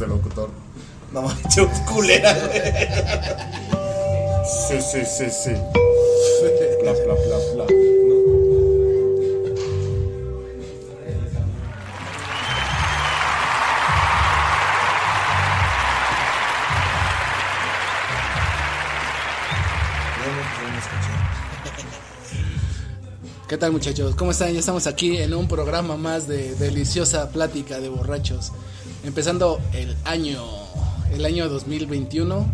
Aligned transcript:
de 0.00 0.06
locutor. 0.06 0.50
No 1.12 1.22
manches, 1.22 1.68
culera. 1.80 2.34
Sí, 4.68 4.80
sí, 4.80 5.00
sí, 5.04 5.26
sí. 5.30 5.50
Bla, 6.82 6.92
bla, 6.92 7.14
bla, 7.14 7.36
bla. 7.54 7.66
¿Qué 23.46 23.58
tal 23.58 23.72
muchachos? 23.72 24.14
¿Cómo 24.14 24.30
están? 24.30 24.52
Ya 24.52 24.60
estamos 24.60 24.86
aquí 24.86 25.18
en 25.18 25.34
un 25.34 25.48
programa 25.48 25.96
más 25.96 26.28
de 26.28 26.54
deliciosa 26.54 27.30
plática 27.30 27.80
de 27.80 27.88
borrachos. 27.88 28.52
Empezando 29.04 29.60
el 29.72 29.96
año, 30.04 30.44
el 31.12 31.24
año 31.24 31.48
2021. 31.48 32.46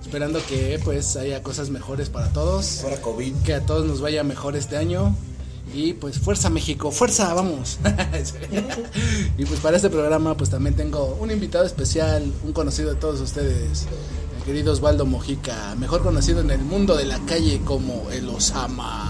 Esperando 0.00 0.40
que 0.46 0.80
pues 0.84 1.16
haya 1.16 1.42
cosas 1.42 1.70
mejores 1.70 2.08
para 2.08 2.28
todos. 2.32 2.82
Ahora 2.84 3.00
COVID. 3.00 3.34
Que 3.44 3.54
a 3.54 3.66
todos 3.66 3.84
nos 3.84 4.00
vaya 4.00 4.22
mejor 4.24 4.56
este 4.56 4.76
año. 4.76 5.14
Y 5.74 5.92
pues 5.92 6.18
fuerza 6.18 6.48
México, 6.48 6.90
fuerza, 6.90 7.34
vamos. 7.34 7.78
y 9.38 9.44
pues 9.44 9.60
para 9.60 9.76
este 9.76 9.90
programa 9.90 10.36
pues 10.36 10.50
también 10.50 10.74
tengo 10.74 11.18
un 11.20 11.30
invitado 11.30 11.66
especial, 11.66 12.32
un 12.42 12.52
conocido 12.52 12.94
de 12.94 12.96
todos 12.96 13.20
ustedes, 13.20 13.86
el 14.38 14.44
querido 14.44 14.72
Osvaldo 14.72 15.04
Mojica, 15.04 15.74
mejor 15.76 16.02
conocido 16.02 16.40
en 16.40 16.50
el 16.50 16.60
mundo 16.60 16.96
de 16.96 17.04
la 17.04 17.18
calle 17.26 17.60
como 17.66 18.10
el 18.10 18.28
Osama. 18.30 19.07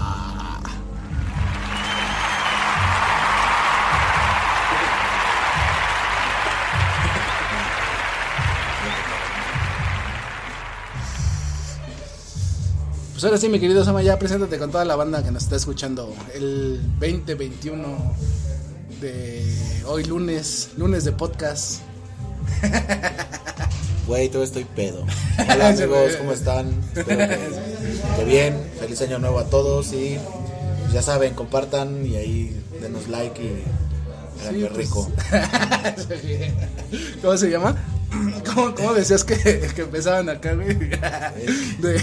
Pues 13.19 13.25
ahora 13.25 13.37
sí, 13.37 13.49
mi 13.49 13.59
querido 13.59 13.83
Sama, 13.83 14.01
ya 14.01 14.17
preséntate 14.17 14.57
con 14.57 14.71
toda 14.71 14.85
la 14.85 14.95
banda 14.95 15.21
que 15.21 15.29
nos 15.29 15.43
está 15.43 15.57
escuchando 15.57 16.15
el 16.33 16.79
2021 17.01 18.15
de 19.01 19.43
hoy 19.87 20.05
lunes, 20.05 20.69
lunes 20.77 21.03
de 21.03 21.11
podcast. 21.11 21.81
Güey, 24.07 24.29
todo 24.29 24.41
estoy 24.41 24.63
pedo. 24.63 25.05
Hola 25.53 25.67
amigos, 25.67 26.15
¿cómo 26.15 26.31
están? 26.31 26.73
Espero 26.95 27.27
que, 27.27 27.39
que 28.15 28.23
bien. 28.23 28.57
Feliz 28.79 29.01
año 29.01 29.19
nuevo 29.19 29.39
a 29.39 29.49
todos 29.49 29.91
y 29.91 30.17
pues, 30.83 30.93
ya 30.93 31.01
saben, 31.01 31.33
compartan 31.33 32.05
y 32.05 32.15
ahí 32.15 32.63
denos 32.79 33.09
like 33.09 33.43
y 33.43 33.65
háganme 34.39 34.67
pues. 34.67 34.77
rico. 34.77 35.11
¿Cómo 37.21 37.35
se 37.35 37.49
llama? 37.49 37.75
¿Cómo, 38.53 38.73
cómo 38.75 38.93
decías 38.93 39.23
que, 39.23 39.35
que 39.75 39.81
empezaban 39.81 40.29
acá, 40.29 40.53
güey? 40.53 40.73
De, 41.79 42.01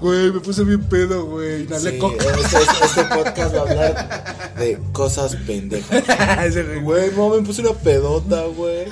güey, 0.00 0.32
me 0.32 0.40
puse 0.40 0.64
bien 0.64 0.82
pedo, 0.84 1.24
güey. 1.26 1.62
Inhalé 1.62 1.92
Sí, 1.92 1.98
coca. 1.98 2.24
este, 2.24 2.58
este- 2.58 2.84
este 2.84 3.04
podcast 3.04 3.54
va 3.54 3.58
a 3.58 3.62
hablar 3.62 4.54
de 4.58 4.78
cosas 4.92 5.36
pendejas. 5.46 6.04
Güey. 6.50 6.80
Güey, 6.80 7.10
no, 7.16 7.28
me 7.30 7.42
puse 7.42 7.60
una 7.62 7.72
pedota, 7.72 8.42
güey. 8.46 8.86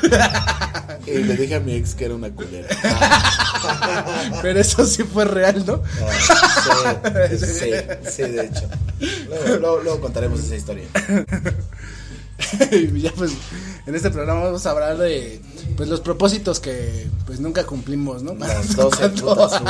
Y 1.07 1.19
le 1.25 1.37
dije 1.37 1.55
a 1.57 1.61
mi 1.61 1.75
ex 1.75 1.95
que 1.95 2.05
era 2.07 2.15
una 2.15 2.31
culera. 2.31 2.69
Pero 4.43 4.61
eso 4.61 4.85
sí 4.87 5.03
fue 5.05 5.25
real, 5.25 5.65
¿no? 5.67 5.83
Ah, 6.03 7.29
sí, 7.31 7.39
sí, 7.47 7.71
sí, 8.11 8.23
de 8.23 8.45
hecho. 8.47 8.69
Luego, 9.29 9.57
luego- 9.59 9.81
luego 9.83 10.01
contaremos 10.01 10.41
esa 10.41 10.57
historia. 10.57 10.87
y 12.71 13.01
ya 13.01 13.13
pues 13.13 13.33
en 13.89 13.95
este 13.95 14.11
programa 14.11 14.45
vamos 14.45 14.67
a 14.67 14.71
hablar 14.71 14.99
de 14.99 15.41
pues 15.77 15.89
los 15.89 16.01
propósitos 16.01 16.61
que 16.61 17.07
pues 17.27 17.41
nunca 17.41 17.65
cumplimos, 17.65 18.23
¿no? 18.23 18.35
Las 18.35 18.77
12 18.77 19.09
putas 19.11 19.61
uvas. 19.61 19.63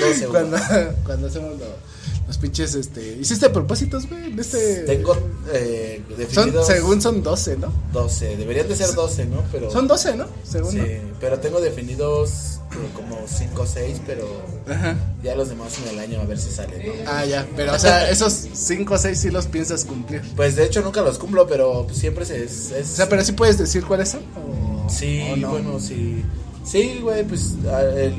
12 0.00 0.26
uvas. 0.28 0.30
cuando, 0.30 0.56
cuando 1.04 1.26
hacemos 1.26 1.58
lo- 1.58 1.91
los 2.32 2.38
pinches 2.38 2.74
este 2.74 3.18
¿Hiciste 3.20 3.50
propósitos, 3.50 4.08
güey? 4.08 4.32
En 4.32 4.38
este 4.38 4.84
Tengo 4.84 5.14
eh, 5.52 6.00
son 6.08 6.16
definidos 6.16 6.66
según 6.66 7.02
son 7.02 7.22
12, 7.22 7.58
¿no? 7.58 7.70
12. 7.92 8.36
Deberían 8.38 8.68
de 8.68 8.74
ser 8.76 8.94
12, 8.94 9.26
¿no? 9.26 9.42
Pero, 9.52 9.70
Son 9.70 9.86
12, 9.86 10.16
¿no? 10.16 10.26
Según 10.42 10.72
Sí, 10.72 10.80
pero 11.20 11.38
tengo 11.40 11.60
definidos 11.60 12.60
eh, 12.72 12.76
como 12.94 13.18
5 13.26 13.62
o 13.62 13.66
6, 13.66 14.00
pero. 14.06 14.26
Ajá. 14.66 14.96
ya 15.22 15.34
los 15.34 15.50
demás 15.50 15.76
en 15.82 15.88
el 15.90 15.98
año 15.98 16.20
a 16.20 16.24
ver 16.24 16.38
si 16.38 16.50
salen, 16.50 16.86
¿no? 16.86 16.92
Ah, 17.06 17.26
ya, 17.26 17.46
pero 17.54 17.74
o 17.74 17.78
sea, 17.78 18.08
esos 18.10 18.32
5 18.54 18.94
o 18.94 18.98
6 18.98 19.18
sí 19.18 19.30
los 19.30 19.44
piensas 19.46 19.84
cumplir. 19.84 20.22
Pues 20.34 20.56
de 20.56 20.64
hecho 20.64 20.80
nunca 20.80 21.02
los 21.02 21.18
cumplo, 21.18 21.46
pero 21.46 21.86
siempre 21.92 22.24
se, 22.24 22.42
es, 22.44 22.70
es- 22.70 22.92
O 22.92 22.96
sea, 22.96 23.08
pero 23.10 23.22
sí 23.24 23.32
puedes 23.32 23.58
decir 23.58 23.84
cuáles 23.84 24.08
son 24.08 24.22
o 24.36 24.88
Sí, 24.88 25.20
o 25.32 25.36
no? 25.36 25.50
bueno, 25.50 25.78
sí. 25.80 26.24
Sí, 26.64 27.00
güey, 27.02 27.24
pues 27.24 27.50
el 27.96 28.14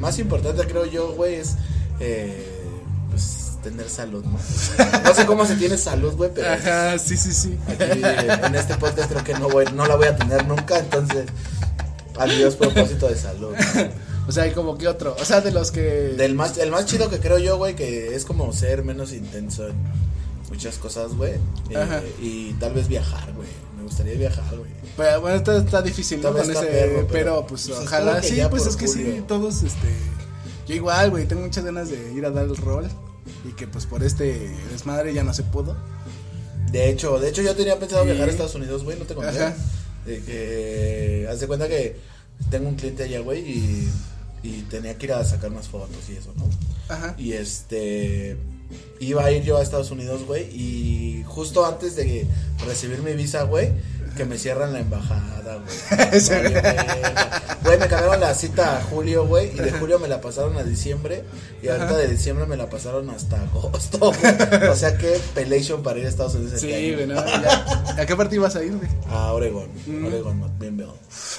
más 0.00 0.18
importante 0.18 0.64
creo 0.66 0.84
yo, 0.86 1.12
güey, 1.12 1.36
es 1.36 1.52
eh, 2.00 2.51
tener 3.62 3.88
salud, 3.88 4.24
¿no? 5.04 5.14
Sé 5.14 5.26
cómo 5.26 5.46
se 5.46 5.56
tiene 5.56 5.78
salud, 5.78 6.14
güey, 6.14 6.30
pero 6.34 6.52
Ajá, 6.52 6.98
sí, 6.98 7.16
sí, 7.16 7.32
sí. 7.32 7.58
aquí 7.68 8.00
en 8.46 8.54
este 8.54 8.74
podcast 8.76 9.10
creo 9.10 9.24
que 9.24 9.34
no 9.34 9.48
voy, 9.48 9.64
no 9.74 9.86
la 9.86 9.96
voy 9.96 10.08
a 10.08 10.16
tener 10.16 10.46
nunca, 10.46 10.78
entonces 10.78 11.26
adiós 12.18 12.56
propósito 12.56 13.08
de 13.08 13.16
salud. 13.16 13.54
O 14.28 14.30
sea, 14.30 14.44
hay 14.44 14.52
como 14.52 14.78
que 14.78 14.86
otro, 14.86 15.16
o 15.20 15.24
sea, 15.24 15.40
de 15.40 15.50
los 15.50 15.72
que 15.72 15.80
Del 15.80 16.34
más, 16.34 16.56
el 16.58 16.70
más 16.70 16.86
chido 16.86 17.10
que 17.10 17.18
creo 17.18 17.38
yo, 17.38 17.56
güey, 17.56 17.74
que 17.74 18.14
es 18.14 18.24
como 18.24 18.52
ser 18.52 18.84
menos 18.84 19.12
intenso 19.12 19.66
en 19.66 19.74
muchas 20.48 20.78
cosas, 20.78 21.14
güey. 21.16 21.34
eh, 21.70 22.14
y 22.20 22.52
tal 22.54 22.72
vez 22.72 22.86
viajar, 22.86 23.32
güey. 23.32 23.48
Me 23.76 23.82
gustaría 23.82 24.14
viajar, 24.14 24.56
güey. 24.56 24.70
Pero 24.96 25.20
bueno, 25.22 25.36
está, 25.36 25.56
está 25.56 25.82
difícil, 25.82 26.20
Con 26.20 26.38
está 26.38 26.52
ese, 26.52 26.66
perro, 26.66 26.94
pero, 26.94 27.08
pero, 27.08 27.46
pues, 27.46 27.66
pues, 27.66 27.80
ojalá. 27.80 28.22
Sí, 28.22 28.40
pues 28.48 28.66
es 28.66 28.76
que 28.76 28.86
sí, 28.86 29.24
todos, 29.26 29.64
este. 29.64 29.88
Yo 30.68 30.76
igual, 30.76 31.10
güey, 31.10 31.26
tengo 31.26 31.42
muchas 31.42 31.64
ganas 31.64 31.90
de 31.90 32.12
ir 32.12 32.24
a 32.24 32.30
dar 32.30 32.44
el 32.44 32.56
rol. 32.56 32.88
Y 33.48 33.52
que 33.52 33.66
pues 33.66 33.86
por 33.86 34.02
este 34.02 34.50
desmadre 34.70 35.14
ya 35.14 35.22
no 35.24 35.32
se 35.34 35.42
pudo. 35.44 35.76
De 36.70 36.88
hecho, 36.90 37.18
de 37.18 37.28
hecho 37.28 37.42
yo 37.42 37.54
tenía 37.54 37.78
pensado 37.78 38.02
Sí. 38.02 38.08
viajar 38.10 38.28
a 38.28 38.30
Estados 38.32 38.54
Unidos, 38.54 38.82
güey, 38.84 38.98
no 38.98 39.04
te 39.04 39.14
conté. 39.14 39.32
De 40.06 40.20
que 40.22 41.28
haz 41.30 41.38
de 41.40 41.46
cuenta 41.46 41.68
que 41.68 41.96
tengo 42.50 42.68
un 42.68 42.74
cliente 42.76 43.04
allá, 43.04 43.20
güey, 43.20 43.40
y, 43.40 43.88
y 44.42 44.62
tenía 44.62 44.96
que 44.98 45.06
ir 45.06 45.12
a 45.12 45.24
sacar 45.24 45.50
unas 45.50 45.68
fotos 45.68 46.08
y 46.10 46.16
eso, 46.16 46.32
¿no? 46.36 46.48
Ajá. 46.88 47.14
Y 47.18 47.34
este 47.34 48.36
iba 49.00 49.22
a 49.24 49.30
ir 49.30 49.42
yo 49.44 49.58
a 49.58 49.62
Estados 49.62 49.90
Unidos, 49.90 50.24
güey, 50.26 50.44
y 50.50 51.22
justo 51.26 51.64
antes 51.66 51.94
de 51.94 52.26
recibir 52.66 53.00
mi 53.02 53.12
visa, 53.12 53.42
güey, 53.44 53.70
que 54.16 54.24
me 54.24 54.38
cierran 54.38 54.72
la 54.72 54.80
embajada, 54.80 55.58
güey. 55.58 56.20
Güey, 57.62 57.78
me 57.78 57.86
cambiaron 57.86 58.18
la 58.20 58.34
cita 58.34 58.78
a 58.78 58.82
julio, 58.82 59.24
güey, 59.24 59.52
y 59.54 59.58
de 59.60 59.70
julio 59.70 60.00
me 60.00 60.08
la 60.08 60.20
pasaron 60.20 60.56
a 60.58 60.64
diciembre, 60.64 61.22
y 61.62 61.68
ahorita 61.68 61.86
Ajá. 61.90 61.96
de 61.96 62.08
diciembre 62.08 62.44
me 62.44 62.56
la 62.56 62.68
pasaron 62.68 63.08
hasta 63.10 63.40
agosto, 63.40 63.98
güey. 64.12 64.68
O 64.68 64.74
sea, 64.74 64.98
que 64.98 65.20
pelation 65.32 65.80
para 65.84 66.00
ir 66.00 66.06
a 66.06 66.08
Estados 66.08 66.34
Unidos 66.34 66.54
este 66.54 66.66
Sí, 66.66 66.92
güey, 66.94 67.06
¿no? 67.06 67.14
Ya. 67.24 67.84
¿A 67.98 68.04
qué 68.04 68.16
parte 68.16 68.34
ibas 68.34 68.56
a 68.56 68.64
ir, 68.64 68.76
güey? 68.76 68.90
A 69.08 69.32
Oregon, 69.32 69.68
Mm. 69.86 70.06
Oregon, 70.06 70.40
McMinnville. 70.40 70.90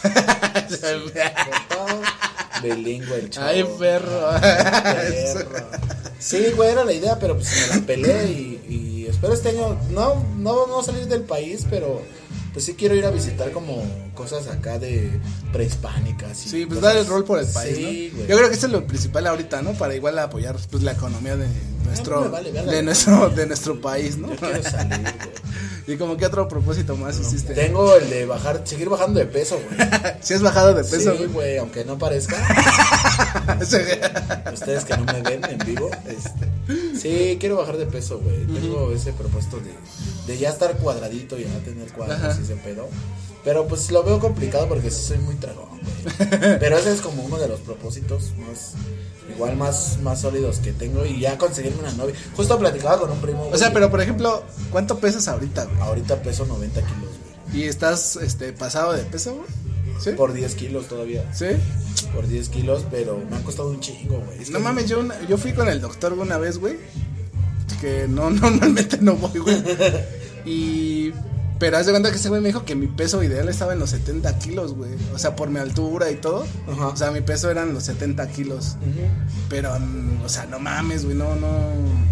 Bilingüe 2.63 3.16
el 3.19 3.29
chavo. 3.29 3.47
Ay, 3.47 3.63
perro. 3.78 4.29
Perro. 4.39 5.50
Sí, 6.19 6.45
güey, 6.56 6.69
era 6.72 6.85
la 6.85 6.94
idea, 6.94 7.19
pero 7.19 7.35
pues 7.35 7.50
me 7.69 7.75
la 7.79 7.85
pelé 7.85 8.25
y, 8.28 8.62
y 8.69 9.07
espero 9.09 9.33
este 9.33 9.50
año, 9.50 9.78
no, 9.89 10.23
no, 10.38 10.67
no 10.67 10.81
salir 10.83 11.07
del 11.07 11.23
país, 11.23 11.66
pero 11.69 12.01
pues 12.53 12.66
sí 12.66 12.75
quiero 12.75 12.96
ir 12.96 13.06
a 13.06 13.12
visitar 13.12 13.52
como 13.52 13.84
cosas 14.16 14.47
acá 14.47 14.79
de 14.79 15.09
prehispánicas. 15.51 16.46
y 16.46 16.50
Sí, 16.50 16.66
pues 16.66 16.81
dar 16.81 16.96
el 16.97 17.06
rol 17.07 17.24
por 17.25 17.40
el 17.40 17.47
país, 17.47 17.75
Sí, 17.78 18.09
¿no? 18.12 18.18
güey. 18.18 18.28
Yo 18.29 18.38
creo 18.38 18.50
que 18.50 18.56
eso 18.56 18.68
es 18.68 18.72
lo 18.72 18.85
principal 18.88 19.28
ahorita, 19.28 19.62
¿no? 19.62 19.74
Para 19.74 19.96
igual 19.96 20.18
apoyar 20.19 20.56
pues 20.69 20.84
la 20.84 20.91
economía 20.94 21.35
de 21.35 21.47
nuestro 21.85 22.29
vale 22.31 22.51
verga. 22.51 22.72
de 22.72 22.84
nuestro 22.84 23.29
de 23.29 23.46
nuestro 23.47 23.81
país, 23.81 24.18
¿no? 24.18 24.29
Yo 24.31 24.35
quiero 24.38 24.63
salir, 24.63 25.00
güey. 25.01 25.13
y 25.88 25.97
como 25.97 26.16
que 26.18 26.25
otro 26.25 26.47
propósito 26.47 26.96
más 26.96 27.19
hiciste. 27.19 27.53
Tengo 27.53 27.96
el 27.96 28.09
de 28.09 28.25
bajar, 28.25 28.62
seguir 28.66 28.90
bajando 28.90 29.19
de 29.19 29.25
peso, 29.25 29.59
güey. 29.59 29.90
Si 30.22 30.34
has 30.34 30.41
bajado 30.41 30.74
de 30.74 30.84
peso, 30.84 31.12
Sí, 31.12 31.18
güey. 31.18 31.28
güey, 31.30 31.57
aunque 31.57 31.83
no 31.83 31.98
parezca. 31.98 32.38
Ustedes 34.54 34.86
que 34.86 34.98
no 34.98 35.06
me 35.06 35.21
ven 35.21 35.42
en 35.50 35.57
vivo, 35.65 35.89
este, 36.07 36.98
sí, 37.00 37.38
quiero 37.39 37.57
bajar 37.57 37.77
de 37.77 37.86
peso, 37.86 38.19
güey. 38.19 38.45
Tengo 38.45 38.92
ese 38.94 39.12
propósito 39.13 39.57
de, 39.57 39.74
de 40.31 40.39
ya 40.39 40.50
estar 40.50 40.75
cuadradito 40.77 41.38
y 41.38 41.44
ya 41.44 41.60
tener 41.65 41.92
cuadros 41.92 42.18
Ajá. 42.19 42.36
y 42.39 42.44
ese 42.44 42.56
pedo. 42.56 42.88
Pero 43.44 43.68
pues 43.68 43.92
lo 43.92 44.04
veo 44.04 44.19
complicado 44.19 44.68
porque 44.69 44.90
sí 44.90 45.01
soy 45.07 45.18
muy 45.19 45.36
tragón, 45.36 45.68
güey. 45.69 46.60
Pero 46.60 46.78
ese 46.78 46.94
es 46.94 47.01
como 47.01 47.24
uno 47.24 47.38
de 47.38 47.48
los 47.50 47.60
propósitos 47.60 48.31
más, 48.38 48.74
igual 49.36 49.57
más, 49.57 49.98
más 50.01 50.22
sólidos 50.22 50.60
que 50.60 50.72
tengo 50.72 51.06
y 51.06 51.19
ya 51.19 51.38
conseguirme 51.38 51.80
una 51.80 51.92
novia. 51.92 52.16
Justo 52.38 52.57
platicaba 52.57 53.00
con 53.01 53.12
un 53.12 53.19
primo. 53.19 53.50
O 53.51 53.57
sea, 53.57 53.74
pero 53.74 53.92
por 53.92 54.01
ejemplo, 54.01 54.44
¿cuánto 54.72 54.98
pesas 55.00 55.28
ahorita, 55.28 55.66
güey? 55.66 55.78
Ahorita 55.81 56.22
peso 56.22 56.45
90 56.45 56.81
kilos, 56.81 57.10
güey. 57.51 57.62
¿Y 57.63 57.68
estás 57.68 58.16
este 58.16 58.54
pasado 58.54 58.94
de 58.94 59.04
peso, 59.04 59.34
güey? 59.36 59.48
¿Sí? 60.00 60.12
Por 60.12 60.34
10 60.34 60.56
kilos 60.56 60.88
todavía. 60.88 61.30
¿Sí? 61.34 61.48
Por 62.16 62.28
10 62.28 62.50
kilos, 62.50 62.86
pero 62.89 63.22
me 63.30 63.36
ha 63.38 63.44
costado 63.44 63.69
un 63.69 63.80
chingo, 63.81 64.19
güey. 64.25 64.42
Es 64.42 64.50
No 64.50 64.57
que- 64.60 64.63
mames, 64.63 64.88
yo, 64.89 65.00
una- 65.01 65.22
yo 65.28 65.38
fui 65.38 65.54
con 65.54 65.68
el 65.68 65.81
doctor 65.81 66.13
una 66.13 66.38
vez, 66.38 66.57
güey. 66.57 66.78
Que 67.81 68.07
no, 68.07 68.30
normalmente 68.31 68.98
no 69.01 69.16
voy, 69.16 69.39
güey. 69.39 69.62
Y 70.46 71.12
Pero 71.63 71.77
haz 71.77 71.86
de 71.86 71.94
cuenta 71.94 72.12
que 72.12 72.18
ese 72.18 72.27
güey 72.27 72.42
me 72.42 72.50
dijo 72.50 72.65
que 72.65 72.75
mi 72.75 72.88
peso 72.88 73.24
ideal 73.24 73.48
estaba 73.48 73.71
en 73.71 73.80
los 73.80 73.92
70 73.92 74.38
kilos, 74.38 74.74
güey. 74.74 74.92
O 75.15 75.18
sea, 75.18 75.33
por 75.38 75.50
mi 75.50 75.60
altura 75.60 76.12
y 76.12 76.15
todo. 76.15 76.45
Ajá. 76.69 76.88
O 76.88 76.98
sea, 76.98 77.10
mi 77.12 77.21
peso 77.21 77.50
eran 77.50 77.74
los 77.74 77.83
70 77.83 78.27
kilos. 78.31 78.75
Pero, 79.48 79.74
mm, 79.80 80.25
o 80.25 80.27
sea, 80.27 80.45
no 80.45 80.60
mames, 80.60 81.06
güey, 81.06 81.15
no, 81.15 81.38
no. 81.38 81.48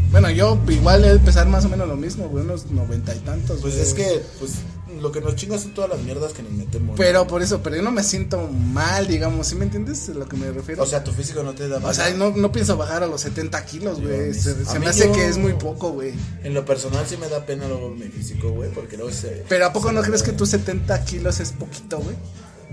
Bueno, 0.10 0.30
yo 0.30 0.58
igual 0.70 1.04
he 1.04 1.10
de 1.10 1.20
pesar 1.20 1.50
más 1.50 1.66
o 1.66 1.70
menos 1.70 1.86
lo 1.86 1.98
mismo, 1.98 2.30
güey, 2.30 2.46
unos 2.46 2.68
noventa 2.68 3.14
y 3.14 3.20
tantos. 3.20 3.60
Pues 3.60 3.74
güey. 3.74 3.86
es 3.86 3.94
que, 3.94 4.24
pues, 4.40 4.54
lo 5.02 5.12
que 5.12 5.20
nos 5.20 5.36
chinga 5.36 5.58
son 5.58 5.74
todas 5.74 5.90
las 5.90 6.00
mierdas 6.02 6.32
que 6.34 6.44
nos 6.44 6.52
metemos. 6.52 6.96
Pero 6.98 7.26
por 7.28 7.42
eso, 7.42 7.62
pero 7.64 7.76
yo 7.76 7.82
no 7.82 7.92
me 7.92 8.04
siento 8.04 8.48
mal, 8.48 9.08
digamos, 9.08 9.48
¿sí 9.48 9.56
me 9.56 9.66
entiendes 9.66 10.08
a 10.10 10.14
lo 10.14 10.28
que 10.30 10.38
me 10.38 10.52
refiero? 10.52 10.84
O 10.84 10.86
sea, 10.86 11.04
tu 11.04 11.12
físico 11.12 11.44
no 11.44 11.54
te 11.54 11.68
da 11.68 11.78
O 11.78 11.94
sea, 11.94 12.10
no, 12.12 12.30
no 12.32 12.52
pienso 12.52 12.78
bajar 12.78 13.04
a 13.04 13.08
los 13.08 13.22
70 13.22 13.66
kilos, 13.66 14.00
güey. 14.02 14.34
Se, 14.34 14.56
me 14.80 14.88
hace 14.88 15.08
yo- 15.08 15.14
que 15.14 15.28
es 15.28 15.38
muy 15.38 15.54
poco, 15.54 15.92
güey. 15.92 16.14
En 16.44 16.54
lo 16.54 16.64
personal 16.66 17.06
sí 17.08 17.18
me 17.18 17.28
da 17.28 17.46
pena 17.46 17.68
luego 17.68 17.90
mi 17.90 18.08
físico, 18.08 18.52
güey, 18.52 18.70
porque 18.72 18.96
luego 18.98 19.12
se... 19.12 19.44
Pero 19.50 19.66
¿a 19.66 19.74
poco 19.74 19.90
se 19.90 19.94
no 19.96 20.02
crees 20.02 20.24
que 20.24 20.32
tú 20.34 20.46
70 20.46 21.04
kilos 21.06 21.40
es 21.40 21.52
poquito, 21.52 22.00
güey? 22.00 22.16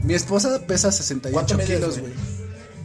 Mi 0.03 0.15
esposa 0.15 0.67
pesa 0.67 0.93
68 0.93 1.33
¿Cuánto 1.35 1.55
mides, 1.55 1.79
kilos, 1.79 1.99
güey? 1.99 2.13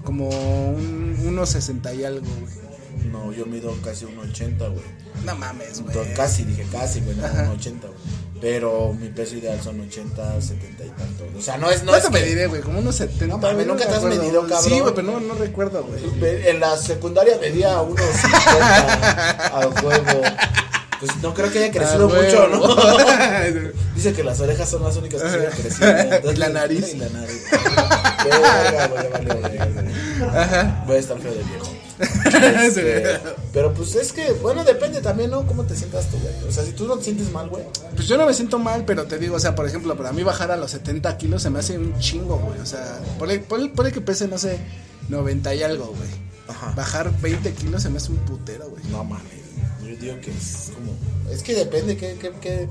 Como 0.04 0.30
un, 0.30 1.18
unos 1.25 1.50
60 1.50 1.94
y 1.94 2.04
algo, 2.04 2.25
güey. 2.42 2.63
No, 3.12 3.31
yo 3.31 3.45
mido 3.45 3.75
casi 3.84 4.06
un 4.06 4.18
80, 4.18 4.68
güey. 4.69 4.84
No 5.25 5.36
mames, 5.36 5.81
güey. 5.81 6.13
Casi, 6.16 6.44
dije 6.44 6.66
casi, 6.72 7.01
güey, 7.01 7.16
no, 7.18 7.25
Ajá. 7.25 7.44
un 7.44 7.50
80, 7.57 7.88
güey. 7.88 8.00
Pero 8.44 8.94
mi 9.00 9.07
peso 9.07 9.36
ideal 9.38 9.57
son 9.63 9.80
80, 9.80 10.42
70 10.42 10.84
y 10.84 10.90
tantos. 10.90 11.28
O 11.38 11.42
sea, 11.42 11.56
no 11.57 11.72
es... 11.72 11.81
No 11.84 11.92
¿Cuánto 11.94 12.12
me 12.12 12.19
que- 12.19 12.25
diré, 12.28 12.48
güey? 12.48 12.62
Como 12.62 12.80
unos 12.80 12.94
70. 12.98 13.28
No 13.28 13.38
mames, 13.38 13.66
nunca 13.66 13.86
te 13.86 13.92
has 13.92 14.01
recuerdo. 14.04 14.22
medido, 14.22 14.42
cabrón. 14.42 14.63
Sí, 14.63 14.80
güey, 14.81 14.94
pero 14.94 15.07
no, 15.13 15.19
no 15.22 15.34
recuerdo, 15.36 15.84
güey. 15.86 16.04
En 16.50 16.60
la 16.60 16.75
secundaria 16.75 17.38
medía 17.40 17.80
unos 17.81 18.01
50 18.06 19.48
a 19.48 19.60
huevo. 19.69 20.22
Pues 21.00 21.16
no 21.22 21.34
creo 21.34 21.51
que 21.51 21.60
haya 21.63 21.72
crecido 21.72 22.12
Ah, 22.13 22.22
mucho. 22.22 22.48
¿no? 22.50 22.75
Dice 23.95 24.13
que 24.13 24.24
las 24.25 24.40
orejas 24.42 24.69
son 24.69 24.84
las 24.84 24.95
únicas 24.98 25.22
que 25.22 25.30
siguen 25.30 25.50
creciendo. 25.51 26.31
Y 26.34 26.36
la 26.36 26.50
nariz. 26.50 26.94
Y 26.94 26.98
la 26.98 27.10
nariz. 27.10 27.44
Voy 30.86 30.95
a 30.95 31.00
estar 31.00 31.18
feo 31.19 31.31
de 31.34 31.44
viejo. 31.44 31.73
Este, 32.00 33.19
pero 33.54 33.74
pues 33.74 33.95
es 33.95 34.12
que, 34.13 34.31
bueno, 34.42 34.63
depende 34.63 35.01
también, 35.01 35.30
¿no? 35.31 35.45
¿Cómo 35.45 35.63
te 35.63 35.75
sientas 35.75 36.07
tú, 36.10 36.18
güey? 36.19 36.34
O 36.48 36.51
sea, 36.51 36.63
si 36.66 36.72
tú 36.72 36.88
no 36.88 36.98
te 36.98 37.06
sientes 37.06 37.31
mal, 37.31 37.50
güey. 37.50 37.63
Pues 37.95 38.07
yo 38.07 38.18
no 38.18 38.25
me 38.25 38.34
siento 38.34 38.60
mal, 38.60 38.84
pero 38.86 39.06
te 39.06 39.18
digo, 39.19 39.36
o 39.36 39.40
sea, 39.40 39.56
por 39.56 39.68
ejemplo, 39.68 39.95
para 39.95 40.12
mí 40.12 40.24
bajar 40.24 40.51
a 40.51 40.57
los 40.57 40.72
70 40.72 41.18
kilos 41.18 41.42
se 41.44 41.50
me 41.50 41.60
hace 41.60 41.78
un 41.78 41.98
chingo, 42.00 42.38
güey. 42.38 42.60
O 42.60 42.66
sea, 42.66 43.00
ponle, 43.19 43.48
ponle- 43.48 43.72
ponle 43.74 43.92
que 43.92 44.01
pese, 44.01 44.28
no 44.28 44.38
sé, 44.38 44.57
90 45.10 45.54
y 45.56 45.63
algo, 45.63 45.86
güey. 45.88 46.10
Ajá. 46.48 46.74
Bajar 46.75 47.12
20 47.22 47.54
kilos 47.54 47.84
se 47.84 47.90
me 47.90 47.98
hace 47.98 48.12
un 48.12 48.18
putero, 48.19 48.69
güey. 48.69 48.84
No 48.92 49.04
mames. 49.04 49.31
Yo 49.81 49.95
digo 49.98 50.19
que 50.22 50.31
es 50.31 50.72
como. 50.74 50.94
Es 51.31 51.44
que 51.44 51.54
depende, 51.56 51.95
que, 51.98 52.16
que, 52.16 52.31
que. 52.31 52.69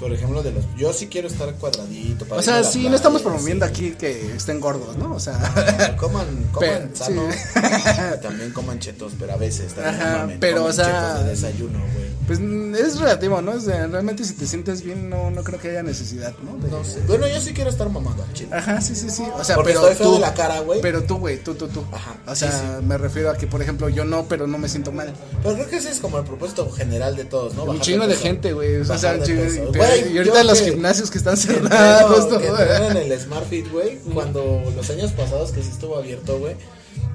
Por 0.00 0.12
ejemplo, 0.12 0.42
de 0.42 0.52
los. 0.52 0.64
Yo 0.76 0.92
sí 0.92 1.06
quiero 1.06 1.28
estar 1.28 1.54
cuadradito. 1.54 2.26
para 2.26 2.40
O 2.40 2.42
sea, 2.44 2.62
sí, 2.64 2.78
playa, 2.80 2.90
no 2.90 2.96
estamos 2.96 3.22
promoviendo 3.22 3.64
sí. 3.66 3.70
aquí 3.72 3.90
que 3.92 4.34
estén 4.36 4.60
gordos, 4.60 4.96
¿no? 4.96 5.14
O 5.14 5.20
sea, 5.20 5.94
coman, 5.98 6.26
coman 6.52 6.90
Pero, 6.92 6.96
sano. 6.96 7.22
sí. 7.32 7.60
También 8.22 8.50
coman 8.52 8.78
chetos, 8.78 9.12
pero 9.18 9.32
a 9.32 9.36
veces 9.36 9.72
también 9.74 9.94
Ajá, 9.94 10.18
mamen, 10.18 10.40
pero, 10.40 10.64
o 10.64 10.72
sea, 10.72 11.18
de 11.22 11.30
desayuno, 11.30 11.78
güey. 11.78 12.06
pues 12.26 12.38
es 12.80 12.98
relativo, 12.98 13.40
¿no? 13.40 13.52
O 13.52 13.60
sea, 13.60 13.86
realmente 13.86 14.24
si 14.24 14.34
te 14.34 14.46
sientes 14.46 14.82
bien, 14.82 15.08
no, 15.08 15.30
no 15.30 15.42
creo 15.42 15.58
que 15.60 15.70
haya 15.70 15.82
necesidad, 15.82 16.34
¿no? 16.44 16.56
De- 16.62 16.70
No 16.70 16.84
sé. 16.84 17.00
Bueno, 17.06 17.26
yo 17.28 17.40
sí 17.40 17.52
quiero 17.54 17.70
estar 17.70 17.88
mamado 17.88 18.22
al 18.22 18.32
chile. 18.32 18.50
Ajá, 18.52 18.80
sí, 18.80 18.94
sí, 18.94 19.08
sí. 19.10 19.22
O 19.38 19.44
sea, 19.44 19.56
Porque 19.56 19.72
pero 19.72 19.88
estoy 19.88 20.06
tú, 20.06 20.12
de 20.14 20.20
la 20.20 20.34
cara, 20.34 20.60
güey. 20.60 20.80
Pero 20.80 21.02
tú, 21.04 21.16
güey, 21.18 21.42
tú, 21.42 21.54
tú, 21.54 21.68
tú. 21.68 21.84
Ajá, 21.92 22.16
O 22.26 22.34
sea, 22.34 22.50
sí. 22.50 22.84
me 22.86 22.98
refiero 22.98 23.30
a 23.30 23.36
que, 23.36 23.46
por 23.46 23.62
ejemplo, 23.62 23.88
yo 23.88 24.04
no, 24.04 24.26
pero 24.28 24.46
no 24.46 24.58
me 24.58 24.68
siento 24.68 24.92
mal. 24.92 25.12
Pero 25.42 25.54
creo 25.54 25.68
que 25.68 25.76
ese 25.76 25.90
es 25.90 26.00
como 26.00 26.18
el 26.18 26.24
propósito 26.24 26.70
general 26.72 27.16
de 27.16 27.24
todos, 27.24 27.54
¿no? 27.54 27.64
un 27.64 27.80
chingo 27.80 28.02
de 28.06 28.14
peso. 28.14 28.22
gente, 28.22 28.52
güey. 28.52 28.76
O 28.76 28.84
sea, 28.84 29.18
chingo- 29.22 29.70
pero- 29.72 29.75
Güey, 29.76 30.12
y 30.14 30.18
ahorita 30.18 30.44
los 30.44 30.60
que- 30.60 30.70
gimnasios 30.70 31.10
que 31.10 31.18
están 31.18 31.34
Que 31.36 31.42
cerrados, 31.42 32.28
todo. 32.28 32.38
que 32.40 32.46
en 32.48 32.96
el 32.96 33.20
Smart 33.20 33.48
Fit, 33.48 33.70
güey, 33.70 33.98
cuando 34.14 34.62
los 34.74 34.90
años 34.90 35.12
pasados 35.12 35.52
que 35.52 35.62
sí 35.62 35.70
estuvo 35.72 35.96
abierto, 35.96 36.38
güey. 36.38 36.54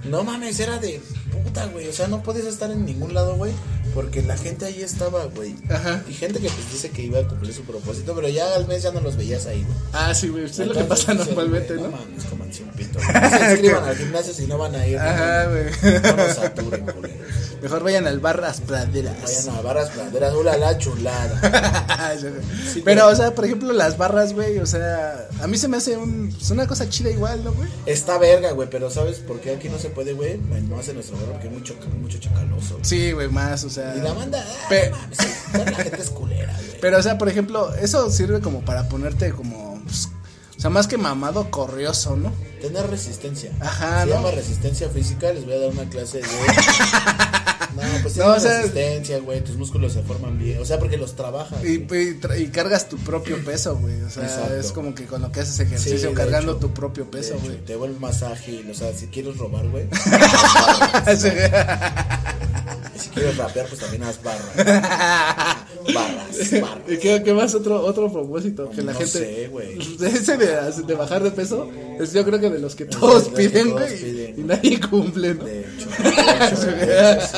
No 0.03 0.23
mames, 0.23 0.59
era 0.59 0.77
de 0.79 1.01
puta, 1.43 1.65
güey. 1.67 1.87
O 1.87 1.93
sea, 1.93 2.07
no 2.07 2.23
podías 2.23 2.45
estar 2.45 2.71
en 2.71 2.85
ningún 2.85 3.13
lado, 3.13 3.35
güey. 3.35 3.51
Porque 3.93 4.21
la 4.21 4.37
gente 4.37 4.65
ahí 4.65 4.81
estaba, 4.81 5.25
güey. 5.25 5.55
Ajá. 5.69 6.03
Y 6.09 6.13
gente 6.13 6.39
que 6.39 6.49
pues 6.49 6.71
dice 6.71 6.89
que 6.91 7.01
iba 7.03 7.19
a 7.19 7.27
cumplir 7.27 7.53
su 7.53 7.63
propósito, 7.63 8.13
pero 8.15 8.29
ya 8.29 8.53
al 8.55 8.67
mes 8.67 8.83
ya 8.83 8.91
no 8.91 9.01
los 9.01 9.17
veías 9.17 9.45
ahí, 9.47 9.63
güey. 9.63 9.77
Ah, 9.93 10.13
sí, 10.13 10.29
güey. 10.29 10.45
Es 10.45 10.57
lo 10.59 10.73
que 10.73 10.83
pasa 10.85 11.13
normalmente, 11.13 11.75
¿no? 11.75 11.83
No 11.83 11.91
mames, 11.91 12.23
coman 12.25 12.53
sin 12.53 12.67
pito. 12.69 12.99
No 12.99 13.29
se 13.29 13.51
inscriban 13.51 13.83
al 13.83 13.95
gimnasio 13.97 14.33
si 14.33 14.47
no 14.47 14.57
van 14.57 14.75
a 14.75 14.87
ir. 14.87 14.97
Ajá, 14.97 15.43
no, 15.45 15.49
güey. 15.51 16.01
No 16.01 16.15
nos 16.15 16.35
saturen, 16.35 16.85
culeros. 16.85 17.17
Mejor 17.61 17.83
vayan 17.83 18.07
al 18.07 18.19
bar 18.19 18.39
Las 18.39 18.59
Praderas. 18.61 19.21
Vayan 19.21 19.49
a 19.55 19.61
barras 19.61 19.89
praderas, 19.91 20.33
hola 20.33 20.57
la 20.57 20.77
chulada. 20.77 21.77
Sí, 22.73 22.81
Pero, 22.83 23.07
o 23.07 23.15
sea, 23.15 23.35
por 23.35 23.45
ejemplo, 23.45 23.71
las 23.73 23.97
barras, 23.97 24.33
güey, 24.33 24.57
o 24.59 24.65
sea, 24.65 25.27
a 25.41 25.47
mí 25.47 25.57
se 25.57 25.67
me 25.67 25.77
hace 25.77 25.95
un, 25.97 26.35
es 26.39 26.49
una 26.49 26.65
cosa 26.67 26.89
chida 26.89 27.09
igual, 27.11 27.43
¿no, 27.43 27.53
güey? 27.53 27.69
Está 27.85 28.17
verga, 28.17 28.51
güey, 28.51 28.69
pero 28.69 28.89
¿sabes 28.89 29.19
por 29.19 29.39
qué 29.39 29.51
aquí 29.51 29.69
no 29.69 29.77
se 29.77 29.89
puede, 29.89 30.13
güey? 30.13 30.37
Más 30.37 30.87
en 30.87 30.95
nuestro 30.95 31.15
barrio, 31.17 31.33
porque 31.33 31.47
hay 31.47 31.53
mucho, 31.53 31.75
mucho 32.01 32.17
chacaloso. 32.19 32.73
güey. 32.75 32.85
Sí, 32.85 33.11
güey, 33.11 33.29
más, 33.29 33.63
o 33.63 33.69
sea. 33.69 33.80
Y 33.97 34.01
la 34.01 34.13
banda, 34.13 34.43
ah, 34.47 34.65
Pe- 34.69 34.89
no 34.91 34.97
mames, 34.97 35.17
la 35.71 35.83
gente 35.83 36.01
es 36.01 36.09
culera, 36.09 36.53
güey. 36.53 36.79
Pero, 36.81 36.97
o 36.97 37.03
sea, 37.03 37.17
por 37.17 37.29
ejemplo, 37.29 37.73
eso 37.75 38.09
sirve 38.09 38.39
como 38.41 38.61
para 38.61 38.87
ponerte 38.89 39.31
como, 39.31 39.79
pues, 39.83 40.09
o 40.57 40.61
sea, 40.61 40.69
más 40.69 40.87
que 40.87 40.97
mamado, 40.97 41.49
corrioso, 41.51 42.15
¿no? 42.15 42.31
Tener 42.61 42.87
resistencia. 42.87 43.51
Ajá, 43.59 44.01
Se 44.01 44.07
¿no? 44.09 44.15
llama 44.15 44.31
resistencia 44.31 44.89
física, 44.89 45.31
les 45.33 45.43
voy 45.45 45.53
a 45.55 45.59
dar 45.59 45.69
una 45.69 45.89
clase 45.89 46.19
de... 46.19 46.27
No, 47.75 47.81
pues 48.01 48.17
No, 48.17 48.25
o 48.33 48.39
sea- 48.39 48.57
resistencia, 48.57 49.19
güey, 49.19 49.41
tus 49.41 49.55
músculos 49.55 49.93
se 49.93 50.01
forman 50.03 50.37
bien. 50.37 50.59
O 50.59 50.65
sea, 50.65 50.77
porque 50.77 50.97
los 50.97 51.15
trabajas. 51.15 51.63
Y, 51.63 51.79
cargas 52.51 52.89
tu 52.89 52.97
propio 52.97 53.43
peso, 53.45 53.77
güey. 53.77 54.01
O 54.01 54.09
sea, 54.09 54.23
Exacto. 54.23 54.55
es 54.55 54.71
como 54.73 54.93
que 54.93 55.05
con 55.05 55.21
lo 55.21 55.31
que 55.31 55.39
haces 55.39 55.57
ejercicio, 55.61 56.13
cargando 56.13 56.51
hecho, 56.51 56.59
tu 56.59 56.73
propio 56.73 57.09
peso, 57.09 57.39
güey. 57.41 57.63
Te 57.63 57.77
vuelves 57.77 57.99
más 58.01 58.23
ágil, 58.23 58.69
o 58.69 58.73
sea, 58.73 58.91
si 58.93 59.07
quieres 59.07 59.37
robar, 59.37 59.67
güey. 59.69 59.87
Quieres 63.13 63.37
rapear, 63.37 63.67
pues 63.67 63.79
también 63.79 64.03
haz 64.03 64.21
barras. 64.23 64.55
Barras, 65.93 66.61
barras. 66.61 66.79
¿Y 66.87 66.97
qué, 66.97 67.21
qué 67.23 67.33
más 67.33 67.53
otro, 67.55 67.81
otro 67.83 68.11
propósito? 68.11 68.69
Que 68.69 68.81
la 68.83 68.93
No 68.93 68.99
gente. 68.99 69.11
sé, 69.19 69.47
güey. 69.47 69.77
Ese 70.01 70.37
de, 70.37 70.71
de 70.85 70.93
bajar 70.93 71.23
de 71.23 71.31
peso 71.31 71.69
es 71.99 72.13
yo 72.13 72.23
creo 72.23 72.39
que 72.39 72.49
de 72.49 72.59
los 72.59 72.75
que 72.75 72.85
todos 72.85 73.29
que 73.29 73.49
piden, 73.49 73.69
todos 73.69 73.81
güey. 73.81 73.97
piden. 74.03 74.39
Y 74.39 74.43
nadie 74.43 74.79
cumple, 74.79 75.33
¿no? 75.33 75.43
De 75.43 75.61
hecho, 75.61 75.89
de 76.03 76.09
hecho, 76.09 76.65
de 76.67 77.13
hecho, 77.13 77.27
sí, 77.27 77.37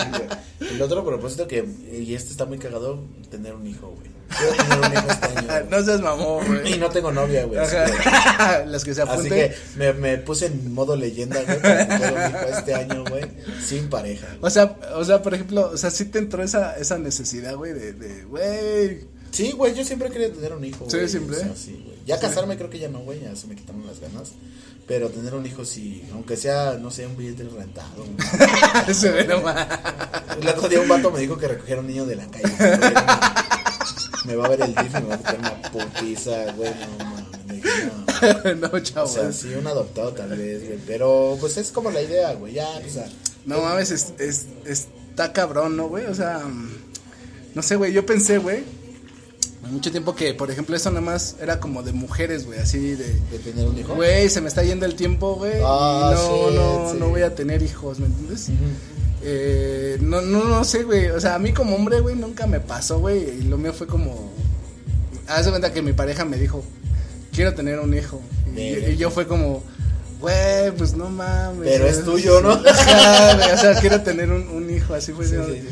güey. 0.60 0.74
El 0.76 0.82
otro 0.82 1.04
propósito 1.06 1.48
que, 1.48 1.66
y 1.92 2.14
este 2.14 2.32
está 2.32 2.46
muy 2.46 2.58
cagado, 2.58 3.00
tener 3.32 3.54
un 3.54 3.66
hijo, 3.68 3.88
güey. 3.98 4.13
Quiero 4.38 4.54
tener 4.56 4.80
un 4.80 4.94
hijo 4.94 5.08
este 5.12 5.26
año. 5.40 5.68
No 5.70 5.84
seas 5.86 6.02
mamón, 6.02 6.46
Y 6.58 6.60
güey. 6.62 6.78
no 6.80 6.90
tengo 6.90 7.12
novia, 7.12 7.46
güey. 7.46 7.60
así 7.60 7.76
Ajá. 7.76 8.66
Las 8.66 8.84
que 8.84 8.94
se 8.94 9.02
Así 9.02 9.12
apunten. 9.12 9.30
que 9.30 9.56
me, 9.78 9.94
me 9.94 10.18
puse 10.18 10.48
en 10.48 10.74
modo 10.74 10.96
leyenda, 10.96 11.42
güey, 11.44 11.62
para 11.62 11.88
tener 11.88 12.14
un 12.14 12.30
hijo 12.32 12.58
este 12.58 12.74
año, 12.76 13.04
güey, 13.10 13.24
sin 13.66 13.90
pareja. 13.90 14.28
O 14.42 14.50
sea, 14.50 14.76
o 14.96 15.04
sea, 15.06 15.22
por 15.22 15.34
ejemplo, 15.34 15.70
o 15.74 15.78
sea, 15.78 15.92
sí 15.92 16.06
te 16.06 16.20
entró 16.20 16.44
esa, 16.44 16.76
esa 16.78 16.98
necesidad, 16.98 17.56
güey, 17.56 17.74
de, 17.74 17.94
de, 17.94 18.24
güey. 18.26 19.08
Sí, 19.32 19.52
güey, 19.52 19.74
yo 19.74 19.84
siempre 19.84 20.10
quería 20.12 20.32
tener 20.32 20.54
un 20.54 20.64
hijo, 20.64 20.86
Sí, 20.90 20.98
güey. 20.98 21.10
siempre. 21.10 21.38
o 21.38 21.40
sea, 21.40 21.56
sí. 21.56 21.84
Ya 22.06 22.20
casarme 22.20 22.56
creo 22.58 22.70
que 22.70 22.78
ya 22.80 22.90
no, 22.90 23.00
güey, 23.00 23.22
ya 23.22 23.36
se 23.36 23.48
me 23.48 23.56
quitaron 23.56 23.86
las 23.88 24.00
ganas. 24.00 24.32
Pero 24.86 25.08
tener 25.10 25.34
un 25.34 25.46
hijo 25.46 25.64
sí, 25.64 26.04
aunque 26.12 26.36
sea, 26.36 26.74
no 26.78 26.92
sé, 26.92 27.08
un 27.08 27.16
billete 27.16 27.44
rentado. 27.44 28.06
Se 28.94 29.12
ve 29.12 29.24
nomás. 29.24 29.66
El 30.42 30.46
otro 30.50 30.68
día 30.68 30.82
un 30.82 30.90
vato 30.90 31.10
me 31.10 31.22
dijo 31.22 31.38
que 31.38 31.48
recogiera 31.48 31.80
un 31.80 31.88
niño 31.88 32.06
de 32.06 32.18
la 32.18 32.26
calle. 32.28 32.54
Me 34.26 34.36
va 34.36 34.46
a 34.46 34.50
ver 34.50 34.62
el 34.62 34.74
DIF 34.76 34.86
y 34.90 35.02
me 35.02 35.08
va 35.08 35.14
a 35.16 35.18
meter 35.18 35.40
una 35.40 35.62
putiza, 35.72 36.52
güey, 36.54 36.72
no 36.98 37.06
mames. 37.06 38.60
no. 38.62 38.68
no, 38.70 38.80
chavo. 38.80 39.06
O 39.06 39.10
sea, 39.14 39.32
sí, 39.34 39.54
un 39.54 39.68
adoptado 39.68 40.14
tal 40.14 40.30
vez, 40.30 40.66
güey. 40.66 40.80
Pero 40.88 41.38
pues 41.40 41.58
es 41.58 41.72
como 41.72 41.92
la 41.92 42.02
idea, 42.02 42.34
güey. 42.34 42.54
Ya, 42.54 42.68
o 42.70 42.90
sea. 42.90 43.06
No 43.46 43.62
mames, 43.62 43.92
es, 43.92 44.14
es- 44.20 44.46
está 44.66 45.34
cabrón, 45.34 45.76
¿no, 45.76 45.88
güey? 45.90 46.06
O 46.06 46.16
sea, 46.16 46.42
no 47.54 47.62
sé, 47.62 47.76
güey, 47.76 47.92
yo 47.92 48.06
pensé, 48.06 48.38
güey, 48.38 48.64
mucho 49.70 49.92
tiempo 49.92 50.16
que, 50.16 50.34
por 50.34 50.50
ejemplo, 50.50 50.76
eso 50.76 50.90
nada 50.90 51.02
más 51.02 51.36
era 51.42 51.60
como 51.60 51.84
de 51.84 51.92
mujeres, 51.94 52.46
güey, 52.46 52.60
así 52.60 52.80
de, 52.96 53.14
De 53.32 53.40
tener 53.40 53.68
un 53.68 53.78
hijo. 53.78 53.96
güey, 53.96 54.30
se 54.30 54.40
me 54.42 54.48
está 54.48 54.64
yendo 54.64 54.86
el 54.86 54.96
tiempo, 54.96 55.36
güey, 55.36 55.62
Ah, 55.64 56.12
no, 56.16 56.52
no, 56.52 56.92
sí. 56.92 56.98
no 57.00 57.10
voy 57.10 57.22
a 57.22 57.36
tener 57.36 57.62
hijos, 57.62 58.00
¿me 58.00 58.06
entiendes? 58.08 58.44
Ujú. 58.50 58.56
Eh, 59.26 59.98
no, 60.02 60.22
no, 60.22 60.44
no 60.44 60.64
sé, 60.64 60.84
güey, 60.84 61.10
o 61.10 61.20
sea, 61.20 61.36
a 61.36 61.40
mí 61.40 61.54
como 61.54 61.76
hombre, 61.76 62.02
güey, 62.02 62.16
nunca 62.16 62.46
me 62.46 62.60
pasó, 62.60 63.00
güey, 63.00 63.40
y 63.40 63.44
lo 63.44 63.58
mío 63.58 63.74
fue 63.74 63.88
como, 63.88 64.32
haz 65.28 65.46
de 65.46 65.52
cuenta 65.52 65.72
que 65.72 65.82
mi 65.82 65.94
pareja 65.94 66.26
me 66.26 66.38
dijo, 66.38 66.64
quiero 67.32 67.54
tener 67.54 67.80
un 67.80 67.94
hijo, 67.94 68.22
y, 68.56 68.96
yo 68.98 69.10
fue 69.12 69.28
como... 69.28 69.64
Güey, 70.20 70.72
pues 70.78 70.96
no 70.96 71.10
mames. 71.10 71.68
Pero 71.70 71.86
es 71.86 72.02
tuyo, 72.06 72.42
¿no? 72.42 72.58
Güey, 72.62 73.52
o 73.52 73.58
sea, 73.58 73.76
quiero 73.82 74.02
tener 74.04 74.32
un, 74.32 74.48
un 74.48 74.70
hijo, 74.74 74.94
así 74.94 75.12
fue. 75.12 75.28
Sí, 75.28 75.36
¿no? 75.36 75.46
sí, 75.46 75.60
sí. 75.62 75.68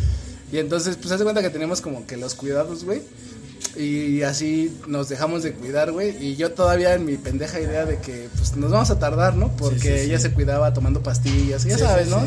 Y 0.51 0.57
entonces, 0.57 0.97
pues, 0.97 1.09
haz 1.11 1.19
de 1.19 1.23
cuenta 1.23 1.41
que 1.41 1.49
tenemos 1.49 1.79
como 1.79 2.05
que 2.05 2.17
los 2.17 2.35
cuidados, 2.35 2.83
güey. 2.83 3.01
Y 3.77 4.21
así 4.23 4.77
nos 4.87 5.07
dejamos 5.09 5.43
de 5.43 5.53
cuidar, 5.53 5.91
güey. 5.91 6.15
Y 6.23 6.35
yo 6.35 6.51
todavía 6.51 6.93
en 6.93 7.05
mi 7.05 7.15
pendeja 7.17 7.59
idea 7.59 7.85
de 7.85 7.97
que, 7.99 8.27
pues, 8.35 8.55
nos 8.57 8.71
vamos 8.71 8.91
a 8.91 8.99
tardar, 8.99 9.35
¿no? 9.35 9.49
Porque 9.55 9.79
Sí, 9.79 9.87
sí, 9.87 9.93
sí. 9.99 10.05
ella 10.05 10.19
se 10.19 10.31
cuidaba 10.31 10.73
tomando 10.73 11.01
pastillas, 11.01 11.63
ya 11.63 11.77
sabes, 11.77 12.09
¿no? 12.09 12.21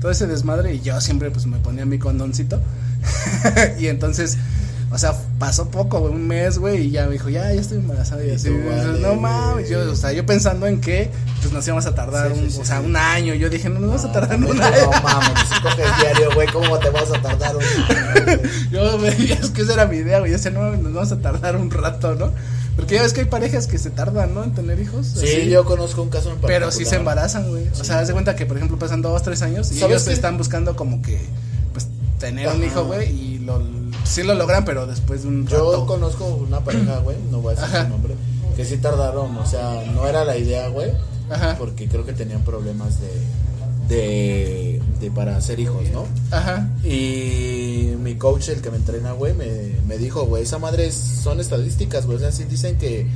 Todo 0.00 0.10
ese 0.10 0.26
desmadre. 0.26 0.74
Y 0.74 0.80
yo 0.80 1.00
siempre, 1.00 1.30
pues, 1.30 1.46
me 1.46 1.58
ponía 1.58 1.86
mi 1.86 1.98
condoncito. 1.98 2.60
y 3.78 3.86
entonces, 3.86 4.36
O 4.92 4.98
sea, 4.98 5.14
pasó 5.40 5.70
poco, 5.70 6.00
güey, 6.00 6.12
un 6.12 6.28
mes, 6.28 6.58
güey, 6.58 6.82
y 6.82 6.90
ya 6.90 7.06
me 7.06 7.12
dijo, 7.12 7.30
ya, 7.30 7.50
ya 7.52 7.60
estoy 7.62 7.78
embarazada. 7.78 8.22
Y, 8.22 8.30
así, 8.30 8.48
tú, 8.48 8.58
vale, 8.68 9.00
no 9.00 9.16
mames, 9.16 9.70
yo, 9.70 9.90
o 9.90 9.96
sea, 9.96 10.12
yo 10.12 10.26
pensando 10.26 10.66
en 10.66 10.82
que, 10.82 11.10
pues 11.40 11.50
nos 11.50 11.66
íbamos 11.66 11.86
a 11.86 11.94
tardar, 11.94 12.30
Sí, 12.34 12.38
un, 12.38 12.44
sí, 12.50 12.56
sí, 12.56 12.60
o 12.60 12.64
sea, 12.66 12.80
un 12.80 12.94
año. 12.94 13.32
Yo 13.34 13.48
dije, 13.48 13.70
no 13.70 13.80
nos 13.80 13.88
vamos 13.88 14.04
a 14.04 14.12
tardar 14.12 14.36
un 14.36 14.56
no, 14.56 14.62
año. 14.62 14.76
No 14.84 15.02
mames, 15.02 15.48
si 15.52 15.62
coges 15.62 15.86
diario, 15.98 16.34
güey, 16.34 16.46
¿cómo 16.48 16.78
te 16.78 16.90
vas 16.90 17.10
a 17.10 17.22
tardar 17.22 17.56
un 17.56 17.62
año? 17.62 18.40
Yo, 18.70 18.98
güey, 18.98 19.32
es 19.32 19.50
que 19.50 19.62
esa 19.62 19.72
era 19.72 19.86
mi 19.86 19.96
idea, 19.96 20.18
güey. 20.18 20.30
Yo 20.30 20.36
decía, 20.36 20.50
no, 20.50 20.76
nos 20.76 20.92
vamos 20.92 21.10
a 21.10 21.18
tardar 21.20 21.56
un 21.56 21.70
rato, 21.70 22.14
¿no? 22.14 22.32
Porque 22.76 22.96
ya 22.96 23.02
ves 23.02 23.14
que 23.14 23.20
hay 23.20 23.26
parejas 23.26 23.66
que 23.66 23.78
se 23.78 23.88
tardan, 23.88 24.34
¿no? 24.34 24.44
En 24.44 24.52
tener 24.52 24.78
hijos. 24.78 25.06
Sí, 25.06 25.26
así. 25.26 25.48
yo 25.48 25.64
conozco 25.64 26.02
un 26.02 26.10
caso 26.10 26.28
en 26.28 26.34
particular. 26.34 26.60
Pero 26.60 26.70
sí 26.70 26.84
se 26.84 26.96
embarazan, 26.96 27.48
güey. 27.48 27.66
O 27.68 27.82
sea, 27.82 28.00
haz 28.00 28.08
de 28.08 28.12
cuenta 28.12 28.36
que, 28.36 28.44
por 28.44 28.58
ejemplo, 28.58 28.78
pasan 28.78 29.00
dos, 29.00 29.22
tres 29.22 29.40
años 29.40 29.72
y 29.72 29.78
¿Sabes 29.78 29.90
ellos 29.90 30.02
qué? 30.04 30.12
están 30.12 30.36
buscando 30.36 30.76
como 30.76 31.00
que, 31.00 31.18
pues, 31.72 31.88
tener 32.18 32.46
un 32.48 32.62
hijo, 32.62 32.84
güey, 32.84 33.10
y 33.10 33.38
lo, 33.38 33.58
sí 34.10 34.22
lo 34.22 34.34
logran, 34.34 34.64
pero 34.64 34.86
después 34.86 35.22
de 35.22 35.28
un 35.28 35.46
Yo 35.46 35.72
rato. 35.72 35.86
conozco 35.86 36.24
una 36.26 36.60
pareja, 36.64 36.98
güey, 36.98 37.16
no 37.30 37.40
voy 37.40 37.54
a 37.54 37.56
decir 37.60 37.74
Ajá. 37.74 37.84
su 37.84 37.90
nombre, 37.90 38.14
que 38.56 38.64
sí 38.64 38.76
tardaron, 38.78 39.36
o 39.36 39.46
sea, 39.46 39.84
no 39.94 40.06
era 40.06 40.24
la 40.24 40.36
idea, 40.36 40.68
güey, 40.68 40.92
Ajá, 41.30 41.56
porque 41.58 41.88
creo 41.88 42.04
que 42.04 42.12
tenían 42.12 42.42
problemas 42.42 42.98
de, 43.00 43.08
de, 43.88 44.82
de 45.00 45.10
para 45.10 45.36
hacer 45.36 45.60
hijos, 45.60 45.82
¿no? 45.92 46.06
ajá, 46.30 46.68
Y 46.84 47.94
mi 48.02 48.14
coach, 48.16 48.48
el 48.48 48.60
que 48.60 48.70
me 48.70 48.76
entrena, 48.76 49.12
güey, 49.12 49.34
me, 49.34 49.72
me 49.86 49.98
dijo, 49.98 50.24
güey, 50.24 50.42
esa 50.44 50.58
madre 50.58 50.86
es- 50.86 50.94
son 50.94 51.40
estadísticas, 51.40 52.06
güey, 52.06 52.16
o 52.16 52.20
sea, 52.20 52.32
sí 52.32 52.44
dicen 52.44 52.76
que 52.78 53.06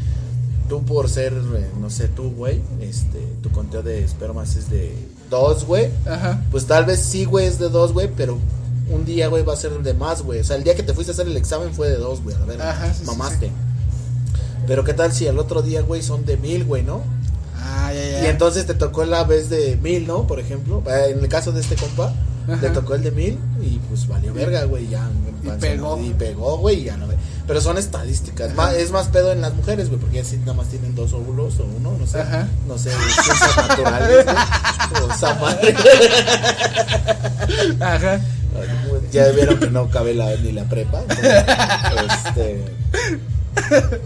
tú 0.69 0.83
por 0.85 1.09
ser, 1.11 1.33
eh, 1.33 1.69
no 1.81 1.91
sé, 1.91 2.09
tú, 2.09 2.31
güey, 2.37 2.61
este, 2.81 3.21
tu 3.43 3.51
conteo 3.51 3.83
de 3.83 4.03
espermas 4.05 4.57
es 4.57 4.71
de 4.71 4.95
dos, 5.31 5.65
güey, 5.65 5.91
ajá. 6.07 6.43
pues 6.51 6.67
tal 6.67 6.85
vez 6.87 7.01
sí, 7.01 7.25
güey, 7.25 7.47
es 7.47 7.59
de 7.59 7.69
dos, 7.69 7.93
güey, 7.93 8.09
pero 8.17 8.39
un 8.91 9.05
día, 9.05 9.29
güey, 9.29 9.43
va 9.45 9.55
a 9.55 9.57
ser 9.57 9.73
de 9.83 9.95
más, 9.95 10.23
güey. 10.23 10.41
O 10.41 10.45
sea, 10.45 10.57
el 10.57 10.65
día 10.65 10.75
que 10.75 10.83
te 10.83 10.93
fuiste 10.95 11.13
a 11.13 11.15
hacer 11.15 11.27
el 11.27 11.37
examen 11.37 11.73
fue 11.75 11.89
de 11.89 11.97
dos, 11.97 12.23
güey. 12.23 12.37
A 12.37 12.45
ver, 12.45 12.61
Ajá, 12.63 12.93
sí, 12.93 13.01
sí, 13.01 13.07
mamaste. 13.07 13.51
Pero 14.67 14.85
qué 14.85 14.95
tal 14.95 15.13
si 15.13 15.27
el 15.27 15.39
otro 15.39 15.63
día, 15.63 15.83
güey, 15.83 16.03
son 16.03 16.25
de 16.25 16.37
mil, 16.37 16.65
güey, 16.65 16.83
¿no? 16.83 17.03
Ah, 17.59 17.93
ya, 17.95 18.03
ya. 18.03 18.25
Y 18.25 18.27
entonces 18.27 18.67
te 18.67 18.75
tocó 18.75 19.05
la 19.05 19.25
vez 19.25 19.49
de 19.51 19.77
mil, 19.77 20.07
¿no? 20.07 20.27
Por 20.27 20.39
ejemplo, 20.41 20.83
Eh, 20.87 21.11
en 21.11 21.21
el 21.21 21.29
caso 21.29 21.53
de 21.53 21.61
este 21.61 21.77
compa, 21.77 22.13
Ajá. 22.49 22.61
le 22.61 22.71
tocó 22.71 22.95
el 22.95 23.03
de 23.03 23.11
mil 23.11 23.39
y 23.63 23.79
pues 23.89 24.07
valió 24.07 24.33
verga, 24.35 24.65
güey, 24.65 24.89
ya. 24.89 25.09
Y 25.43 25.49
pegó. 25.61 25.99
Y 26.01 26.11
pegó, 26.11 26.59
güey, 26.59 26.81
y 26.81 26.85
ya 26.85 26.97
no. 26.97 27.07
Pero 27.47 27.61
son 27.61 27.77
estadísticas. 27.77 28.53
Es 28.79 28.91
más 28.91 29.09
pedo 29.09 29.31
en 29.31 29.43
las 29.43 29.53
mujeres, 29.55 29.89
güey, 29.91 30.01
porque 30.01 30.21
así 30.21 30.39
nada 30.39 30.55
más 30.55 30.69
tienen 30.69 30.95
dos 30.95 31.13
óvulos 31.13 31.59
o 31.61 31.65
uno, 31.77 31.95
no 31.99 32.07
sé. 32.07 32.21
Ajá. 32.21 32.49
No 32.67 32.79
sé, 32.79 32.91
naturales, 33.69 34.25
güey. 34.25 34.37
O 35.03 35.13
esa 35.15 35.35
madre. 35.35 35.75
Ajá. 37.81 38.21
Ya 39.13 39.29
vieron 39.31 39.59
que 39.59 39.71
no 39.71 39.89
cabe 39.91 40.15
la, 40.15 40.35
ni 40.37 40.53
la 40.53 40.65
prepa. 40.65 41.03
Este. 42.29 42.65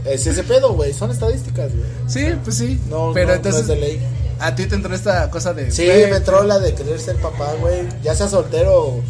Es 0.05 0.27
ese 0.27 0.43
pedo, 0.45 0.75
güey. 0.75 0.93
Son 0.93 1.11
estadísticas, 1.11 1.73
güey. 1.73 1.87
Sí, 2.07 2.35
pues 2.45 2.57
sí. 2.57 2.81
No, 2.89 3.13
pero 3.15 3.29
no, 3.29 3.35
entonces, 3.35 3.67
no 3.67 3.73
es 3.75 3.81
de 3.81 3.87
ley. 3.87 4.01
a 4.41 4.55
ti 4.55 4.67
te 4.67 4.75
entró 4.75 4.95
esta 4.95 5.31
cosa 5.31 5.55
de. 5.55 5.71
Sí, 5.71 5.87
me 5.87 6.17
entró 6.17 6.43
la 6.45 6.59
de 6.59 6.75
querer 6.75 7.01
ser 7.01 7.17
papá, 7.17 7.55
güey. 7.61 7.87
Ya 8.03 8.15
sea 8.15 8.29
soltero, 8.29 9.01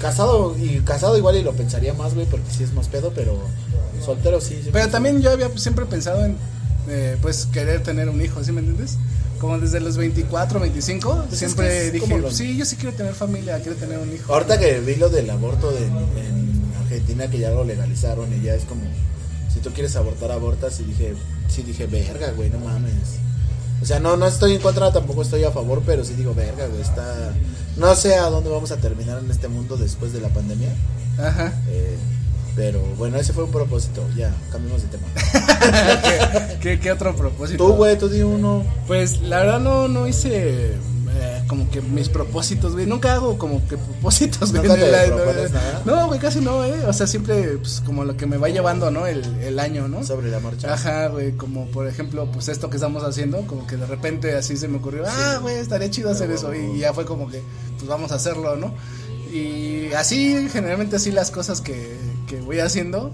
casado 0.00 0.56
y 0.58 0.80
casado 0.80 1.16
igual 1.18 1.36
y 1.36 1.42
lo 1.42 1.52
pensaría 1.52 1.92
más, 1.94 2.14
güey, 2.14 2.26
porque 2.26 2.50
sí 2.50 2.64
es 2.64 2.72
más 2.72 2.88
pedo, 2.88 3.12
pero 3.14 3.38
soltero 4.04 4.40
sí. 4.40 4.60
Pero 4.72 4.88
también 4.88 5.20
yo 5.20 5.30
había 5.30 5.50
siempre 5.56 5.84
pensado 5.86 6.24
en, 6.24 6.36
eh, 6.88 7.16
pues, 7.20 7.46
querer 7.46 7.82
tener 7.82 8.08
un 8.08 8.20
hijo, 8.22 8.42
¿sí 8.42 8.52
me 8.52 8.60
entiendes? 8.60 8.96
Como 9.40 9.58
desde 9.58 9.78
los 9.80 9.96
24, 9.96 10.58
25, 10.60 11.14
Pues 11.28 11.32
es 11.32 11.38
siempre 11.38 11.68
que 11.68 11.86
es 11.86 11.92
dije, 11.92 12.18
lo- 12.18 12.30
sí, 12.30 12.56
yo 12.56 12.64
sí 12.64 12.76
quiero 12.76 12.94
tener 12.96 13.14
familia, 13.14 13.60
quiero 13.60 13.76
tener 13.76 13.98
un 13.98 14.12
hijo. 14.12 14.32
Ahorita 14.34 14.58
que 14.58 14.80
vi 14.80 14.96
lo 14.96 15.08
del 15.08 15.30
aborto 15.30 15.70
de- 15.70 15.86
en 15.86 16.62
Argentina, 16.82 17.28
que 17.30 17.38
ya 17.38 17.50
lo 17.50 17.62
legalizaron 17.64 18.32
y 18.34 18.42
ya 18.42 18.54
es 18.54 18.64
como, 18.64 18.82
si 19.52 19.60
tú 19.60 19.70
quieres 19.70 19.94
abortar, 19.96 20.32
abortas. 20.32 20.80
Y 20.80 20.84
dije, 20.84 21.14
sí, 21.48 21.62
dije, 21.62 21.86
verga, 21.86 22.32
güey, 22.32 22.50
no 22.50 22.58
mames. 22.58 22.92
O 23.80 23.84
sea, 23.86 24.00
no, 24.00 24.16
no 24.16 24.26
estoy 24.26 24.54
en 24.54 24.60
contra, 24.60 24.92
tampoco 24.92 25.22
estoy 25.22 25.44
a 25.44 25.52
favor, 25.52 25.82
pero 25.86 26.04
sí 26.04 26.14
digo, 26.14 26.34
verga, 26.34 26.66
güey, 26.66 26.80
está... 26.82 27.32
No 27.76 27.94
sé 27.94 28.16
a 28.16 28.24
dónde 28.28 28.50
vamos 28.50 28.72
a 28.72 28.76
terminar 28.78 29.18
en 29.22 29.30
este 29.30 29.46
mundo 29.46 29.76
después 29.76 30.12
de 30.12 30.20
la 30.20 30.28
pandemia. 30.30 30.70
Ajá. 31.16 31.52
eh, 31.68 31.96
pero 32.58 32.82
bueno, 32.96 33.18
ese 33.18 33.32
fue 33.32 33.44
un 33.44 33.52
propósito. 33.52 34.04
Ya, 34.16 34.34
cambiemos 34.50 34.82
de 34.82 34.88
tema. 34.88 35.06
¿Qué, 36.02 36.58
qué, 36.60 36.80
qué 36.80 36.90
otro 36.90 37.14
propósito? 37.14 37.64
Tú, 37.64 37.74
güey, 37.74 37.96
tú 37.96 38.08
di 38.08 38.22
uno. 38.22 38.64
Pues 38.88 39.22
la 39.22 39.38
verdad 39.38 39.60
no, 39.60 39.86
no 39.86 40.08
hice 40.08 40.72
eh, 40.72 41.44
como 41.46 41.70
que 41.70 41.80
mis 41.80 42.08
propósitos, 42.08 42.72
güey. 42.72 42.84
Nunca 42.84 43.14
hago 43.14 43.38
como 43.38 43.64
que 43.68 43.76
propósitos, 43.76 44.50
güey. 44.50 44.68
No, 45.84 46.08
güey, 46.08 46.18
casi 46.18 46.40
no, 46.40 46.64
eh. 46.64 46.84
O 46.84 46.92
sea, 46.92 47.06
siempre, 47.06 47.58
pues, 47.58 47.80
como 47.86 48.04
lo 48.04 48.16
que 48.16 48.26
me 48.26 48.38
va 48.38 48.48
llevando, 48.48 48.90
¿no? 48.90 49.06
El, 49.06 49.22
el 49.40 49.60
año, 49.60 49.86
¿no? 49.86 50.02
Sobre 50.02 50.28
la 50.28 50.40
marcha. 50.40 50.74
Ajá, 50.74 51.06
güey, 51.06 51.36
como 51.36 51.66
por 51.66 51.86
ejemplo, 51.86 52.28
pues 52.32 52.48
esto 52.48 52.70
que 52.70 52.76
estamos 52.76 53.04
haciendo, 53.04 53.46
como 53.46 53.68
que 53.68 53.76
de 53.76 53.86
repente 53.86 54.34
así 54.34 54.56
se 54.56 54.66
me 54.66 54.78
ocurrió, 54.78 55.04
ah, 55.06 55.38
güey, 55.40 55.58
estaría 55.58 55.88
chido 55.90 56.10
hacer 56.10 56.28
eso, 56.32 56.52
y 56.52 56.80
ya 56.80 56.92
fue 56.92 57.04
como 57.04 57.28
que, 57.28 57.40
pues 57.76 57.86
vamos 57.86 58.10
a 58.10 58.16
hacerlo, 58.16 58.56
¿no? 58.56 58.74
Y 59.32 59.92
así, 59.94 60.48
generalmente 60.50 60.96
así 60.96 61.10
las 61.12 61.30
cosas 61.30 61.60
que, 61.60 61.96
que 62.26 62.40
voy 62.40 62.60
haciendo, 62.60 63.12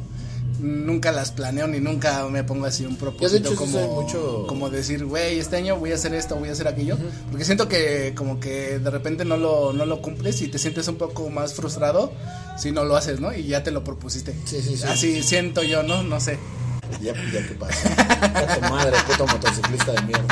nunca 0.61 1.13
las 1.13 1.31
planeo 1.33 1.67
ni 1.67 1.81
nunca 1.81 2.27
me 2.29 2.43
pongo 2.45 2.67
así 2.67 2.87
un 2.87 2.97
propósito 2.97 3.37
hecho, 3.37 3.51
sí 3.51 3.57
como, 3.57 4.01
mucho- 4.03 4.47
como 4.47 4.71
decir, 4.71 5.05
güey, 5.05 5.39
este 5.39 5.57
año 5.57 5.77
voy 5.77 5.93
a 5.93 5.97
hacer 5.97 6.15
esto, 6.15 6.37
voy 6.37 6.49
a 6.49 6.53
hacer 6.53 6.69
aquello, 6.69 6.97
porque 7.31 7.45
siento 7.45 7.69
que 7.69 8.15
como 8.17 8.39
que 8.41 8.79
de 8.79 8.91
repente 8.91 9.25
no 9.25 9.37
lo, 9.37 9.73
no 9.73 9.85
lo 9.87 10.01
cumples 10.01 10.41
y 10.43 10.49
te 10.49 10.59
sientes 10.59 10.87
un 10.89 10.97
poco 10.97 11.29
más 11.31 11.55
frustrado 11.55 12.13
si 12.57 12.71
no 12.71 12.85
lo 12.85 12.97
haces, 12.97 13.21
¿no? 13.21 13.35
Y 13.35 13.45
ya 13.49 13.63
te 13.65 13.71
lo 13.73 13.83
propusiste. 13.85 14.35
Sí, 14.45 14.63
sí, 14.63 14.77
sí. 14.77 14.85
Así 14.85 15.23
siento 15.23 15.63
yo, 15.63 15.83
¿no? 15.83 16.03
No 16.03 16.21
sé. 16.21 16.39
Ya, 17.03 17.13
ya 17.33 17.47
que 17.47 17.55
pasa. 17.55 18.55
tu 18.55 18.61
madre, 18.71 18.97
puto 19.07 19.27
motociclista 19.27 19.93
de 19.93 20.03
mierda. 20.03 20.27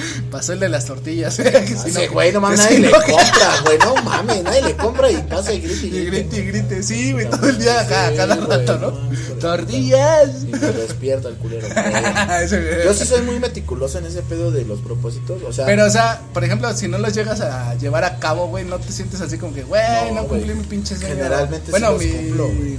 Pasó 0.30 0.52
el 0.52 0.60
de 0.60 0.68
las 0.68 0.84
tortillas. 0.86 1.34
si 1.36 1.42
Ese 1.42 1.90
no- 1.92 2.00
Ah, 2.00 2.12
güey, 2.12 2.32
no 2.32 2.40
mames, 2.40 2.58
nadie 2.60 2.76
si 2.76 2.82
le 2.82 2.90
compra, 2.92 3.60
güey, 3.64 3.78
no 3.78 3.94
mames, 4.02 4.42
nadie 4.42 4.62
le 4.62 4.76
compra 4.76 5.10
y 5.10 5.16
pasa 5.22 5.52
y 5.52 5.60
grita 5.60 5.86
y 5.86 5.88
Y 5.88 6.04
grita. 6.06 6.10
grite 6.10 6.36
y 6.36 6.46
grite, 6.46 6.82
sí, 6.82 7.12
güey, 7.12 7.28
todo 7.30 7.48
el 7.48 7.58
día, 7.58 7.82
Sí, 7.82 7.88
cada, 7.90 8.14
cada 8.16 8.36
güey, 8.36 8.48
rato, 8.48 8.78
¿no? 8.78 9.36
Tortillas. 9.40 10.42
Y 10.44 10.46
me 10.46 10.58
despierta 10.58 11.28
el 11.28 11.34
culero. 11.36 11.66
güey. 11.68 12.84
Yo 12.84 12.94
sí 12.94 13.04
soy 13.06 13.22
muy 13.22 13.38
meticuloso 13.38 13.98
en 13.98 14.06
ese 14.06 14.22
pedo 14.22 14.50
de 14.50 14.64
los 14.64 14.80
propósitos, 14.80 15.42
o 15.42 15.52
sea, 15.52 15.66
Pero, 15.66 15.84
o 15.86 15.90
sea, 15.90 16.20
por 16.32 16.44
ejemplo, 16.44 16.72
si 16.74 16.88
no 16.88 16.98
los 16.98 17.14
llegas 17.14 17.40
a 17.40 17.74
llevar 17.76 18.04
a 18.04 18.18
cabo, 18.18 18.48
güey, 18.48 18.64
no 18.64 18.78
te 18.78 18.90
sientes 18.92 19.20
así 19.20 19.38
como 19.38 19.54
que, 19.54 19.62
güey, 19.64 19.82
No, 20.14 20.26
cumplí 20.26 20.54
mi 20.54 20.64
pinche 20.64 20.96
sueño. 20.96 21.14
Generalmente 21.14 21.66
sí 21.66 21.70
bueno, 21.70 21.92
los 21.92 22.02
mi, 22.02 22.10
cumplo, 22.10 22.46
güey. 22.48 22.78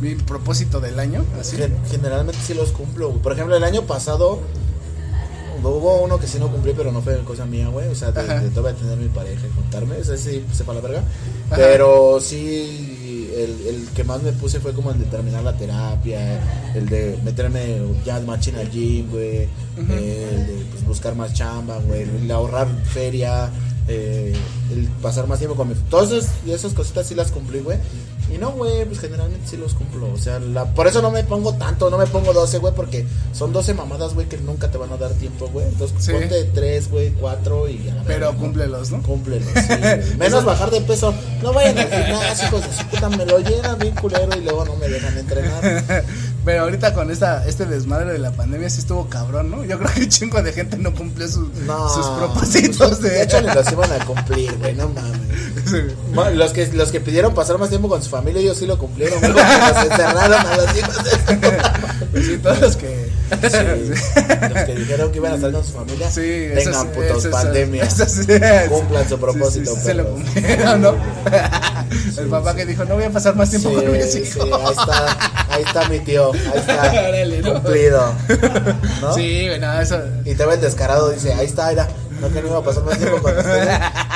mi 0.00 0.14
propósito 0.14 0.80
del 0.80 0.98
año, 1.00 1.24
así. 1.40 1.56
gen- 1.56 1.76
generalmente 1.90 2.38
sí 2.46 2.54
los 2.54 2.70
cumplo. 2.72 3.12
Por 3.12 3.32
ejemplo, 3.32 3.56
el 3.56 3.64
año 3.64 3.82
pasado 3.82 4.40
hubo 5.70 6.02
uno 6.02 6.18
que 6.18 6.26
sí 6.26 6.38
no 6.38 6.50
cumplí, 6.50 6.72
pero 6.76 6.92
no 6.92 7.02
fue 7.02 7.18
cosa 7.24 7.44
mía, 7.46 7.68
güey. 7.68 7.88
O 7.88 7.94
sea, 7.94 8.10
de, 8.12 8.20
Ajá. 8.20 8.40
de 8.40 8.50
todavía 8.50 8.78
tener 8.80 8.98
mi 8.98 9.08
pareja 9.08 9.46
y 9.46 9.54
juntarme, 9.54 9.98
ese 9.98 10.16
sí 10.18 10.44
se 10.52 10.64
fue 10.64 10.74
a 10.74 10.76
la 10.76 10.82
verga. 10.82 10.98
Ajá. 11.50 11.56
Pero 11.56 12.18
sí, 12.20 13.30
el, 13.36 13.66
el 13.66 13.88
que 13.94 14.04
más 14.04 14.22
me 14.22 14.32
puse 14.32 14.60
fue 14.60 14.72
como 14.72 14.90
el 14.90 14.98
de 14.98 15.04
terminar 15.06 15.42
la 15.42 15.56
terapia, 15.56 16.40
el 16.74 16.88
de 16.88 17.18
meterme 17.24 17.80
ya 18.04 18.20
machina 18.20 18.60
al 18.60 18.70
gym, 18.70 19.10
güey. 19.10 19.48
Eh, 19.90 20.28
el 20.32 20.46
de 20.46 20.64
pues, 20.70 20.84
buscar 20.86 21.14
más 21.14 21.34
chamba, 21.34 21.78
güey. 21.78 22.02
El 22.02 22.30
ahorrar 22.30 22.68
feria, 22.84 23.50
eh, 23.88 24.34
el 24.72 24.84
pasar 25.02 25.26
más 25.26 25.38
tiempo 25.38 25.56
con 25.56 25.68
mi. 25.68 25.74
Todas 25.90 26.10
esas, 26.10 26.30
esas 26.46 26.72
cositas 26.74 27.06
sí 27.06 27.14
las 27.14 27.30
cumplí, 27.30 27.60
güey. 27.60 27.78
Y 28.34 28.38
no, 28.38 28.50
güey, 28.50 28.84
pues 28.86 28.98
generalmente 28.98 29.46
sí 29.48 29.56
los 29.56 29.74
cumplo. 29.74 30.12
O 30.12 30.18
sea, 30.18 30.40
la, 30.40 30.64
por 30.74 30.88
eso 30.88 31.00
no 31.00 31.12
me 31.12 31.22
pongo 31.22 31.54
tanto, 31.54 31.88
no 31.90 31.96
me 31.96 32.06
pongo 32.08 32.32
12, 32.32 32.58
güey, 32.58 32.74
porque 32.74 33.06
son 33.32 33.52
12 33.52 33.74
mamadas, 33.74 34.14
güey, 34.14 34.28
que 34.28 34.36
nunca 34.38 34.68
te 34.68 34.78
van 34.78 34.90
a 34.92 34.96
dar 34.96 35.12
tiempo, 35.12 35.46
güey. 35.52 35.68
Entonces 35.68 35.96
Sí. 36.04 36.10
ponte 36.10 36.42
3, 36.52 36.90
güey, 36.90 37.12
4 37.12 37.68
y 37.68 37.88
a 37.88 37.94
la 37.94 38.02
Pero 38.02 38.18
verga, 38.26 38.32
¿no? 38.32 38.38
cúmplelos, 38.40 38.90
¿no? 38.90 39.02
Cúmplelos, 39.02 39.48
sí. 39.54 40.14
Menos 40.18 40.44
bajar 40.44 40.72
de 40.72 40.80
peso. 40.80 41.14
No 41.40 41.52
vayan 41.52 41.78
al 41.78 41.88
gimnasio, 41.88 42.48
hijos 42.48 42.62
de 42.68 42.76
su 42.76 42.84
puta, 42.86 43.08
me 43.10 43.24
lo 43.26 43.38
llenan 43.38 43.78
bien 43.78 43.94
culero 43.94 44.36
y 44.36 44.40
luego 44.40 44.64
no 44.64 44.74
me 44.74 44.88
dejan 44.88 45.16
entrenar. 45.16 46.04
Pero 46.46 46.62
ahorita 46.62 46.94
con 46.94 47.10
esta, 47.10 47.44
este 47.46 47.66
desmadre 47.66 48.12
de 48.12 48.18
la 48.20 48.30
pandemia 48.30 48.70
sí 48.70 48.78
estuvo 48.78 49.08
cabrón, 49.08 49.50
¿no? 49.50 49.64
Yo 49.64 49.78
creo 49.80 49.92
que 49.92 50.00
un 50.02 50.08
chingo 50.08 50.40
de 50.40 50.52
gente 50.52 50.78
no 50.78 50.94
cumplió 50.94 51.26
sus, 51.28 51.48
No. 51.66 51.88
sus 51.92 52.06
propósitos 52.06 53.02
de... 53.02 53.10
De 53.10 53.22
hecho, 53.24 53.40
ni 53.42 53.48
los 53.52 53.72
iban 53.72 53.90
a 53.92 54.04
cumplir, 54.04 54.56
güey, 54.58 54.74
no 54.74 54.88
mames. 54.88 55.20
Ma- 56.14 56.30
Los 56.30 56.52
que, 56.52 56.68
los 56.68 56.92
que 56.92 57.00
pidieron 57.00 57.34
pasar 57.34 57.58
más 57.58 57.68
tiempo 57.68 57.88
con 57.88 58.00
su 58.00 58.08
familia, 58.10 58.40
ellos 58.40 58.56
sí 58.56 58.64
lo 58.66 58.78
cumplieron, 58.78 59.18
güey, 59.18 59.32
los 59.32 59.40
encerraron 59.90 60.46
a 60.46 60.56
los 60.56 60.76
hijos 60.78 61.04
de 61.04 61.58
Pues 62.12 62.26
sí, 62.26 62.38
todos 62.38 62.60
los 62.60 62.76
que... 62.76 63.10
Sí, 63.26 63.56
los 64.54 64.62
que 64.64 64.74
dijeron 64.76 65.10
que 65.10 65.18
iban 65.18 65.32
a 65.32 65.34
estar 65.34 65.50
con 65.50 65.64
su 65.64 65.72
familia, 65.72 66.08
Sí, 66.12 66.46
tengan 66.54 66.86
putos 66.92 67.24
eso- 67.24 67.30
pandemia. 67.32 67.82
eso. 67.82 68.04
Cumplan 68.70 69.08
su 69.08 69.18
propósito, 69.18 69.74
Sí, 69.74 69.80
se 69.82 69.94
lo 69.94 70.08
cumplieron, 70.10 70.80
¿no? 70.80 70.94
El 72.18 72.28
papá 72.28 72.54
que 72.54 72.64
dijo, 72.66 72.84
no 72.84 72.94
voy 72.94 73.04
a 73.04 73.10
pasar 73.10 73.34
más 73.34 73.50
tiempo 73.50 73.72
con 73.72 73.90
mis 73.92 74.14
hijos. 74.14 74.28
sí, 74.28 74.38
ahí 74.40 74.70
está, 74.70 75.16
ahí 75.56 75.62
está 75.64 75.88
mi 75.88 75.98
tío, 76.00 76.32
ahí 76.32 76.58
está, 76.58 76.82
Órale, 76.90 77.42
¿no? 77.42 77.54
cumplido, 77.54 78.14
¿no? 79.00 79.14
Sí, 79.14 79.46
güey, 79.48 79.60
no, 79.60 79.80
eso... 79.80 79.98
Y 80.24 80.34
te 80.34 80.46
ve 80.46 80.54
el 80.54 80.60
descarado, 80.60 81.10
dice, 81.10 81.32
ahí 81.34 81.46
está, 81.46 81.70
era, 81.72 81.88
no 82.20 82.28
que 82.30 82.40
no 82.42 82.48
iba 82.48 82.58
a 82.58 82.62
pasar 82.62 82.82
más 82.84 82.98
tiempo 82.98 83.20
con 83.20 83.36
ustedes. 83.36 83.68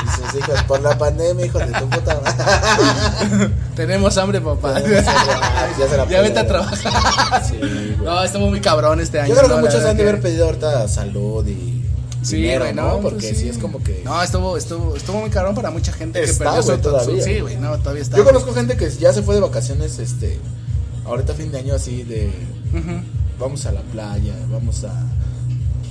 Y 0.04 0.20
sus 0.20 0.40
hijos, 0.40 0.62
por 0.64 0.80
la 0.80 0.96
pandemia, 0.96 1.44
hijo 1.46 1.58
de 1.58 1.66
tu 1.66 1.88
puta 1.88 2.18
madre. 2.22 3.50
Tenemos 3.76 4.16
hambre, 4.18 4.40
papá. 4.40 4.74
Tenemos 4.80 5.06
hambre, 5.08 5.74
ya 5.78 5.88
se 5.88 5.96
la 5.96 6.06
Ya 6.08 6.20
vete 6.22 6.38
a 6.38 6.46
trabajar. 6.46 7.44
Sí. 7.44 7.96
No, 8.02 8.22
estuvo 8.22 8.48
muy 8.48 8.60
cabrón 8.60 9.00
este 9.00 9.20
año. 9.20 9.34
Yo 9.34 9.40
creo 9.42 9.56
que 9.56 9.62
muchos 9.62 9.84
han 9.84 9.96
de 9.96 10.02
haber 10.02 10.20
pedido 10.20 10.46
ahorita 10.46 10.88
salud 10.88 11.46
y 11.46 11.76
Sí, 12.22 12.36
dinero, 12.36 12.64
güey, 12.64 12.74
¿no? 12.74 12.82
no, 12.88 13.00
Porque 13.00 13.28
pues 13.28 13.38
sí. 13.38 13.48
es 13.48 13.56
como 13.56 13.82
que... 13.82 14.02
No, 14.04 14.22
estuvo, 14.22 14.58
estuvo, 14.58 14.94
estuvo 14.94 15.20
muy 15.20 15.30
cabrón 15.30 15.54
para 15.54 15.70
mucha 15.70 15.90
gente 15.90 16.22
Está, 16.22 16.44
que 16.44 16.50
perdió 16.56 16.62
su, 16.76 16.78
todavía. 16.82 17.16
su- 17.16 17.22
Sí, 17.24 17.40
güey, 17.40 17.56
no, 17.56 17.78
todavía 17.78 18.02
está. 18.02 18.18
Yo 18.18 18.24
conozco 18.26 18.52
gente 18.52 18.76
que 18.76 18.90
ya 18.90 19.12
se 19.14 19.22
fue 19.22 19.34
de 19.36 19.40
vacaciones, 19.40 19.98
este, 19.98 20.38
ahorita 21.04 21.34
fin 21.34 21.50
de 21.52 21.58
año 21.58 21.74
así 21.74 22.02
de, 22.02 22.30
vamos 23.38 23.66
a 23.66 23.72
la 23.72 23.80
playa, 23.82 24.34
vamos 24.50 24.84
a, 24.84 24.92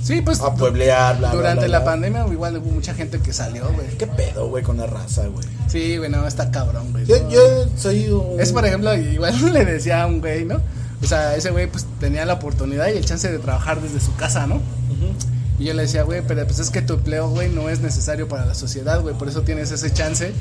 Sí, 0.02 0.22
pues. 0.22 0.40
a 0.40 0.54
pueblear, 0.54 1.18
bla, 1.18 1.32
Durante 1.32 1.66
bla, 1.66 1.78
la 1.78 1.84
pandemia, 1.84 2.26
igual 2.32 2.56
hubo 2.56 2.70
mucha 2.70 2.94
gente 2.94 3.20
que 3.20 3.32
salió, 3.32 3.70
güey. 3.72 3.88
¿Qué 3.98 4.06
pedo, 4.06 4.48
güey, 4.48 4.62
con 4.64 4.78
la 4.78 4.86
raza, 4.86 5.26
güey? 5.26 5.46
Sí, 5.68 5.98
güey, 5.98 6.10
no, 6.10 6.26
está 6.26 6.50
cabrón, 6.50 6.90
güey. 6.92 7.04
Yo, 7.04 7.20
no. 7.22 7.30
yo 7.30 7.40
soy 7.76 8.08
un... 8.08 8.40
Es, 8.40 8.52
por 8.52 8.64
ejemplo, 8.64 8.94
igual 8.96 9.34
le 9.52 9.64
decía 9.64 10.02
a 10.02 10.06
un 10.06 10.20
güey, 10.20 10.44
¿no? 10.44 10.60
O 11.02 11.06
sea, 11.06 11.36
ese 11.36 11.50
güey, 11.50 11.66
pues 11.66 11.86
tenía 11.98 12.24
la 12.24 12.34
oportunidad 12.34 12.88
y 12.88 12.96
el 12.96 13.04
chance 13.04 13.30
de 13.30 13.38
trabajar 13.38 13.80
desde 13.80 14.00
su 14.00 14.14
casa, 14.16 14.46
¿no? 14.46 14.56
Ujú. 14.56 15.14
Y 15.58 15.64
yo 15.64 15.74
le 15.74 15.82
decía, 15.82 16.02
güey, 16.02 16.22
pero 16.26 16.46
pues 16.46 16.58
es 16.58 16.70
que 16.70 16.80
tu 16.82 16.94
empleo, 16.94 17.28
güey, 17.28 17.50
no 17.50 17.68
es 17.68 17.80
necesario 17.80 18.28
para 18.28 18.46
la 18.46 18.54
sociedad, 18.54 19.00
güey. 19.02 19.14
Por 19.14 19.28
eso 19.28 19.42
tienes 19.42 19.70
ese 19.70 19.92
chance 19.92 20.32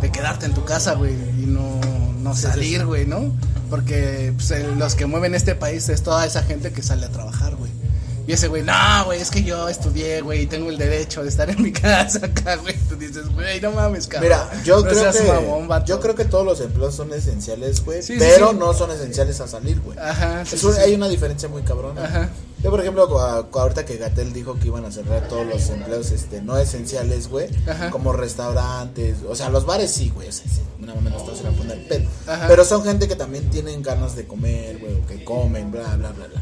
de 0.00 0.10
quedarte 0.10 0.46
en 0.46 0.54
tu 0.54 0.64
casa, 0.64 0.94
güey, 0.94 1.12
y 1.12 1.46
no, 1.46 1.78
no 2.22 2.34
salir, 2.34 2.86
güey, 2.86 3.06
¿no? 3.06 3.30
Porque 3.72 4.34
pues, 4.36 4.50
el- 4.50 4.78
los 4.78 4.94
que 4.94 5.06
mueven 5.06 5.34
este 5.34 5.54
país 5.54 5.88
es 5.88 6.02
toda 6.02 6.26
esa 6.26 6.42
gente 6.42 6.72
que 6.72 6.82
sale 6.82 7.06
a 7.06 7.08
trabajar, 7.08 7.56
güey. 7.56 7.70
Y 8.26 8.32
ese 8.34 8.48
güey, 8.48 8.62
no, 8.62 8.74
güey, 9.06 9.18
es 9.18 9.30
que 9.30 9.42
yo 9.44 9.66
estudié, 9.66 10.20
güey, 10.20 10.42
y 10.42 10.46
tengo 10.46 10.68
el 10.68 10.76
derecho 10.76 11.22
de 11.22 11.30
estar 11.30 11.48
en 11.48 11.60
mi 11.62 11.72
casa 11.72 12.18
acá, 12.26 12.56
güey. 12.56 12.76
Tú 12.86 12.96
dices, 12.96 13.26
güey, 13.32 13.62
no 13.62 13.72
mames, 13.72 14.06
cabrón. 14.06 14.28
Mira, 14.30 14.62
yo 14.62 14.76
No 14.82 14.88
creo 14.90 15.10
que 15.10 15.22
mamón, 15.22 15.84
yo 15.86 16.00
creo 16.00 16.14
que 16.14 16.26
todos 16.26 16.44
los 16.44 16.60
empleos 16.60 16.94
son 16.94 17.14
esenciales, 17.14 17.82
güey, 17.82 18.02
Sí, 18.02 18.12
sí, 18.12 18.18
pero 18.20 18.50
sí. 18.50 18.56
no 18.58 18.74
son 18.74 18.90
esenciales 18.90 19.40
a 19.40 19.48
salir, 19.48 19.80
güey. 19.80 19.98
Ajá, 19.98 20.44
sí, 20.44 20.54
Es 20.56 20.60
sí, 20.60 20.66
un- 20.66 20.74
sí. 20.74 20.80
Hay 20.82 20.94
una 20.94 21.08
diferencia 21.08 21.48
muy 21.48 21.62
cabrona. 21.62 22.04
Ajá. 22.04 22.28
Yo, 22.62 22.70
por 22.70 22.80
ejemplo, 22.80 23.02
ahorita 23.18 23.84
que 23.84 23.96
Gatel 23.96 24.32
dijo 24.32 24.56
que 24.58 24.68
iban 24.68 24.84
a 24.84 24.92
cerrar 24.92 25.26
todos 25.26 25.44
los 25.44 25.68
empleos 25.70 26.12
este, 26.12 26.40
no 26.40 26.56
esenciales, 26.56 27.28
güey, 27.28 27.48
Ajá. 27.66 27.90
como 27.90 28.12
restaurantes, 28.12 29.16
o 29.28 29.34
sea, 29.34 29.48
los 29.48 29.66
bares 29.66 29.90
sí, 29.90 30.10
güey, 30.10 30.28
o 30.28 30.32
sea, 30.32 30.44
sí, 30.48 30.60
una 30.80 30.94
mamá 30.94 31.10
no 31.10 31.34
se 31.34 31.42
la 31.42 31.50
poner 31.50 31.88
pedo. 31.88 32.08
Ajá. 32.26 32.46
Pero 32.46 32.64
son 32.64 32.84
gente 32.84 33.08
que 33.08 33.16
también 33.16 33.50
tienen 33.50 33.82
ganas 33.82 34.14
de 34.14 34.26
comer, 34.26 34.78
güey, 34.78 34.94
o 34.94 35.06
que 35.06 35.24
comen, 35.24 35.72
bla, 35.72 35.96
bla, 35.96 36.12
bla, 36.12 36.26
bla. 36.28 36.40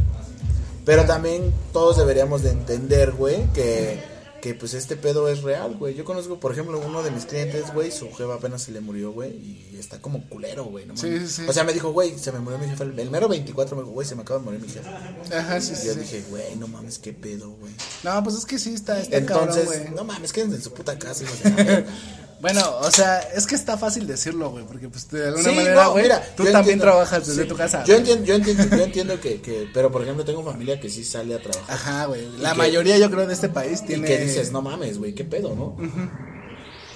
Pero 0.84 1.04
también 1.06 1.54
todos 1.72 1.96
deberíamos 1.96 2.42
de 2.42 2.50
entender, 2.50 3.12
güey, 3.12 3.46
que, 3.54 4.02
que 4.40 4.54
pues 4.54 4.74
este 4.74 4.96
pedo 4.96 5.28
es 5.28 5.42
real, 5.42 5.76
güey. 5.76 5.94
Yo 5.94 6.04
conozco, 6.04 6.40
por 6.40 6.52
ejemplo, 6.52 6.80
uno 6.84 7.02
de 7.02 7.10
mis 7.10 7.26
clientes, 7.26 7.72
güey, 7.72 7.90
su 7.90 8.10
jefa 8.12 8.34
apenas 8.34 8.62
se 8.62 8.72
le 8.72 8.80
murió, 8.80 9.12
güey, 9.12 9.30
y 9.30 9.76
está 9.78 10.00
como 10.00 10.28
culero, 10.28 10.64
güey, 10.64 10.86
no 10.86 10.96
Sí, 10.96 11.26
sí. 11.26 11.42
O 11.48 11.52
sea, 11.52 11.64
me 11.64 11.72
dijo, 11.72 11.92
güey, 11.92 12.18
se 12.18 12.32
me 12.32 12.40
murió 12.40 12.58
mi 12.58 12.66
jefa, 12.66 12.84
el, 12.84 13.10
mero 13.10 13.28
24 13.28 13.76
me 13.76 13.82
dijo, 13.82 13.92
güey, 13.92 14.06
se 14.06 14.14
me 14.14 14.22
acaba 14.22 14.38
de 14.40 14.44
morir 14.44 14.60
mi 14.60 14.68
jefa. 14.68 14.90
Ajá, 15.36 15.60
sí, 15.60 15.72
Y 15.72 15.76
sí. 15.76 15.86
yo 15.86 15.94
sí. 15.94 16.00
dije, 16.00 16.24
güey, 16.28 16.56
no 16.56 16.66
mames, 16.68 16.98
qué 16.98 17.12
pedo, 17.12 17.50
güey. 17.50 17.72
No, 18.02 18.22
pues 18.22 18.36
es 18.36 18.46
que 18.46 18.58
sí 18.58 18.74
está, 18.74 19.00
está 19.00 19.16
Entonces, 19.16 19.64
cabrón, 19.64 19.82
güey. 19.84 19.94
no 19.94 20.04
mames, 20.04 20.32
quédense 20.32 20.56
en 20.56 20.62
su 20.62 20.72
puta 20.72 20.98
casa, 20.98 21.24
hijos 21.24 21.42
de 21.42 21.50
la 21.50 21.56
verga. 21.56 21.90
Bueno, 22.40 22.62
o 22.80 22.90
sea, 22.90 23.18
es 23.34 23.46
que 23.46 23.54
está 23.54 23.76
fácil 23.76 24.06
decirlo, 24.06 24.50
güey, 24.50 24.64
porque 24.64 24.88
pues 24.88 25.08
de 25.10 25.26
alguna 25.28 25.44
Sí, 25.50 25.54
manera, 25.54 25.84
no, 25.84 25.90
güey, 25.92 26.04
mira, 26.04 26.20
tú 26.36 26.44
también 26.44 26.56
entiendo- 26.58 26.84
trabajas 26.84 27.26
desde 27.26 27.42
sí, 27.42 27.48
tu 27.48 27.56
casa. 27.56 27.84
Yo 27.84 27.96
entiendo, 27.96 28.24
yo 28.24 28.34
entiendo, 28.34 28.64
yo 28.76 28.82
entiendo 28.84 29.20
que, 29.20 29.40
que, 29.42 29.68
pero 29.74 29.92
por 29.92 30.02
ejemplo, 30.02 30.24
tengo 30.24 30.42
familia 30.42 30.80
que 30.80 30.88
sí 30.88 31.04
sale 31.04 31.34
a 31.34 31.42
trabajar. 31.42 31.74
Ajá, 31.74 32.06
güey. 32.06 32.26
La 32.38 32.52
que- 32.52 32.58
mayoría, 32.58 32.96
yo 32.98 33.10
creo, 33.10 33.26
de 33.26 33.34
este 33.34 33.50
país 33.50 33.80
Y 33.82 33.86
tiene. 33.88 34.06
que 34.06 34.18
dices, 34.18 34.52
no 34.52 34.62
mames, 34.62 34.96
güey, 34.98 35.14
qué 35.14 35.24
pedo, 35.24 35.54
¿no? 35.54 35.76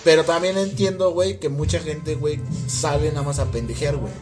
Pero 0.03 0.25
también 0.25 0.57
entiendo, 0.59 1.11
güey, 1.13 1.39
que 1.41 1.49
mucha 1.49 1.79
gente, 1.81 2.15
güey, 2.15 2.41
sale 2.67 3.09
nada 3.11 3.23
más 3.23 3.39
a 3.39 3.51
pendejear, 3.51 3.97
güey. 3.97 4.13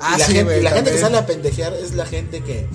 Ah, 0.00 0.14
y 0.14 0.18
la, 0.20 0.26
sí, 0.26 0.32
gente, 0.32 0.44
güey, 0.44 0.60
y 0.60 0.62
la 0.62 0.70
gente 0.70 0.90
que 0.92 0.98
sale 0.98 1.18
a 1.18 1.26
pendejear 1.26 1.72
es 1.74 1.94
la 1.94 2.06
gente 2.06 2.40
que 2.42 2.66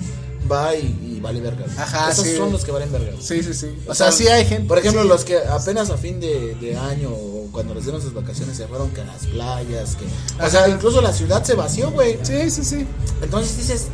va 0.50 0.74
y, 0.74 1.16
y 1.16 1.20
vale 1.20 1.40
verga. 1.40 1.64
Ajá, 1.78 2.10
Esos 2.10 2.24
sí. 2.24 2.36
son 2.36 2.52
los 2.52 2.64
que 2.64 2.70
valen 2.72 2.90
verga. 2.92 3.12
Sí, 3.20 3.42
sí, 3.42 3.54
sí. 3.54 3.74
O 3.86 3.94
sea, 3.94 4.12
sí 4.12 4.26
hay 4.28 4.44
gente. 4.46 4.68
Por 4.68 4.78
ejemplo, 4.78 5.02
sí. 5.02 5.08
los 5.08 5.24
que 5.24 5.38
apenas 5.38 5.90
a 5.90 5.96
fin 5.96 6.20
de, 6.20 6.54
de 6.60 6.76
año 6.76 7.10
o 7.10 7.48
cuando 7.52 7.74
les 7.74 7.84
dieron 7.84 8.02
sus 8.02 8.12
vacaciones 8.14 8.56
se 8.56 8.66
fueron 8.66 8.90
que 8.90 9.00
a 9.00 9.04
las 9.04 9.26
playas, 9.26 9.96
que... 9.96 10.04
O 10.44 10.50
sea, 10.50 10.68
incluso 10.68 11.00
la 11.00 11.12
ciudad 11.12 11.42
se 11.44 11.54
vació, 11.54 11.90
güey. 11.92 12.18
Sí, 12.22 12.50
sí, 12.50 12.64
sí. 12.64 12.86
Entonces 13.22 13.56
dices, 13.56 13.86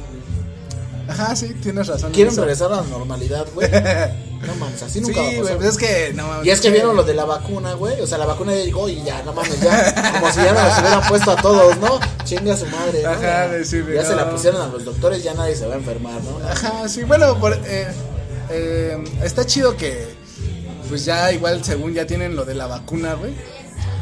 Ajá, 1.08 1.34
sí, 1.34 1.54
tienes 1.60 1.86
razón. 1.88 2.08
en 2.08 2.14
quieren 2.14 2.34
regresar 2.36 2.72
a 2.72 2.76
la 2.76 2.82
normalidad, 2.82 3.46
güey. 3.54 3.68
No 4.40 4.54
mames, 4.54 4.82
así 4.82 5.00
Sí, 5.00 5.00
nunca 5.02 5.20
va 5.20 5.28
a 5.28 5.32
pasar. 5.42 5.56
pues 5.58 5.68
es 5.68 5.76
que, 5.76 6.12
no 6.14 6.26
mames. 6.26 6.46
Y 6.46 6.50
es 6.50 6.60
que 6.62 6.68
sí. 6.68 6.72
vieron 6.72 6.96
lo 6.96 7.04
de 7.04 7.12
la 7.12 7.26
vacuna, 7.26 7.74
güey. 7.74 8.00
O 8.00 8.06
sea, 8.06 8.16
la 8.16 8.24
vacuna 8.24 8.54
ya 8.54 8.64
llegó 8.64 8.88
y 8.88 9.02
ya, 9.04 9.22
no 9.22 9.34
mames, 9.34 9.60
ya. 9.60 10.12
Como 10.18 10.32
si 10.32 10.38
ya 10.38 10.52
nos 10.54 10.78
hubieran 10.78 11.06
puesto 11.08 11.30
a 11.32 11.36
todos, 11.36 11.76
¿no? 11.76 12.00
Chinga 12.36 12.56
su 12.56 12.66
madre. 12.66 13.02
¿no? 13.02 13.08
Ajá, 13.10 13.48
Ya- 13.58 13.64
se 14.04 14.14
la 14.14 14.30
pusieron 14.30 14.60
a 14.62 14.68
los 14.68 14.84
doctores, 14.84 15.22
ya 15.24 15.34
nadie 15.34 15.56
se 15.56 15.66
va 15.66 15.74
a 15.74 15.78
enfermar, 15.78 16.20
¿no? 16.22 16.38
Ajá, 16.48 16.88
sí, 16.88 17.02
bueno, 17.04 17.38
por, 17.40 17.54
eh, 17.54 17.88
eh, 18.50 19.04
está 19.24 19.44
chido 19.44 19.76
que, 19.76 20.06
pues 20.88 21.04
ya 21.04 21.32
igual, 21.32 21.64
según 21.64 21.92
ya 21.94 22.06
tienen 22.06 22.36
lo 22.36 22.44
de 22.44 22.54
la 22.54 22.66
vacuna, 22.66 23.14
güey. 23.14 23.32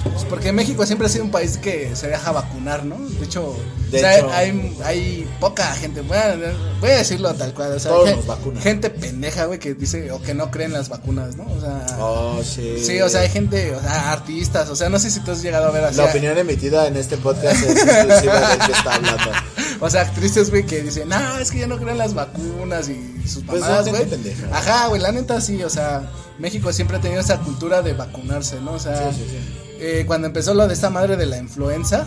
Pues 0.04 0.24
porque 0.24 0.52
México 0.52 0.86
siempre 0.86 1.06
ha 1.06 1.10
sido 1.10 1.24
un 1.24 1.30
país 1.30 1.56
que 1.58 1.94
se 1.94 2.08
deja 2.08 2.30
vacunar, 2.32 2.84
¿no? 2.84 2.96
De 2.98 3.24
hecho, 3.24 3.54
De 3.90 3.98
o 3.98 4.00
sea, 4.00 4.16
hecho. 4.18 4.30
hay, 4.32 4.76
hay 4.84 5.28
poca 5.40 5.64
gente, 5.74 6.00
bueno, 6.02 6.46
voy 6.80 6.90
a 6.90 6.98
decirlo 6.98 7.34
tal 7.34 7.52
cual, 7.52 7.72
o 7.72 7.78
sea, 7.80 7.92
gente 8.60 8.90
pendeja, 8.90 9.46
güey, 9.46 9.58
que 9.58 9.74
dice 9.74 10.10
o 10.12 10.20
que 10.22 10.34
no 10.34 10.50
creen 10.50 10.72
las 10.72 10.88
vacunas, 10.88 11.36
¿no? 11.36 11.44
O 11.50 11.60
sea, 11.60 11.84
Oh, 11.98 12.40
sí. 12.44 12.76
sí, 12.84 13.00
o 13.00 13.08
sea, 13.08 13.22
hay 13.22 13.28
gente, 13.28 13.74
o 13.74 13.80
sea, 13.80 14.12
artistas, 14.12 14.68
o 14.70 14.76
sea, 14.76 14.88
no 14.88 14.98
sé 14.98 15.10
si 15.10 15.20
tú 15.20 15.32
has 15.32 15.42
llegado 15.42 15.66
a 15.66 15.70
ver 15.72 15.84
así. 15.84 15.96
La 15.96 16.04
a- 16.04 16.10
opinión 16.10 16.38
emitida 16.38 16.86
en 16.86 16.96
este 16.96 17.16
podcast 17.16 17.60
es 17.62 17.76
exclusiva 17.82 18.48
del 18.50 18.58
que 18.66 18.72
está 18.72 18.94
hablando. 18.94 19.30
O 19.80 19.88
sea, 19.88 20.00
actrices, 20.02 20.50
güey, 20.50 20.66
que 20.66 20.82
dicen, 20.82 21.08
no, 21.08 21.38
es 21.38 21.52
que 21.52 21.60
yo 21.60 21.68
no 21.68 21.76
creo 21.76 21.90
en 21.90 21.98
las 21.98 22.12
vacunas 22.12 22.88
y 22.88 23.22
sus 23.28 23.44
Pues 23.44 23.60
mamadas, 23.60 23.86
güey. 23.88 24.06
pendeja. 24.06 24.48
Ajá, 24.52 24.88
güey, 24.88 25.00
la 25.00 25.12
neta 25.12 25.40
sí, 25.40 25.62
o 25.62 25.70
sea, 25.70 26.10
México 26.40 26.72
siempre 26.72 26.96
ha 26.96 27.00
tenido 27.00 27.20
esa 27.20 27.38
cultura 27.38 27.80
de 27.80 27.92
vacunarse, 27.92 28.60
¿no? 28.60 28.72
O 28.72 28.78
sea, 28.80 29.12
Sí, 29.12 29.18
sí, 29.20 29.26
sí. 29.30 29.67
Eh, 29.78 30.04
cuando 30.06 30.26
empezó 30.26 30.54
lo 30.54 30.66
de 30.66 30.74
esta 30.74 30.90
madre 30.90 31.16
de 31.16 31.26
la 31.26 31.38
influenza, 31.38 32.06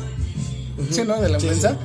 sí, 0.91 1.03
¿no? 1.05 1.21
De 1.21 1.29
la 1.29 1.39
Sí, 1.39 1.47
influenza. 1.47 1.77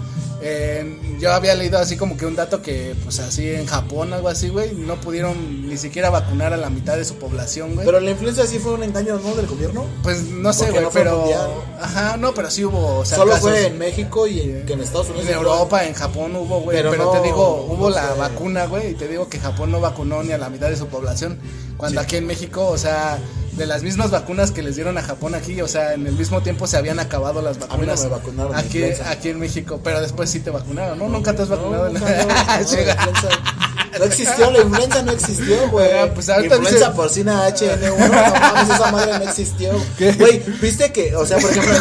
eh, 0.42 0.98
yo 1.18 1.32
había 1.32 1.54
leído 1.54 1.78
así 1.78 1.96
como 1.96 2.16
que 2.16 2.26
un 2.26 2.36
dato 2.36 2.60
que, 2.60 2.94
pues 3.04 3.18
así 3.20 3.48
en 3.50 3.66
Japón, 3.66 4.12
algo 4.12 4.28
así, 4.28 4.48
güey, 4.50 4.74
no 4.74 4.96
pudieron 5.00 5.66
ni 5.68 5.76
siquiera 5.78 6.10
vacunar 6.10 6.52
a 6.52 6.56
la 6.58 6.68
mitad 6.68 6.96
de 6.96 7.04
su 7.06 7.14
población, 7.16 7.74
güey. 7.74 7.86
Pero 7.86 8.00
la 8.00 8.10
influencia 8.10 8.46
sí 8.46 8.58
fue 8.58 8.74
un 8.74 8.82
engaño, 8.82 9.18
¿no? 9.18 9.34
Del 9.34 9.46
gobierno. 9.46 9.86
pues 10.02 10.22
no 10.24 10.52
sé, 10.52 10.70
güey, 10.70 10.82
no 10.82 10.90
pero. 10.90 11.18
mundial. 11.18 11.50
Ajá, 11.80 12.16
no, 12.18 12.34
pero 12.34 12.50
sí 12.50 12.64
hubo. 12.64 12.98
O 12.98 13.04
sea, 13.04 13.16
Solo 13.18 13.32
casos- 13.32 13.50
fue 13.50 13.66
en 13.68 13.78
México 13.78 14.26
y 14.26 14.40
en, 14.40 14.66
que 14.66 14.74
en 14.74 14.80
Estados 14.82 15.08
Unidos. 15.08 15.28
En 15.28 15.34
Europa, 15.34 15.84
en 15.86 15.94
Japón 15.94 16.36
hubo, 16.36 16.60
güey. 16.60 16.76
Pero, 16.76 16.90
Pero 16.90 17.10
te 17.12 17.22
digo, 17.22 17.66
hubo 17.70 17.88
no 17.88 17.94
la 17.94 18.12
sé. 18.12 18.18
vacuna, 18.18 18.66
güey. 18.66 18.90
Y 18.90 18.94
te 18.94 19.08
digo 19.08 19.28
que 19.30 19.38
Japón 19.38 19.70
no 19.72 19.80
vacunó 19.80 20.22
ni 20.22 20.32
a 20.32 20.38
la 20.38 20.50
mitad 20.50 20.68
de 20.68 20.76
su 20.76 20.86
población. 20.88 21.38
Cuando 21.78 22.00
Sí. 22.00 22.04
aquí 22.04 22.16
en 22.16 22.26
México, 22.26 22.66
o 22.66 22.76
sea, 22.78 23.18
de 23.56 23.66
las 23.66 23.82
mismas 23.82 24.10
vacunas 24.10 24.50
que 24.50 24.62
les 24.62 24.76
dieron 24.76 24.98
a 24.98 25.02
Japón 25.02 25.34
aquí, 25.34 25.60
o 25.62 25.68
sea, 25.68 25.94
en 25.94 26.06
el 26.06 26.12
mismo 26.14 26.42
tiempo 26.42 26.66
se 26.66 26.76
habían 26.76 26.98
acabado 26.98 27.42
las 27.42 27.56
A 27.56 27.60
mí 27.60 27.86
no 27.86 27.92
vacunas. 27.92 28.02
me 28.04 28.08
vacunaron 28.08 28.54
aquí, 28.54 28.82
aquí 28.84 29.30
en 29.30 29.38
México. 29.38 29.80
Pero 29.82 30.00
después 30.00 30.30
sí 30.30 30.40
te 30.40 30.50
vacunaron, 30.50 30.98
¿no? 30.98 31.08
Nunca 31.08 31.34
te 31.34 31.42
has 31.42 31.48
vacunado. 31.48 31.86
No, 31.96 32.00
no, 32.00 32.06
no, 32.06 33.98
no 33.98 34.04
existió, 34.04 34.50
la 34.50 34.60
influenza 34.60 35.02
no 35.02 35.12
existió, 35.12 35.70
güey. 35.70 35.90
Ah, 35.92 36.10
pues 36.12 36.28
ahorita 36.28 36.56
influenza 36.56 36.92
porcina 36.92 37.48
HN1, 37.48 37.98
no 37.98 38.08
mames, 38.08 38.74
esa 38.74 38.92
madre 38.92 39.18
no 39.18 39.24
existió. 39.24 39.72
Güey, 40.18 40.42
viste 40.60 40.92
que, 40.92 41.14
o 41.16 41.24
sea, 41.24 41.38
por 41.38 41.50
ejemplo, 41.50 41.74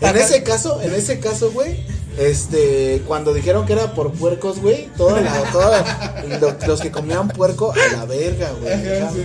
en 0.00 0.16
ese 0.16 0.42
caso, 0.42 0.80
en 0.80 0.94
ese 0.94 1.20
caso, 1.20 1.50
güey, 1.50 1.84
este, 2.18 3.02
cuando 3.06 3.32
dijeron 3.32 3.64
que 3.66 3.72
era 3.74 3.94
por 3.94 4.12
puercos, 4.12 4.60
güey, 4.60 4.90
la- 5.20 6.38
lo- 6.40 6.56
los 6.66 6.80
que 6.80 6.90
comían 6.90 7.28
puerco 7.28 7.72
a 7.72 7.96
la 7.96 8.04
verga, 8.04 8.50
güey. 8.60 8.72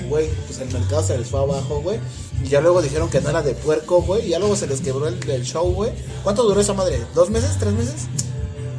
Güey, 0.09 0.29
pues 0.47 0.59
el 0.59 0.71
mercado 0.71 1.03
se 1.03 1.17
les 1.17 1.27
fue 1.27 1.39
abajo, 1.39 1.81
güey. 1.81 1.99
Y 2.43 2.49
ya 2.49 2.61
luego 2.61 2.81
dijeron 2.81 3.09
que 3.09 3.21
no 3.21 3.29
era 3.29 3.41
de 3.41 3.53
puerco, 3.53 4.01
güey. 4.01 4.25
Y 4.27 4.29
ya 4.29 4.39
luego 4.39 4.55
se 4.55 4.67
les 4.67 4.81
quebró 4.81 5.07
el, 5.07 5.17
el 5.29 5.43
show, 5.43 5.71
güey. 5.73 5.91
¿Cuánto 6.23 6.43
duró 6.43 6.59
esa 6.61 6.73
madre? 6.73 7.01
¿Dos 7.15 7.29
meses? 7.29 7.57
¿Tres 7.59 7.73
meses? 7.73 8.07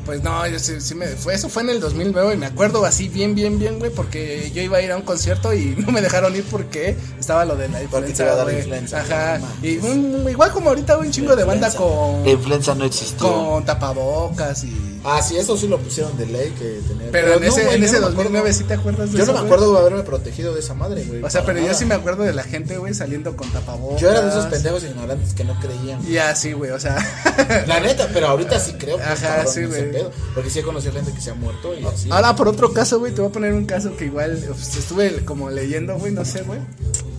Pues 0.04 0.22
no, 0.22 0.46
yo 0.46 0.58
sí, 0.58 0.80
sí 0.80 0.94
me 0.94 1.06
fue, 1.08 1.34
eso 1.34 1.48
fue 1.48 1.62
en 1.62 1.70
el 1.70 1.80
2009 1.80 2.34
y 2.34 2.36
me 2.36 2.46
acuerdo 2.46 2.84
así 2.84 3.08
bien, 3.08 3.34
bien, 3.34 3.58
bien, 3.58 3.78
güey, 3.78 3.90
porque 3.90 4.50
yo 4.54 4.60
iba 4.60 4.76
a 4.78 4.82
ir 4.82 4.92
a 4.92 4.96
un 4.96 5.02
concierto 5.02 5.54
y 5.54 5.74
no 5.78 5.90
me 5.92 6.02
dejaron 6.02 6.34
ir 6.36 6.44
porque 6.50 6.96
estaba 7.18 7.44
lo 7.44 7.56
de 7.56 7.68
la 7.68 7.78
Porque 7.90 8.12
te 8.12 8.22
influenza, 8.22 8.22
iba 8.24 8.32
a 8.32 8.36
dar 8.36 8.44
güey. 8.46 8.58
influenza, 8.58 9.00
Ajá. 9.00 9.38
no. 9.38 9.48
Y 9.66 9.78
un- 9.78 10.26
igual 10.28 10.50
como 10.52 10.68
ahorita 10.68 10.98
un 10.98 11.10
chingo 11.10 11.34
de 11.36 11.44
banda 11.44 11.72
con, 11.74 12.28
influenza 12.28 12.74
no 12.74 12.84
existió. 12.84 13.26
con 13.32 13.64
tapabocas 13.64 14.64
y... 14.64 14.93
Ah, 15.06 15.20
sí, 15.22 15.36
eso 15.36 15.56
sí 15.56 15.68
lo 15.68 15.78
pusieron 15.78 16.16
de 16.16 16.24
ley 16.26 16.50
que 16.58 16.80
tenía. 16.88 17.08
Pero, 17.12 17.34
en 17.34 17.40
no, 17.42 17.46
ese, 17.46 17.62
güey, 17.64 17.76
en 17.76 17.84
ese 17.84 18.00
no 18.00 18.08
me 18.08 18.14
2009 18.14 18.38
acuerdo. 18.38 18.58
sí 18.58 18.64
te 18.64 18.74
acuerdas 18.74 19.12
de 19.12 19.18
Yo 19.18 19.24
eso, 19.24 19.32
no 19.32 19.38
me 19.38 19.44
güey? 19.48 19.52
acuerdo 19.54 19.72
de 19.74 19.80
haberme 19.80 20.02
protegido 20.02 20.54
de 20.54 20.60
esa 20.60 20.72
madre, 20.74 21.04
güey. 21.04 21.22
O 21.22 21.28
sea, 21.28 21.44
pero 21.44 21.60
yo 21.60 21.74
sí 21.74 21.84
me 21.84 21.94
acuerdo 21.94 22.22
de 22.22 22.32
la 22.32 22.42
gente, 22.42 22.78
güey, 22.78 22.94
saliendo 22.94 23.36
con 23.36 23.50
tapabocas. 23.50 24.00
Yo 24.00 24.10
era 24.10 24.22
de 24.22 24.30
esos 24.30 24.46
pendejos 24.46 24.82
ignorantes 24.84 25.34
que 25.34 25.44
no 25.44 25.58
creían. 25.60 26.00
Y 26.10 26.16
así, 26.16 26.52
güey, 26.54 26.70
o 26.70 26.80
sea... 26.80 26.96
La 27.66 27.80
neta, 27.80 28.08
pero 28.14 28.28
ahorita 28.28 28.58
sí 28.58 28.72
creo 28.78 28.96
Ajá, 28.98 29.14
cabrón 29.16 29.52
sí, 29.52 29.64
güey. 29.64 29.92
pedo, 29.92 30.10
Porque 30.34 30.48
sí 30.50 30.60
he 30.60 30.62
conocido 30.62 30.92
gente 30.94 31.12
que 31.12 31.20
se 31.20 31.30
ha 31.30 31.34
muerto 31.34 31.74
y 31.78 31.84
así. 31.84 32.10
Ahora, 32.10 32.34
por 32.34 32.48
otro 32.48 32.72
caso, 32.72 32.98
güey, 32.98 33.12
te 33.12 33.20
voy 33.20 33.28
a 33.30 33.32
poner 33.32 33.52
un 33.52 33.66
caso 33.66 33.94
que 33.96 34.06
igual 34.06 34.42
pues, 34.46 34.76
estuve 34.76 35.24
como 35.24 35.50
leyendo, 35.50 35.98
güey, 35.98 36.12
no 36.12 36.24
sé, 36.24 36.42
güey. 36.42 36.60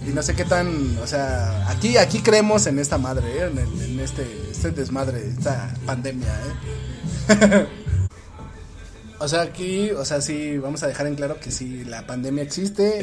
Y 0.08 0.10
no 0.10 0.22
sé 0.24 0.34
qué 0.36 0.46
tan, 0.46 0.98
o 1.04 1.08
sea, 1.08 1.68
aquí 1.70 1.98
aquí 1.98 2.22
creemos 2.22 2.66
en 2.68 2.78
esta 2.80 2.98
madre, 2.98 3.26
¿eh? 3.28 3.50
en, 3.52 3.58
el- 3.58 3.82
en 3.92 4.00
este, 4.00 4.24
este 4.52 4.70
desmadre, 4.72 5.28
esta 5.38 5.74
pandemia, 5.86 6.28
¿eh? 6.30 6.95
o 9.20 9.28
sea, 9.28 9.42
aquí, 9.42 9.92
o 9.92 10.06
sea, 10.06 10.22
sí, 10.22 10.58
vamos 10.58 10.84
a 10.84 10.88
dejar 10.88 11.08
en 11.08 11.16
claro 11.16 11.40
que 11.40 11.52
sí, 11.52 11.84
la 11.86 12.06
pandemia 12.06 12.44
existe. 12.44 13.00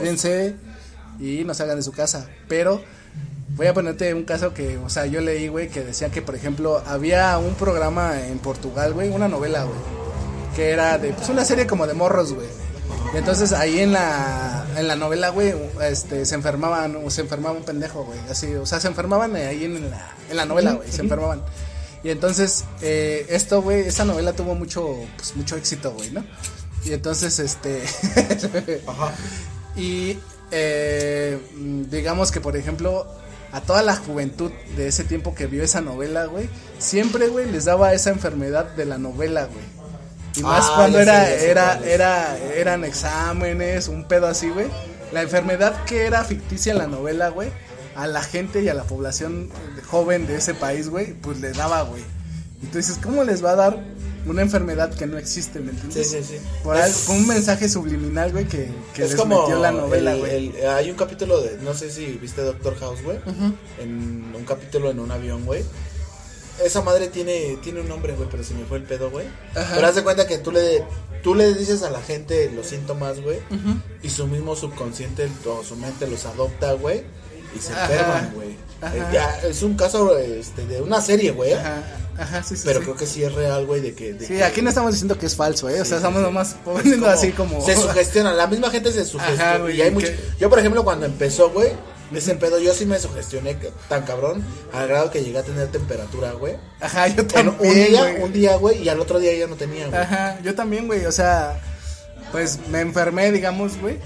Cuídense 0.00 0.56
y 1.18 1.44
no 1.44 1.54
salgan 1.54 1.76
de 1.76 1.82
su 1.82 1.92
casa. 1.92 2.28
Pero 2.48 2.82
voy 3.56 3.66
a 3.66 3.74
ponerte 3.74 4.12
un 4.14 4.24
caso 4.24 4.52
que, 4.54 4.78
o 4.78 4.88
sea, 4.88 5.06
yo 5.06 5.20
leí, 5.20 5.48
güey, 5.48 5.68
que 5.68 5.82
decía 5.82 6.10
que, 6.10 6.22
por 6.22 6.34
ejemplo, 6.34 6.82
había 6.86 7.36
un 7.38 7.54
programa 7.54 8.26
en 8.26 8.38
Portugal, 8.38 8.92
güey, 8.94 9.10
una 9.10 9.28
novela, 9.28 9.64
güey, 9.64 9.78
que 10.56 10.70
era 10.70 10.98
de, 10.98 11.12
pues, 11.12 11.28
una 11.28 11.44
serie 11.44 11.66
como 11.66 11.86
de 11.86 11.94
morros, 11.94 12.32
güey. 12.32 12.48
Y 13.14 13.16
entonces 13.16 13.52
ahí 13.52 13.78
en 13.78 13.92
la, 13.92 14.64
en 14.76 14.88
la 14.88 14.96
novela, 14.96 15.28
güey, 15.28 15.54
este, 15.82 16.26
se 16.26 16.34
enfermaban, 16.34 16.96
o 16.96 17.10
se 17.10 17.20
enfermaba 17.20 17.56
un 17.56 17.64
pendejo, 17.64 18.04
güey, 18.04 18.18
así, 18.30 18.54
o 18.54 18.66
sea, 18.66 18.80
se 18.80 18.88
enfermaban 18.88 19.36
ahí 19.36 19.64
en 19.64 19.90
la, 19.90 20.12
en 20.30 20.36
la 20.36 20.44
novela, 20.44 20.72
güey, 20.72 20.90
se 20.90 21.02
enfermaban. 21.02 21.42
Y 22.04 22.10
entonces, 22.10 22.64
eh, 22.82 23.26
esto, 23.30 23.62
güey, 23.62 23.80
esa 23.88 24.04
novela 24.04 24.34
tuvo 24.34 24.54
mucho, 24.54 24.94
pues, 25.16 25.34
mucho 25.34 25.56
éxito, 25.56 25.92
güey, 25.92 26.10
¿no? 26.10 26.22
Y 26.84 26.92
entonces, 26.92 27.38
este, 27.38 27.82
Ajá. 28.86 29.14
y 29.74 30.18
eh, 30.50 31.38
digamos 31.90 32.30
que, 32.30 32.40
por 32.40 32.56
ejemplo, 32.58 33.06
a 33.52 33.62
toda 33.62 33.82
la 33.82 33.96
juventud 33.96 34.52
de 34.76 34.88
ese 34.88 35.04
tiempo 35.04 35.34
que 35.34 35.46
vio 35.46 35.62
esa 35.64 35.80
novela, 35.80 36.26
güey, 36.26 36.48
siempre, 36.78 37.28
güey, 37.28 37.50
les 37.50 37.64
daba 37.64 37.94
esa 37.94 38.10
enfermedad 38.10 38.66
de 38.74 38.84
la 38.84 38.98
novela, 38.98 39.46
güey. 39.46 39.64
Y 40.36 40.42
más 40.42 40.66
Ah, 40.68 40.72
cuando 40.76 40.98
era, 40.98 41.24
sé, 41.24 41.30
ya 41.30 41.38
sé 41.38 41.50
era, 41.50 41.80
era, 41.86 42.38
eran 42.54 42.84
exámenes, 42.84 43.88
un 43.88 44.04
pedo 44.06 44.26
así, 44.26 44.50
güey. 44.50 44.66
La 45.12 45.22
enfermedad 45.22 45.84
que 45.84 46.04
era 46.04 46.22
ficticia 46.24 46.72
en 46.72 46.78
la 46.78 46.86
novela, 46.86 47.28
güey, 47.28 47.50
a 47.96 48.06
la 48.06 48.22
gente 48.22 48.62
y 48.62 48.68
a 48.68 48.74
la 48.74 48.84
población 48.84 49.50
joven 49.90 50.26
de 50.26 50.36
ese 50.36 50.54
país, 50.54 50.88
güey, 50.88 51.14
pues 51.14 51.40
le 51.40 51.52
daba, 51.52 51.82
güey. 51.82 52.02
Y 52.62 52.66
tú 52.66 52.78
dices, 52.78 52.98
¿cómo 53.02 53.24
les 53.24 53.44
va 53.44 53.50
a 53.52 53.56
dar 53.56 53.84
una 54.26 54.40
enfermedad 54.40 54.92
que 54.94 55.06
no 55.06 55.18
existe, 55.18 55.60
¿me 55.60 55.70
entiendes? 55.70 56.10
Sí, 56.10 56.22
sí, 56.22 56.36
sí. 56.38 56.44
Por 56.62 56.76
Es- 56.76 56.82
algo- 57.08 57.20
un 57.20 57.26
mensaje 57.28 57.68
subliminal, 57.68 58.32
güey, 58.32 58.46
que, 58.46 58.70
que 58.94 59.02
es 59.04 59.10
les 59.10 59.20
como 59.20 59.42
metió 59.42 59.58
la 59.60 59.70
novela, 59.70 60.12
el- 60.14 60.50
güey. 60.52 60.62
hay 60.66 60.90
un 60.90 60.96
capítulo 60.96 61.40
de, 61.42 61.58
no 61.58 61.74
sé 61.74 61.90
si 61.90 62.06
viste 62.20 62.40
Doctor 62.42 62.74
House, 62.78 63.02
güey, 63.02 63.18
en 63.80 64.32
un 64.34 64.44
capítulo 64.46 64.90
en 64.90 64.98
un 65.00 65.10
avión, 65.10 65.44
güey. 65.44 65.62
Esa 66.64 66.82
madre 66.82 67.08
tiene, 67.08 67.58
tiene 67.62 67.80
un 67.80 67.88
nombre, 67.88 68.14
güey, 68.14 68.28
pero 68.30 68.44
se 68.44 68.54
me 68.54 68.64
fue 68.64 68.78
el 68.78 68.84
pedo, 68.84 69.10
güey. 69.10 69.26
Pero 69.52 69.86
haz 69.86 69.96
de 69.96 70.02
cuenta 70.04 70.26
que 70.26 70.38
tú 70.38 70.52
le, 70.52 70.84
tú 71.22 71.34
le 71.34 71.52
dices 71.52 71.82
a 71.82 71.90
la 71.90 72.00
gente 72.00 72.50
los 72.54 72.66
síntomas, 72.68 73.20
güey, 73.20 73.40
y 74.02 74.08
su 74.08 74.26
mismo 74.28 74.54
subconsciente 74.56 75.28
o 75.46 75.62
su 75.64 75.76
mente 75.76 76.06
los 76.06 76.24
adopta, 76.26 76.72
güey, 76.74 77.02
y 77.56 77.60
se 77.60 77.72
Ajá. 77.72 77.84
enferman, 77.84 78.32
güey. 78.34 78.50
Eh, 78.82 79.48
es 79.48 79.62
un 79.62 79.76
caso 79.76 80.18
este, 80.18 80.66
de 80.66 80.82
una 80.82 81.00
serie, 81.00 81.30
güey. 81.30 81.54
Ajá, 81.54 81.82
ajá, 82.18 82.42
sí, 82.42 82.54
sí. 82.56 82.62
Pero 82.66 82.80
sí. 82.80 82.84
creo 82.84 82.96
que 82.96 83.06
sí 83.06 83.22
es 83.24 83.32
real, 83.32 83.64
güey, 83.66 83.80
de 83.80 83.94
que... 83.94 84.12
de 84.14 84.26
Sí, 84.26 84.34
que- 84.34 84.44
aquí 84.44 84.60
no 84.62 84.68
estamos 84.68 84.92
diciendo 84.92 85.18
que 85.18 85.24
es 85.26 85.34
falso, 85.36 85.68
¿eh? 85.70 85.80
o 85.80 85.84
sea, 85.84 85.96
estamos 85.98 86.18
sí. 86.20 86.24
nomás 86.26 86.56
poniendo 86.64 87.08
así 87.08 87.30
como. 87.32 87.64
Se 87.64 87.76
sugestiona, 87.80 88.32
la 88.32 88.46
misma 88.46 88.70
gente 88.70 88.92
se 88.92 89.04
sugestiona. 89.04 89.58
güey, 89.58 89.76
y 89.78 89.82
hay 89.82 89.88
que- 89.88 89.94
mucho- 89.94 90.12
Yo, 90.38 90.50
por 90.50 90.58
ejemplo, 90.58 90.84
cuando 90.84 91.06
empezó, 91.06 91.50
güey, 91.50 91.70
ese 92.14 92.34
pedo, 92.36 92.58
yo 92.60 92.74
sí 92.74 92.84
me 92.86 92.98
sugestioné 92.98 93.56
tan 93.88 94.02
cabrón, 94.04 94.44
al 94.72 94.86
grado 94.86 95.10
que 95.10 95.24
llegué 95.24 95.38
a 95.38 95.42
tener 95.42 95.68
temperatura, 95.68 96.32
güey. 96.32 96.54
Ajá, 96.80 97.08
yo 97.08 97.22
En 97.22 97.26
también. 97.28 97.56
un 97.58 97.74
día, 97.74 98.16
un 98.22 98.32
día, 98.32 98.56
güey, 98.56 98.82
y 98.82 98.88
al 98.90 99.00
otro 99.00 99.18
día 99.18 99.32
ya 99.34 99.46
no 99.46 99.56
tenía, 99.56 99.88
güey. 99.88 100.00
Ajá, 100.00 100.38
yo 100.42 100.54
también, 100.54 100.86
güey, 100.86 101.06
o 101.06 101.12
sea, 101.12 101.58
pues 102.30 102.58
me 102.68 102.80
enfermé, 102.80 103.32
digamos, 103.32 103.78
güey. 103.80 103.98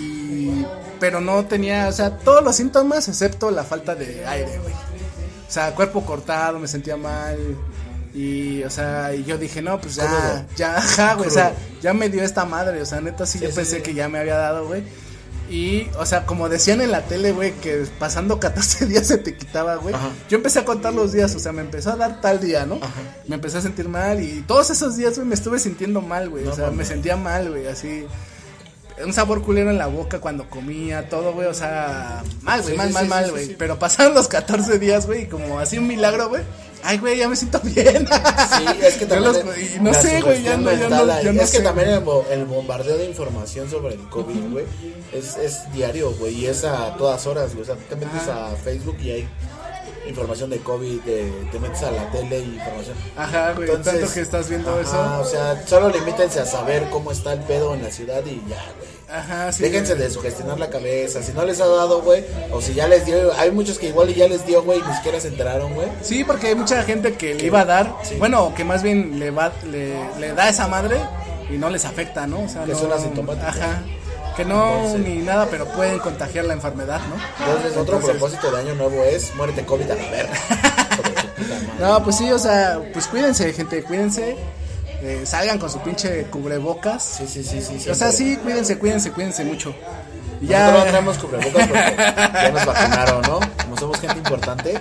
Y. 0.00 0.66
Pero 0.98 1.20
no 1.20 1.44
tenía, 1.46 1.88
o 1.88 1.92
sea, 1.92 2.18
todos 2.18 2.44
los 2.44 2.56
síntomas 2.56 3.08
excepto 3.08 3.50
la 3.50 3.64
falta 3.64 3.94
de 3.94 4.26
aire, 4.26 4.58
güey. 4.58 4.74
O 4.74 5.52
sea, 5.52 5.74
cuerpo 5.74 6.04
cortado, 6.04 6.58
me 6.58 6.68
sentía 6.68 6.96
mal. 6.96 7.38
Y, 8.14 8.62
o 8.64 8.70
sea, 8.70 9.14
y 9.14 9.24
yo 9.24 9.38
dije, 9.38 9.62
no, 9.62 9.80
pues 9.80 9.94
ya, 9.94 10.06
Crudo. 10.06 10.46
ya, 10.56 10.76
ajá, 10.76 11.14
güey, 11.14 11.28
o 11.28 11.32
sea, 11.32 11.54
ya 11.80 11.94
me 11.94 12.08
dio 12.08 12.22
esta 12.22 12.44
madre, 12.44 12.82
o 12.82 12.86
sea, 12.86 13.00
neta, 13.00 13.24
sí, 13.24 13.38
Sí, 13.38 13.44
yo 13.44 13.50
sí, 13.50 13.56
pensé 13.56 13.76
sí. 13.76 13.82
que 13.82 13.94
ya 13.94 14.08
me 14.08 14.18
había 14.18 14.36
dado, 14.36 14.66
güey. 14.66 14.82
Y, 15.48 15.88
o 15.98 16.06
sea, 16.06 16.26
como 16.26 16.48
decían 16.48 16.80
en 16.80 16.92
la 16.92 17.02
tele, 17.02 17.32
güey, 17.32 17.52
que 17.52 17.84
pasando 17.98 18.38
14 18.38 18.86
días 18.86 19.06
se 19.08 19.18
te 19.18 19.34
quitaba, 19.36 19.76
güey. 19.76 19.94
Yo 20.28 20.36
empecé 20.36 20.60
a 20.60 20.64
contar 20.64 20.94
los 20.94 21.12
días, 21.12 21.34
o 21.34 21.40
sea, 21.40 21.50
me 21.52 21.62
empezó 21.62 21.90
a 21.90 21.96
dar 21.96 22.20
tal 22.20 22.40
día, 22.40 22.66
¿no? 22.66 22.76
Ajá. 22.76 23.00
Me 23.26 23.34
empecé 23.36 23.58
a 23.58 23.60
sentir 23.60 23.88
mal 23.88 24.22
y 24.22 24.42
todos 24.42 24.70
esos 24.70 24.96
días, 24.96 25.16
güey, 25.16 25.26
me 25.26 25.34
estuve 25.34 25.58
sintiendo 25.58 26.00
mal, 26.02 26.28
güey. 26.28 26.44
No 26.44 26.52
o 26.52 26.54
sea, 26.54 26.70
me 26.70 26.84
sentía 26.84 27.16
mal, 27.16 27.50
güey, 27.50 27.66
así. 27.66 28.06
Un 29.04 29.12
sabor 29.12 29.42
culero 29.42 29.70
en 29.70 29.78
la 29.78 29.86
boca 29.86 30.20
cuando 30.20 30.48
comía, 30.48 31.08
todo, 31.08 31.32
güey, 31.32 31.46
o 31.48 31.54
sea, 31.54 32.22
mal, 32.42 32.60
güey, 32.62 32.72
Sí, 32.72 32.78
mal, 32.78 32.88
sí, 32.88 32.94
mal, 32.94 33.02
sí, 33.04 33.08
mal, 33.08 33.30
güey. 33.30 33.54
Pero 33.56 33.78
pasaron 33.78 34.14
los 34.14 34.28
14 34.28 34.78
días, 34.78 35.06
güey, 35.06 35.22
y 35.22 35.26
como 35.26 35.58
así 35.58 35.78
un 35.78 35.86
milagro, 35.86 36.28
güey. 36.28 36.42
Ay, 36.82 36.96
güey, 36.98 37.18
ya 37.18 37.28
me 37.28 37.36
siento 37.36 37.60
bien. 37.60 38.06
Sí, 38.08 38.64
es 38.82 38.94
que 38.94 39.06
también. 39.06 39.32
los- 39.32 39.58
y 39.58 39.78
no 39.80 39.92
sé, 39.94 40.20
güey, 40.22 40.42
ya 40.42 40.56
no, 40.56 40.72
ya 40.72 40.88
no, 40.88 41.22
yo 41.22 41.32
no 41.32 41.42
Es 41.42 41.50
que 41.50 41.60
también 41.60 41.90
el, 41.90 42.00
bo- 42.00 42.24
el 42.30 42.44
bombardeo 42.46 42.96
de 42.96 43.04
información 43.04 43.68
sobre 43.70 43.94
el 43.94 44.08
COVID, 44.08 44.50
güey, 44.52 44.64
es, 45.12 45.36
es 45.36 45.70
diario, 45.72 46.12
güey, 46.12 46.34
y 46.34 46.46
es 46.46 46.64
a 46.64 46.96
todas 46.96 47.26
horas, 47.26 47.50
güey. 47.50 47.62
O 47.62 47.66
sea, 47.66 47.74
tú 47.74 47.82
te 47.88 47.96
metes 47.96 48.26
a 48.28 48.54
Facebook 48.64 48.96
y 49.02 49.10
hay 49.10 49.28
información 50.08 50.50
de 50.50 50.58
COVID, 50.58 51.00
de- 51.02 51.32
te 51.52 51.58
metes 51.60 51.82
a 51.82 51.90
la 51.90 52.10
tele 52.10 52.38
y 52.40 52.54
información. 52.56 52.96
Ajá, 53.16 53.52
güey, 53.52 53.68
Entonces, 53.68 53.92
tanto 54.00 54.14
que 54.14 54.20
estás 54.20 54.48
viendo 54.48 54.70
ajá, 54.70 54.80
eso. 54.80 55.20
O 55.20 55.24
sea, 55.24 55.62
solo 55.66 55.88
limítense 55.90 56.40
a 56.40 56.46
saber 56.46 56.88
cómo 56.90 57.12
está 57.12 57.32
el 57.32 57.40
pedo 57.40 57.74
en 57.74 57.82
la 57.82 57.90
ciudad 57.90 58.22
y 58.24 58.36
ya, 58.48 58.62
güey. 58.78 58.90
Ajá, 59.12 59.50
sí. 59.52 59.64
Déjense 59.64 59.96
de 59.96 60.08
sugestionar 60.08 60.58
la 60.60 60.70
cabeza. 60.70 61.20
Si 61.22 61.32
no 61.32 61.44
les 61.44 61.60
ha 61.60 61.66
dado, 61.66 62.00
güey, 62.02 62.24
o 62.52 62.60
si 62.60 62.74
ya 62.74 62.86
les 62.86 63.04
dio, 63.06 63.32
hay 63.38 63.50
muchos 63.50 63.78
que 63.78 63.88
igual 63.88 64.08
y 64.10 64.14
ya 64.14 64.28
les 64.28 64.46
dio, 64.46 64.62
güey, 64.62 64.78
y 64.78 64.82
ni 64.82 64.94
siquiera 64.94 65.18
se 65.20 65.28
enteraron, 65.28 65.74
güey. 65.74 65.88
Sí, 66.02 66.22
porque 66.22 66.46
hay 66.48 66.54
mucha 66.54 66.82
gente 66.84 67.14
que 67.14 67.34
le 67.34 67.44
iba 67.46 67.60
a 67.60 67.64
dar, 67.64 67.92
Sí. 68.04 68.14
bueno, 68.16 68.52
que 68.56 68.62
más 68.64 68.82
bien 68.84 69.18
le 69.18 69.30
va, 69.32 69.52
le, 69.68 69.96
le 70.20 70.32
da 70.32 70.48
esa 70.48 70.68
madre 70.68 70.96
y 71.50 71.54
no 71.58 71.68
les 71.70 71.84
afecta, 71.84 72.28
¿no? 72.28 72.42
O 72.44 72.48
sea, 72.48 72.64
Que 72.64 72.72
no, 72.72 72.78
son 72.78 72.92
asintomáticos. 72.92 73.48
Ajá. 73.56 73.82
Que 74.40 74.46
no 74.46 74.86
Entonces- 74.86 75.00
ni 75.06 75.16
nada, 75.18 75.48
pero 75.50 75.66
pueden 75.66 75.98
contagiar 75.98 76.46
la 76.46 76.54
enfermedad, 76.54 76.98
¿no? 77.10 77.16
Entonces, 77.44 77.72
otro 77.76 77.96
Entonces- 77.96 78.10
propósito 78.10 78.50
de 78.50 78.58
año 78.62 78.74
nuevo 78.74 79.02
es 79.04 79.34
muérete 79.34 79.66
COVID 79.66 79.90
a 79.90 79.94
la 79.96 80.10
verga. 80.10 80.32
No, 81.78 82.02
pues 82.04 82.16
sí, 82.16 82.30
o 82.30 82.38
sea, 82.38 82.78
pues 82.92 83.06
cuídense, 83.06 83.52
gente, 83.54 83.82
cuídense. 83.82 84.36
eh, 85.02 85.22
salgan 85.24 85.58
con 85.58 85.70
su 85.70 85.80
pinche 85.80 86.24
cubrebocas. 86.24 87.02
Sí, 87.02 87.26
sí, 87.26 87.42
sí, 87.42 87.62
sí. 87.62 87.88
o 87.88 87.94
sea, 87.94 88.12
sí, 88.12 88.36
cuídense, 88.36 88.78
cuídense, 88.78 89.10
cuídense 89.12 89.44
mucho. 89.44 89.74
Y 90.40 90.46
Nosotros 90.46 90.72
no 90.72 90.84
ya 90.84 90.90
traemos 90.90 91.18
cubrebocas 91.18 91.68
porque 91.68 91.94
ya 91.96 92.50
nos 92.52 92.66
vacunaron, 92.66 93.22
¿no? 93.22 93.40
Como 93.62 93.76
somos 93.78 94.00
gente 94.00 94.18
importante. 94.18 94.80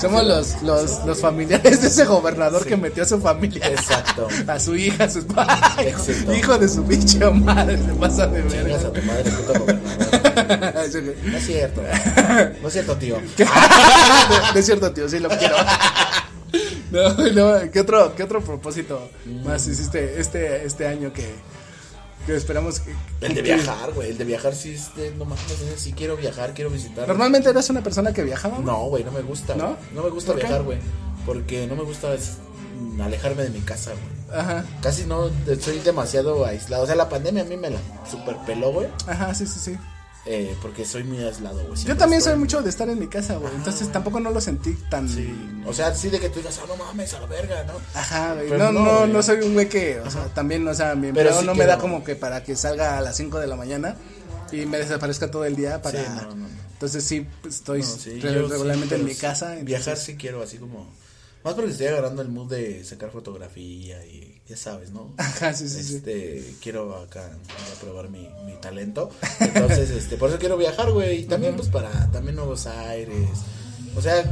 somos 0.00 0.24
los, 0.24 0.62
los, 0.62 1.04
los 1.04 1.20
familiares 1.20 1.82
de 1.82 1.88
ese 1.88 2.04
gobernador 2.04 2.62
Sí. 2.62 2.68
que 2.68 2.76
metió 2.76 3.02
a 3.02 3.06
su 3.06 3.20
familia. 3.20 3.66
Exacto. 3.66 4.28
A 4.46 4.60
su 4.60 4.76
hija, 4.76 5.04
a 5.04 5.10
su 5.10 5.18
hijo, 5.18 5.34
Exacto. 5.80 6.32
hijo 6.34 6.58
de 6.58 6.68
su 6.68 6.84
pinche 6.84 7.28
madre, 7.30 7.76
se 7.78 7.92
pasa 7.94 8.26
de 8.28 8.40
a 8.74 8.92
tu 8.92 9.02
madre, 9.02 9.30
puto 9.30 9.58
gobernador. 9.60 10.10
No 11.24 11.36
es 11.36 11.46
cierto. 11.46 11.82
No 12.62 12.68
es 12.68 12.72
cierto, 12.72 12.96
tío. 12.96 13.16
no 14.54 14.58
es 14.58 14.64
cierto, 14.66 14.92
tío, 14.92 15.08
sí 15.08 15.18
lo 15.18 15.28
quiero. 15.30 15.56
No, 16.90 17.08
no, 17.10 17.70
¿qué 17.70 17.78
otro, 17.80 18.16
qué 18.16 18.24
otro 18.24 18.40
propósito 18.40 19.10
más 19.44 19.64
hiciste 19.68 20.20
este, 20.20 20.66
este 20.66 20.88
año 20.88 21.12
que, 21.12 21.24
que 22.32 22.38
esperamos 22.38 22.80
que... 22.80 22.94
El 23.20 23.34
de 23.34 23.42
viajar, 23.42 23.92
güey. 23.92 24.10
El 24.10 24.18
de 24.18 24.24
viajar 24.24 24.54
sí, 24.54 24.74
este, 24.74 25.12
no 25.16 25.24
mames. 25.24 25.44
Sí 25.76 25.92
quiero 25.92 26.16
viajar, 26.16 26.54
quiero 26.54 26.70
visitar. 26.70 27.06
¿Normalmente 27.08 27.48
eras 27.50 27.68
una 27.70 27.82
persona 27.82 28.12
que 28.12 28.22
viajaba? 28.22 28.54
güey? 28.56 28.66
No, 28.66 28.84
güey, 28.86 29.04
no 29.04 29.12
me 29.12 29.20
gusta. 29.22 29.54
¿No? 29.54 29.70
¿No? 29.70 29.76
No 29.94 30.02
me 30.04 30.10
gusta 30.10 30.32
viajar, 30.34 30.62
güey. 30.62 30.78
Porque 31.26 31.66
no 31.66 31.76
me 31.76 31.82
gusta 31.82 32.14
es, 32.14 32.38
mm, 32.80 33.00
alejarme 33.00 33.42
de 33.44 33.50
mi 33.50 33.60
casa, 33.60 33.90
güey. 33.92 34.40
Ajá, 34.40 34.64
Casi 34.80 35.04
no, 35.06 35.28
de- 35.28 35.60
soy 35.60 35.78
demasiado 35.80 36.46
aislado. 36.46 36.84
O 36.84 36.86
sea, 36.86 36.94
la 36.94 37.08
pandemia 37.08 37.42
a 37.42 37.46
mí 37.46 37.56
me 37.56 37.70
la 37.70 37.78
super 38.10 38.36
peló, 38.46 38.72
güey. 38.72 38.86
ajá, 39.06 39.34
sí, 39.34 39.46
sí, 39.46 39.58
sí. 39.58 39.76
Eh, 40.26 40.54
porque 40.60 40.84
soy 40.84 41.02
muy 41.04 41.18
aislado, 41.24 41.64
güey. 41.66 41.82
Yo 41.82 41.96
también 41.96 42.20
soy 42.20 42.36
mucho 42.36 42.60
de 42.60 42.68
estar 42.68 42.88
en 42.90 42.98
mi 42.98 43.06
casa, 43.08 43.36
güey. 43.36 43.54
Entonces 43.54 43.90
tampoco 43.90 44.20
no 44.20 44.30
lo 44.30 44.40
sentí 44.40 44.74
tan... 44.90 45.08
Sí. 45.08 45.34
O 45.66 45.72
sea, 45.72 45.94
sí 45.94 46.10
de 46.10 46.20
que 46.20 46.28
tú 46.28 46.40
digas, 46.40 46.60
ah, 46.62 46.66
no 46.68 46.76
mames, 46.76 47.14
a 47.14 47.20
la 47.20 47.26
verga, 47.26 47.64
¿no? 47.64 47.72
Ajá, 47.94 48.34
güey. 48.34 48.50
No, 48.58 48.70
no, 48.70 49.06
no, 49.06 49.22
soy 49.22 49.40
un 49.40 49.54
güey 49.54 49.68
que, 49.68 49.98
o 50.00 50.10
sea, 50.10 50.26
también, 50.34 50.66
o 50.68 50.74
sea, 50.74 50.94
mi 50.94 51.10
Pero 51.12 51.30
empleo 51.30 51.40
sí 51.40 51.46
no 51.46 51.54
me 51.54 51.64
da 51.64 51.78
como 51.78 52.04
que 52.04 52.16
para 52.16 52.44
que 52.44 52.54
salga 52.54 52.98
a 52.98 53.00
las 53.00 53.16
5 53.16 53.38
de 53.38 53.46
la 53.46 53.56
mañana 53.56 53.96
y 54.52 54.66
me 54.66 54.76
desaparezca 54.78 55.30
todo 55.30 55.44
el 55.46 55.56
día 55.56 55.80
para... 55.80 56.02
Sí, 56.02 56.08
no, 56.14 56.34
no. 56.34 56.46
Entonces 56.74 57.02
sí, 57.04 57.26
pues, 57.42 57.56
estoy 57.56 57.82
sí, 57.82 58.20
re- 58.20 58.42
regularmente 58.42 58.96
en 58.96 59.04
mi 59.06 59.14
casa. 59.14 59.46
entonces- 59.46 59.64
Viajar 59.66 59.96
sí 59.96 60.16
quiero, 60.16 60.42
así 60.42 60.58
como. 60.58 60.86
Más 61.44 61.54
porque 61.54 61.70
estoy 61.70 61.86
agarrando 61.86 62.20
el 62.20 62.28
mood 62.28 62.50
de 62.50 62.84
sacar 62.84 63.10
fotografía 63.10 64.04
y 64.04 64.29
ya 64.50 64.56
sabes, 64.56 64.90
¿no? 64.90 65.12
Ajá, 65.16 65.54
sí, 65.54 65.68
sí, 65.68 65.82
sí. 65.82 65.96
este, 65.96 66.54
quiero 66.60 66.96
acá 66.96 67.30
probar 67.80 68.10
mi, 68.10 68.28
mi 68.44 68.54
talento. 68.60 69.10
Entonces, 69.38 69.90
este, 69.96 70.16
por 70.16 70.28
eso 70.28 70.38
quiero 70.38 70.56
viajar, 70.58 70.90
güey. 70.90 71.20
Y 71.20 71.24
también, 71.24 71.54
pues, 71.56 71.68
para 71.68 72.10
también 72.10 72.36
nuevos 72.36 72.66
aires. 72.66 73.28
O 73.96 74.02
sea, 74.02 74.24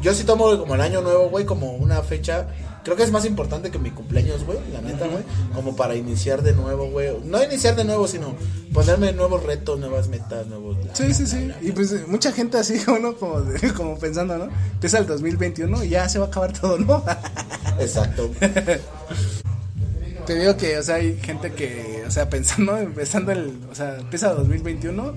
yo 0.00 0.14
sí 0.14 0.24
tomo 0.24 0.56
como 0.58 0.76
el 0.76 0.80
año 0.80 1.02
nuevo, 1.02 1.28
güey, 1.28 1.44
como 1.44 1.72
una 1.72 2.02
fecha 2.02 2.46
Creo 2.84 2.98
que 2.98 3.02
es 3.02 3.10
más 3.10 3.24
importante 3.24 3.70
que 3.70 3.78
mi 3.78 3.90
cumpleaños, 3.90 4.44
güey, 4.44 4.58
la 4.70 4.82
neta, 4.82 5.06
güey. 5.08 5.24
Como 5.54 5.74
para 5.74 5.94
iniciar 5.96 6.42
de 6.42 6.52
nuevo, 6.52 6.90
güey. 6.90 7.18
No 7.24 7.42
iniciar 7.42 7.76
de 7.76 7.84
nuevo, 7.84 8.06
sino 8.06 8.36
ponerme 8.74 9.14
nuevos 9.14 9.42
retos, 9.42 9.80
nuevas 9.80 10.08
metas, 10.08 10.46
nuevos... 10.48 10.76
Sí, 10.92 11.14
sí, 11.14 11.26
sí. 11.26 11.50
Y 11.62 11.72
pues 11.72 12.06
mucha 12.06 12.30
gente 12.30 12.58
así, 12.58 12.78
¿no? 13.00 13.16
Como, 13.16 13.40
de- 13.40 13.72
como 13.72 13.98
pensando, 13.98 14.36
¿no? 14.36 14.50
Empieza 14.74 14.98
el 14.98 15.06
2021 15.06 15.82
y 15.84 15.88
ya 15.88 16.06
se 16.10 16.18
va 16.18 16.26
a 16.26 16.28
acabar 16.28 16.52
todo, 16.52 16.78
¿no? 16.78 17.02
Exacto. 17.80 18.30
Te 20.26 20.38
digo 20.38 20.56
que, 20.56 20.78
o 20.78 20.82
sea, 20.82 20.96
hay 20.96 21.18
gente 21.18 21.52
que, 21.52 22.04
o 22.06 22.10
sea, 22.10 22.28
pensando, 22.30 22.76
empezando 22.78 23.32
el, 23.32 23.58
o 23.70 23.74
sea, 23.74 23.96
empieza 23.96 24.32
2021 24.34 25.14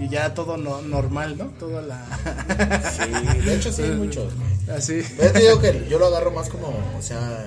y 0.00 0.08
ya 0.08 0.34
todo 0.34 0.56
no, 0.56 0.80
normal, 0.82 1.36
¿no? 1.36 1.46
Todo 1.58 1.80
la... 1.82 2.04
Sí, 2.96 3.40
de 3.44 3.54
hecho 3.54 3.72
sí, 3.72 3.82
hay 3.82 3.90
muchos, 3.96 4.32
güey. 4.34 4.76
Así. 4.76 5.02
Yo 5.18 5.32
te 5.32 5.40
digo 5.40 5.60
que 5.60 5.86
yo 5.88 5.98
lo 5.98 6.06
agarro 6.06 6.30
más 6.30 6.48
como, 6.48 6.68
o 6.68 7.02
sea, 7.02 7.46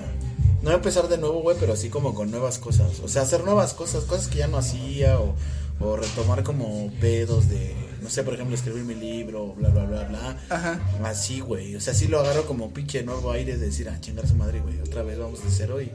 no 0.62 0.70
empezar 0.70 1.08
de 1.08 1.18
nuevo, 1.18 1.42
güey, 1.42 1.56
pero 1.58 1.72
así 1.72 1.88
como 1.88 2.14
con 2.14 2.30
nuevas 2.30 2.58
cosas. 2.58 3.00
O 3.00 3.08
sea, 3.08 3.22
hacer 3.22 3.44
nuevas 3.44 3.74
cosas, 3.74 4.04
cosas 4.04 4.28
que 4.28 4.38
ya 4.38 4.48
no 4.48 4.58
hacía, 4.58 5.18
o, 5.18 5.34
o 5.80 5.96
retomar 5.96 6.42
como 6.42 6.90
pedos 7.00 7.48
de, 7.48 7.74
no 8.00 8.10
sé, 8.10 8.22
por 8.22 8.34
ejemplo, 8.34 8.54
escribir 8.54 8.84
mi 8.84 8.94
libro, 8.94 9.54
bla, 9.54 9.70
bla, 9.70 9.84
bla, 9.84 10.04
bla. 10.04 10.36
Ajá. 10.50 10.80
Así, 11.04 11.40
güey. 11.40 11.74
O 11.76 11.80
sea, 11.80 11.94
sí 11.94 12.08
lo 12.08 12.20
agarro 12.20 12.44
como 12.46 12.72
pinche 12.72 13.02
nuevo 13.02 13.32
aire 13.32 13.56
de 13.56 13.66
decir, 13.66 13.88
ah, 13.88 14.00
chingar 14.00 14.24
a 14.24 14.28
su 14.28 14.34
madre, 14.34 14.60
güey. 14.60 14.80
Otra 14.80 15.02
vez 15.02 15.18
vamos 15.18 15.42
de 15.44 15.50
cero 15.50 15.80
y, 15.80 15.90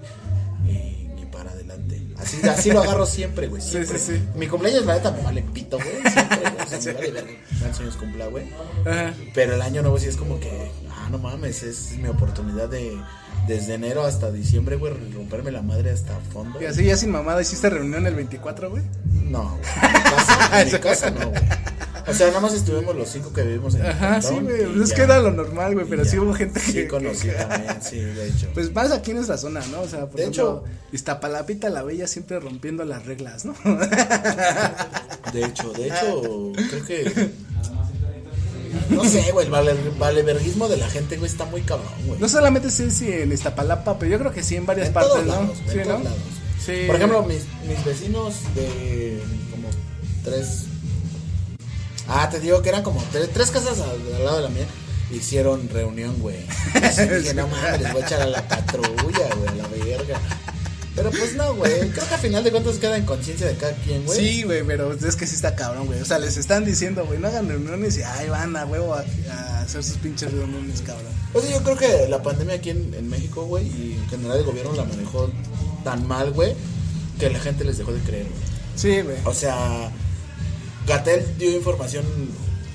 y, 0.69 1.21
y 1.21 1.25
para 1.31 1.51
adelante. 1.51 2.01
Así, 2.17 2.41
así 2.47 2.71
lo 2.71 2.81
agarro 2.81 3.05
siempre, 3.05 3.47
güey. 3.47 3.61
Sí, 3.61 3.71
siempre. 3.71 3.99
sí, 3.99 4.17
sí. 4.17 4.23
Mi 4.35 4.47
cumpleaños, 4.47 4.85
la 4.85 4.95
neta, 4.95 5.11
me 5.11 5.21
vale 5.21 5.41
pito, 5.41 5.77
güey. 5.77 6.13
Siempre, 6.13 6.37
güey. 6.39 6.65
O 6.65 6.67
sea, 6.67 6.93
me 6.93 6.93
vale 6.93 7.11
verga. 7.11 7.31
¿Cuántos 7.59 7.79
años 7.81 7.95
cumpla, 7.97 8.27
güey? 8.27 8.45
Ajá. 8.85 9.13
Pero 9.33 9.55
el 9.55 9.61
año 9.61 9.81
nuevo 9.81 9.99
sí 9.99 10.07
es 10.07 10.17
como 10.17 10.39
que, 10.39 10.71
ah, 10.91 11.07
no 11.11 11.17
mames, 11.17 11.63
es 11.63 11.91
mi 11.97 12.07
oportunidad 12.07 12.69
de, 12.69 12.97
desde 13.47 13.75
enero 13.75 14.03
hasta 14.03 14.31
diciembre, 14.31 14.75
güey, 14.75 14.93
romperme 15.13 15.51
la 15.51 15.61
madre 15.61 15.91
hasta 15.91 16.19
fondo. 16.33 16.61
Y 16.61 16.65
así 16.65 16.83
ya 16.83 16.97
sin 16.97 17.11
mamada 17.11 17.41
hiciste 17.41 17.69
reunión 17.69 18.05
el 18.05 18.15
24, 18.15 18.69
güey. 18.69 18.83
No, 19.05 19.57
güey. 19.57 19.95
En 19.95 20.01
casa, 20.01 20.61
en 20.61 20.67
mi 20.71 20.79
casa 20.79 21.11
no, 21.11 21.29
güey. 21.29 21.41
O 22.07 22.13
sea, 22.13 22.27
nada 22.27 22.39
más 22.39 22.53
estuvimos 22.53 22.95
los 22.95 23.09
cinco 23.09 23.33
que 23.33 23.41
vivimos 23.43 23.75
en 23.75 23.85
Ajá, 23.85 24.21
sí, 24.21 24.35
güey. 24.41 24.65
Pues 24.65 24.77
es 24.83 24.89
ya. 24.89 24.95
que 24.95 25.01
era 25.01 25.19
lo 25.19 25.31
normal, 25.31 25.73
güey, 25.73 25.85
pero 25.89 26.03
ya. 26.03 26.09
sí 26.09 26.17
hubo 26.17 26.33
gente 26.33 26.59
que... 26.59 26.71
Sí, 26.71 26.87
conocí 26.87 27.27
que- 27.27 27.33
también, 27.33 27.81
sí, 27.81 27.99
de 27.99 28.27
hecho. 28.27 28.47
Pues 28.53 28.73
más 28.73 28.91
aquí 28.91 29.11
en 29.11 29.17
nuestra 29.17 29.37
zona, 29.37 29.59
¿no? 29.71 29.81
O 29.81 29.87
sea, 29.87 30.05
por 30.05 30.15
De 30.15 30.21
ejemplo, 30.23 30.63
hecho- 30.65 30.73
Iztapalapita 30.93 31.69
la 31.69 31.83
Bella 31.83 32.07
siempre 32.07 32.39
rompiendo 32.39 32.85
las 32.85 33.05
reglas, 33.05 33.43
¿no? 33.45 33.53
De 35.33 35.43
hecho, 35.43 35.71
de 35.73 35.87
hecho, 35.87 36.53
creo 36.69 36.85
que. 36.85 37.29
No 38.89 39.03
sé, 39.03 39.31
güey, 39.31 39.45
el 39.45 39.51
vale, 39.51 39.75
valeverguismo 39.99 40.67
de 40.69 40.77
la 40.77 40.87
gente, 40.89 41.17
güey, 41.17 41.29
está 41.29 41.45
muy 41.45 41.61
cabrón, 41.61 41.91
güey. 42.05 42.19
No 42.19 42.29
solamente 42.29 42.69
sé 42.71 42.89
si 42.91 43.11
en 43.11 43.31
Iztapalapa, 43.33 43.97
pero 43.99 44.11
yo 44.11 44.19
creo 44.19 44.31
que 44.31 44.43
sí 44.43 44.55
en 44.55 44.65
varias 44.65 44.87
en 44.87 44.93
partes, 44.93 45.11
todos 45.11 45.25
¿no? 45.25 45.31
lados, 45.33 45.57
sí, 45.69 45.77
en 45.79 45.83
todos 45.83 45.97
¿no? 45.99 46.03
lados. 46.05 46.19
Sí. 46.65 46.73
Por 46.87 46.95
ejemplo, 46.95 47.23
mis, 47.23 47.43
mis 47.67 47.83
vecinos 47.85 48.35
de 48.55 49.21
como 49.51 49.67
tres. 50.23 50.63
Ah, 52.07 52.29
te 52.29 52.39
digo 52.39 52.61
que 52.61 52.69
eran 52.69 52.83
como 52.83 53.03
tres, 53.11 53.29
tres 53.33 53.51
casas 53.51 53.79
al, 53.79 54.15
al 54.15 54.25
lado 54.25 54.37
de 54.37 54.43
la 54.43 54.49
mía. 54.49 54.65
Hicieron 55.11 55.69
reunión, 55.69 56.15
güey. 56.19 56.37
Dije, 56.73 57.33
no 57.33 57.47
mames, 57.47 57.81
les 57.81 57.93
voy 57.93 58.01
a 58.01 58.05
echar 58.05 58.21
a 58.21 58.25
la 58.25 58.47
patrulla, 58.47 59.35
güey, 59.35 59.47
a 59.47 59.55
la 59.55 59.67
verga. 59.67 60.19
Pero 60.95 61.11
pues 61.11 61.35
no, 61.35 61.53
güey. 61.53 61.91
Creo 61.91 62.07
que 62.07 62.13
al 62.15 62.19
final 62.19 62.43
de 62.43 62.51
cuentas 62.51 62.77
queda 62.77 62.97
en 62.97 63.05
conciencia 63.05 63.45
de 63.45 63.55
cada 63.55 63.73
quien, 63.73 64.03
güey. 64.05 64.19
Sí, 64.19 64.43
güey, 64.43 64.63
pero 64.63 64.93
es 64.93 65.15
que 65.15 65.27
sí 65.27 65.35
está 65.35 65.55
cabrón, 65.55 65.85
güey. 65.85 66.01
O 66.01 66.05
sea, 66.05 66.17
les 66.17 66.37
están 66.37 66.65
diciendo, 66.65 67.05
güey, 67.05 67.19
no 67.19 67.27
hagan 67.27 67.47
reuniones 67.47 67.97
y 67.97 68.01
ay, 68.01 68.29
van 68.29 68.55
a 68.57 68.65
huevo 68.65 68.95
a, 68.95 69.05
a 69.31 69.61
hacer 69.61 69.83
sus 69.83 69.97
pinches 69.97 70.31
reuniones, 70.31 70.81
cabrón. 70.81 71.11
Pues 71.31 71.49
yo 71.49 71.61
creo 71.61 71.77
que 71.77 72.07
la 72.09 72.23
pandemia 72.23 72.55
aquí 72.55 72.71
en, 72.71 72.93
en 72.95 73.07
México, 73.09 73.45
güey, 73.45 73.67
y 73.67 73.93
en 73.93 74.09
general 74.09 74.39
el 74.39 74.43
gobierno 74.43 74.73
la 74.73 74.85
manejó 74.85 75.29
tan 75.83 76.07
mal, 76.07 76.31
güey, 76.31 76.55
que 77.19 77.29
la 77.29 77.39
gente 77.39 77.63
les 77.63 77.77
dejó 77.77 77.93
de 77.93 77.99
creer, 77.99 78.25
güey. 78.25 78.41
Sí, 78.75 79.01
güey. 79.01 79.17
O 79.25 79.33
sea, 79.35 79.91
Gatel 80.87 81.25
dio 81.37 81.51
información 81.51 82.05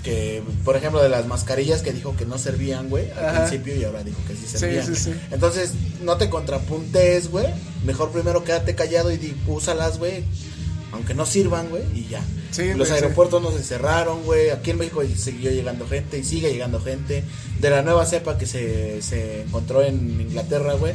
que, 0.04 0.42
por 0.64 0.76
ejemplo, 0.76 1.02
de 1.02 1.08
las 1.08 1.26
mascarillas 1.26 1.82
que 1.82 1.92
dijo 1.92 2.16
que 2.16 2.26
no 2.26 2.36
servían, 2.36 2.88
güey, 2.88 3.10
al 3.12 3.24
Ajá. 3.26 3.38
principio 3.46 3.76
y 3.76 3.84
ahora 3.84 4.02
dijo 4.02 4.18
que 4.26 4.34
sí 4.34 4.46
servían. 4.46 4.86
sí, 4.86 4.96
sí. 4.96 5.14
Entonces, 5.30 5.72
no 6.02 6.16
te 6.16 6.28
contrapuntes, 6.28 7.30
güey. 7.30 7.46
Mejor 7.84 8.10
primero 8.10 8.44
quédate 8.44 8.74
callado 8.74 9.10
y 9.12 9.16
di, 9.16 9.34
úsalas, 9.46 9.98
güey. 9.98 10.24
Aunque 10.92 11.14
no 11.14 11.24
sirvan, 11.24 11.70
güey, 11.70 11.84
y 11.94 12.06
ya. 12.08 12.22
Los 12.76 12.88
sí. 12.88 12.94
aeropuertos 12.94 13.40
no 13.40 13.50
se 13.50 13.62
cerraron, 13.62 14.24
güey. 14.24 14.50
Aquí 14.50 14.72
en 14.72 14.78
México 14.78 15.02
siguió 15.16 15.50
llegando 15.50 15.88
gente 15.88 16.18
y 16.18 16.24
sigue 16.24 16.52
llegando 16.52 16.80
gente. 16.80 17.24
De 17.60 17.70
la 17.70 17.80
nueva 17.80 18.04
cepa 18.04 18.36
que 18.36 18.44
se, 18.46 19.00
se 19.00 19.42
encontró 19.42 19.82
en 19.82 20.20
Inglaterra, 20.20 20.74
güey. 20.74 20.92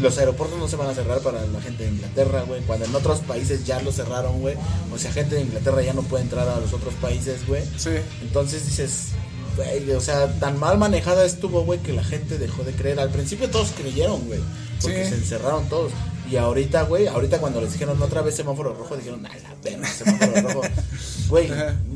Los 0.00 0.16
aeropuertos 0.18 0.58
no 0.58 0.68
se 0.68 0.76
van 0.76 0.88
a 0.88 0.94
cerrar 0.94 1.20
para 1.20 1.44
la 1.46 1.60
gente 1.60 1.84
de 1.84 1.90
Inglaterra, 1.90 2.42
güey. 2.42 2.62
Cuando 2.62 2.86
en 2.86 2.94
otros 2.94 3.18
países 3.20 3.64
ya 3.66 3.80
lo 3.82 3.92
cerraron, 3.92 4.40
güey. 4.40 4.56
O 4.92 4.98
sea, 4.98 5.12
gente 5.12 5.34
de 5.34 5.42
Inglaterra 5.42 5.82
ya 5.82 5.92
no 5.92 6.02
puede 6.02 6.22
entrar 6.24 6.48
a 6.48 6.58
los 6.60 6.72
otros 6.72 6.94
países, 6.94 7.46
güey. 7.46 7.62
Sí. 7.76 7.90
Entonces 8.22 8.64
dices, 8.66 9.08
güey, 9.56 9.90
o 9.92 10.00
sea, 10.00 10.32
tan 10.40 10.58
mal 10.58 10.78
manejada 10.78 11.24
estuvo, 11.24 11.62
güey, 11.64 11.78
que 11.80 11.92
la 11.92 12.04
gente 12.04 12.38
dejó 12.38 12.62
de 12.64 12.72
creer. 12.72 13.00
Al 13.00 13.10
principio 13.10 13.50
todos 13.50 13.70
creyeron, 13.76 14.26
güey. 14.26 14.40
Porque 14.80 15.04
Sí. 15.04 15.10
se 15.10 15.16
encerraron 15.16 15.68
todos. 15.68 15.92
Y 16.30 16.36
ahorita, 16.36 16.82
güey, 16.82 17.06
ahorita 17.06 17.38
cuando 17.38 17.60
les 17.60 17.72
dijeron 17.72 18.02
otra 18.02 18.20
vez 18.20 18.34
semáforo 18.34 18.74
rojo, 18.74 18.96
dijeron, 18.96 19.24
a 19.26 19.28
la 19.28 19.54
verga, 19.62 19.88
semáforo 19.88 20.40
rojo. 20.48 20.60
Güey, 21.28 21.50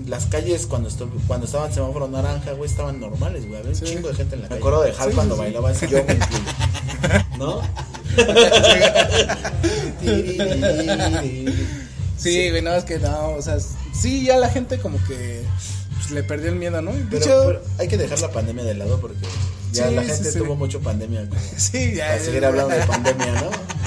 las 0.08 0.26
calles 0.26 0.66
cuando, 0.66 0.88
cuando 1.28 1.46
estaban 1.46 1.72
semáforo 1.72 2.08
naranja, 2.08 2.50
güey, 2.52 2.68
estaban 2.68 2.98
normales, 2.98 3.46
güey. 3.46 3.60
Había 3.60 3.70
un 3.70 3.76
Sí. 3.76 3.84
chingo 3.84 4.08
de 4.08 4.14
gente 4.16 4.34
en 4.34 4.42
la 4.42 4.48
calle. 4.48 4.60
Me 4.60 4.66
acuerdo 4.66 4.82
de 4.82 4.90
Hal 4.90 5.10
Sí, 5.10 5.14
cuando 5.14 5.36
bailaba 5.36 5.70
eso, 5.70 5.86
yo 5.86 6.02
me 6.04 6.14
incluyo. 6.14 6.44
¿No? 7.38 7.62
Sí, 12.20 12.50
güey, 12.50 12.60
no, 12.60 12.74
es 12.74 12.84
que 12.84 12.98
no, 12.98 13.30
o 13.30 13.40
sea, 13.40 13.56
sí, 13.94 14.26
ya 14.26 14.36
la 14.36 14.50
gente 14.50 14.78
como 14.78 15.02
que 15.06 15.42
pues, 15.96 16.10
le 16.10 16.22
perdió 16.22 16.50
el 16.50 16.56
miedo, 16.56 16.82
¿no? 16.82 16.92
Pero, 17.10 17.62
hay 17.78 17.88
que 17.88 17.96
dejar 17.96 18.20
la 18.20 18.30
pandemia 18.30 18.62
de 18.62 18.74
lado 18.74 19.00
porque 19.00 19.16
ya 19.72 19.88
Sí, 19.88 19.94
la 19.94 20.02
gente 20.02 20.30
sí. 20.30 20.38
tuvo 20.38 20.54
mucho 20.54 20.80
pandemia. 20.80 21.26
como 21.26 21.40
sí, 21.56 21.94
ya. 21.94 22.08
Para 22.08 22.18
seguir 22.20 22.44
hablando 22.44 22.74
de 22.74 22.84
pandemia, 22.84 23.32
¿no? 23.32 23.50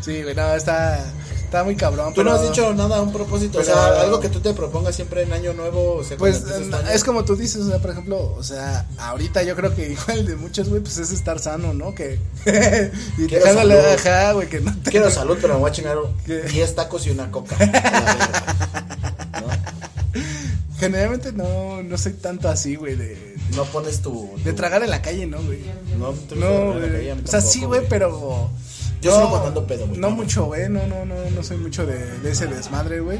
Sí, 0.00 0.22
güey, 0.22 0.34
no, 0.34 0.54
está, 0.54 1.04
está 1.48 1.64
muy 1.64 1.76
cabrón. 1.76 2.12
Tú 2.12 2.22
no 2.22 2.32
has 2.32 2.42
dicho 2.42 2.74
nada 2.74 2.98
a 2.98 3.02
un 3.02 3.10
propósito, 3.10 3.58
o 3.58 3.64
sea, 3.64 4.02
algo 4.02 4.20
que 4.20 4.28
tú 4.28 4.40
te 4.40 4.52
propongas 4.52 4.94
siempre 4.94 5.22
en 5.22 5.32
año 5.32 5.54
nuevo, 5.54 5.94
o 5.94 6.04
sea, 6.04 6.18
Pues 6.18 6.44
es 6.92 7.04
como 7.04 7.24
tú 7.24 7.36
dices, 7.36 7.62
o 7.62 7.68
sea, 7.68 7.78
por 7.78 7.90
ejemplo, 7.90 8.34
o 8.36 8.42
sea, 8.42 8.86
ahorita 8.98 9.42
yo 9.42 9.56
creo 9.56 9.74
que 9.74 9.92
igual 9.92 10.26
de 10.26 10.36
muchos, 10.36 10.68
güey, 10.68 10.82
pues 10.82 10.98
es 10.98 11.10
estar 11.10 11.38
sano, 11.38 11.72
¿no? 11.72 11.94
Que 11.94 12.20
y 13.18 13.26
Quiero 13.26 13.46
salud. 13.46 13.74
ajá, 13.74 14.32
güey, 14.32 14.48
que 14.48 14.60
no 14.60 14.76
te 14.82 14.90
Quiero 14.90 15.10
salud, 15.10 15.38
pero 15.40 15.54
me 15.54 15.60
voy 15.60 15.70
a 15.70 15.72
chingar 15.72 15.96
¿Qué? 16.26 16.42
10 16.42 16.74
tacos 16.74 17.06
y 17.06 17.10
una 17.10 17.30
coca. 17.30 17.56
verga, 19.32 19.32
Generalmente 20.78 21.32
no 21.32 21.82
no 21.82 21.98
soy 21.98 22.12
tanto 22.12 22.48
así, 22.48 22.76
güey, 22.76 22.94
de 22.94 23.36
¿no? 23.52 23.56
no 23.56 23.64
pones 23.64 24.02
tu, 24.02 24.30
de 24.44 24.52
tragar 24.52 24.82
en 24.82 24.90
la 24.90 25.00
calle, 25.00 25.26
¿no, 25.26 25.40
güey? 25.42 25.60
No, 25.98 26.12
No, 26.36 26.78
güey. 26.78 27.10
O 27.10 27.26
sea, 27.26 27.40
sí, 27.40 27.64
güey, 27.64 27.88
pero 27.88 28.50
Yo 29.00 29.10
no, 29.12 29.16
sigo 29.16 29.30
contando 29.30 29.66
pedo, 29.66 29.86
güey. 29.86 30.00
No 30.00 30.10
mucho, 30.10 30.46
güey, 30.46 30.68
no, 30.68 30.86
no, 30.86 31.04
no, 31.04 31.14
no 31.30 31.42
soy 31.42 31.56
mucho 31.58 31.86
de, 31.86 32.18
de 32.20 32.30
ese 32.30 32.46
desmadre, 32.46 33.00
güey. 33.00 33.18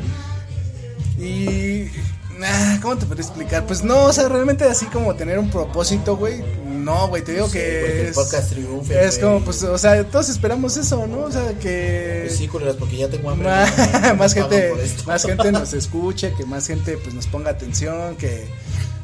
Y 1.19 1.91
nah, 2.39 2.81
¿cómo 2.81 2.97
te 2.97 3.07
puedo 3.07 3.21
explicar? 3.21 3.67
Pues 3.67 3.83
no, 3.83 4.05
o 4.05 4.13
sea, 4.13 4.29
realmente 4.29 4.65
así 4.65 4.87
como 4.87 5.15
tener 5.15 5.39
un 5.39 5.51
propósito, 5.51 6.17
güey. 6.17 6.43
No, 6.67 7.09
güey, 7.09 7.23
te 7.23 7.33
digo 7.33 7.47
Sí, 7.47 7.55
que 7.55 7.59
que 7.59 8.01
el 8.01 8.07
es 8.07 8.15
podcast 8.15 8.51
triunfe, 8.51 9.05
Es 9.05 9.19
como 9.19 9.45
pues, 9.45 9.63
o 9.63 9.77
sea, 9.77 10.03
todos 10.05 10.29
esperamos 10.29 10.77
eso, 10.77 11.07
¿no? 11.07 11.23
O 11.23 11.31
sea, 11.31 11.53
que 11.59 12.23
Pues 12.27 12.39
sí, 12.39 12.49
culeras, 12.49 12.77
porque 12.77 12.97
ya 12.97 13.09
tengo 13.09 13.31
hambre. 13.31 13.49
más, 14.17 14.35
no, 14.37 14.43
gente 14.43 14.73
más 15.07 15.25
gente 15.25 15.53
nos 15.53 15.73
escuche, 15.75 16.33
que 16.35 16.47
más 16.47 16.67
gente 16.67 16.97
pues 16.97 17.15
nos 17.15 17.27
ponga 17.27 17.51
atención, 17.51 18.17
que 18.17 18.47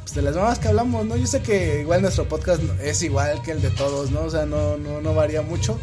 pues 0.03 0.15
de 0.15 0.23
las 0.23 0.37
mamás 0.37 0.59
que 0.61 0.69
hablamos, 0.69 1.05
¿no? 1.05 1.17
Yo 1.17 1.27
sé 1.27 1.41
que 1.41 1.81
igual 1.81 2.01
nuestro 2.01 2.27
podcast 2.29 2.63
es 2.83 3.03
igual 3.03 3.43
que 3.43 3.51
el 3.51 3.61
de 3.61 3.71
todos, 3.71 4.11
¿no? 4.13 4.23
O 4.23 4.31
sea, 4.31 4.47
no 4.47 4.77
no 4.79 5.01
no 5.01 5.15
varía 5.15 5.43
mucho, 5.43 5.79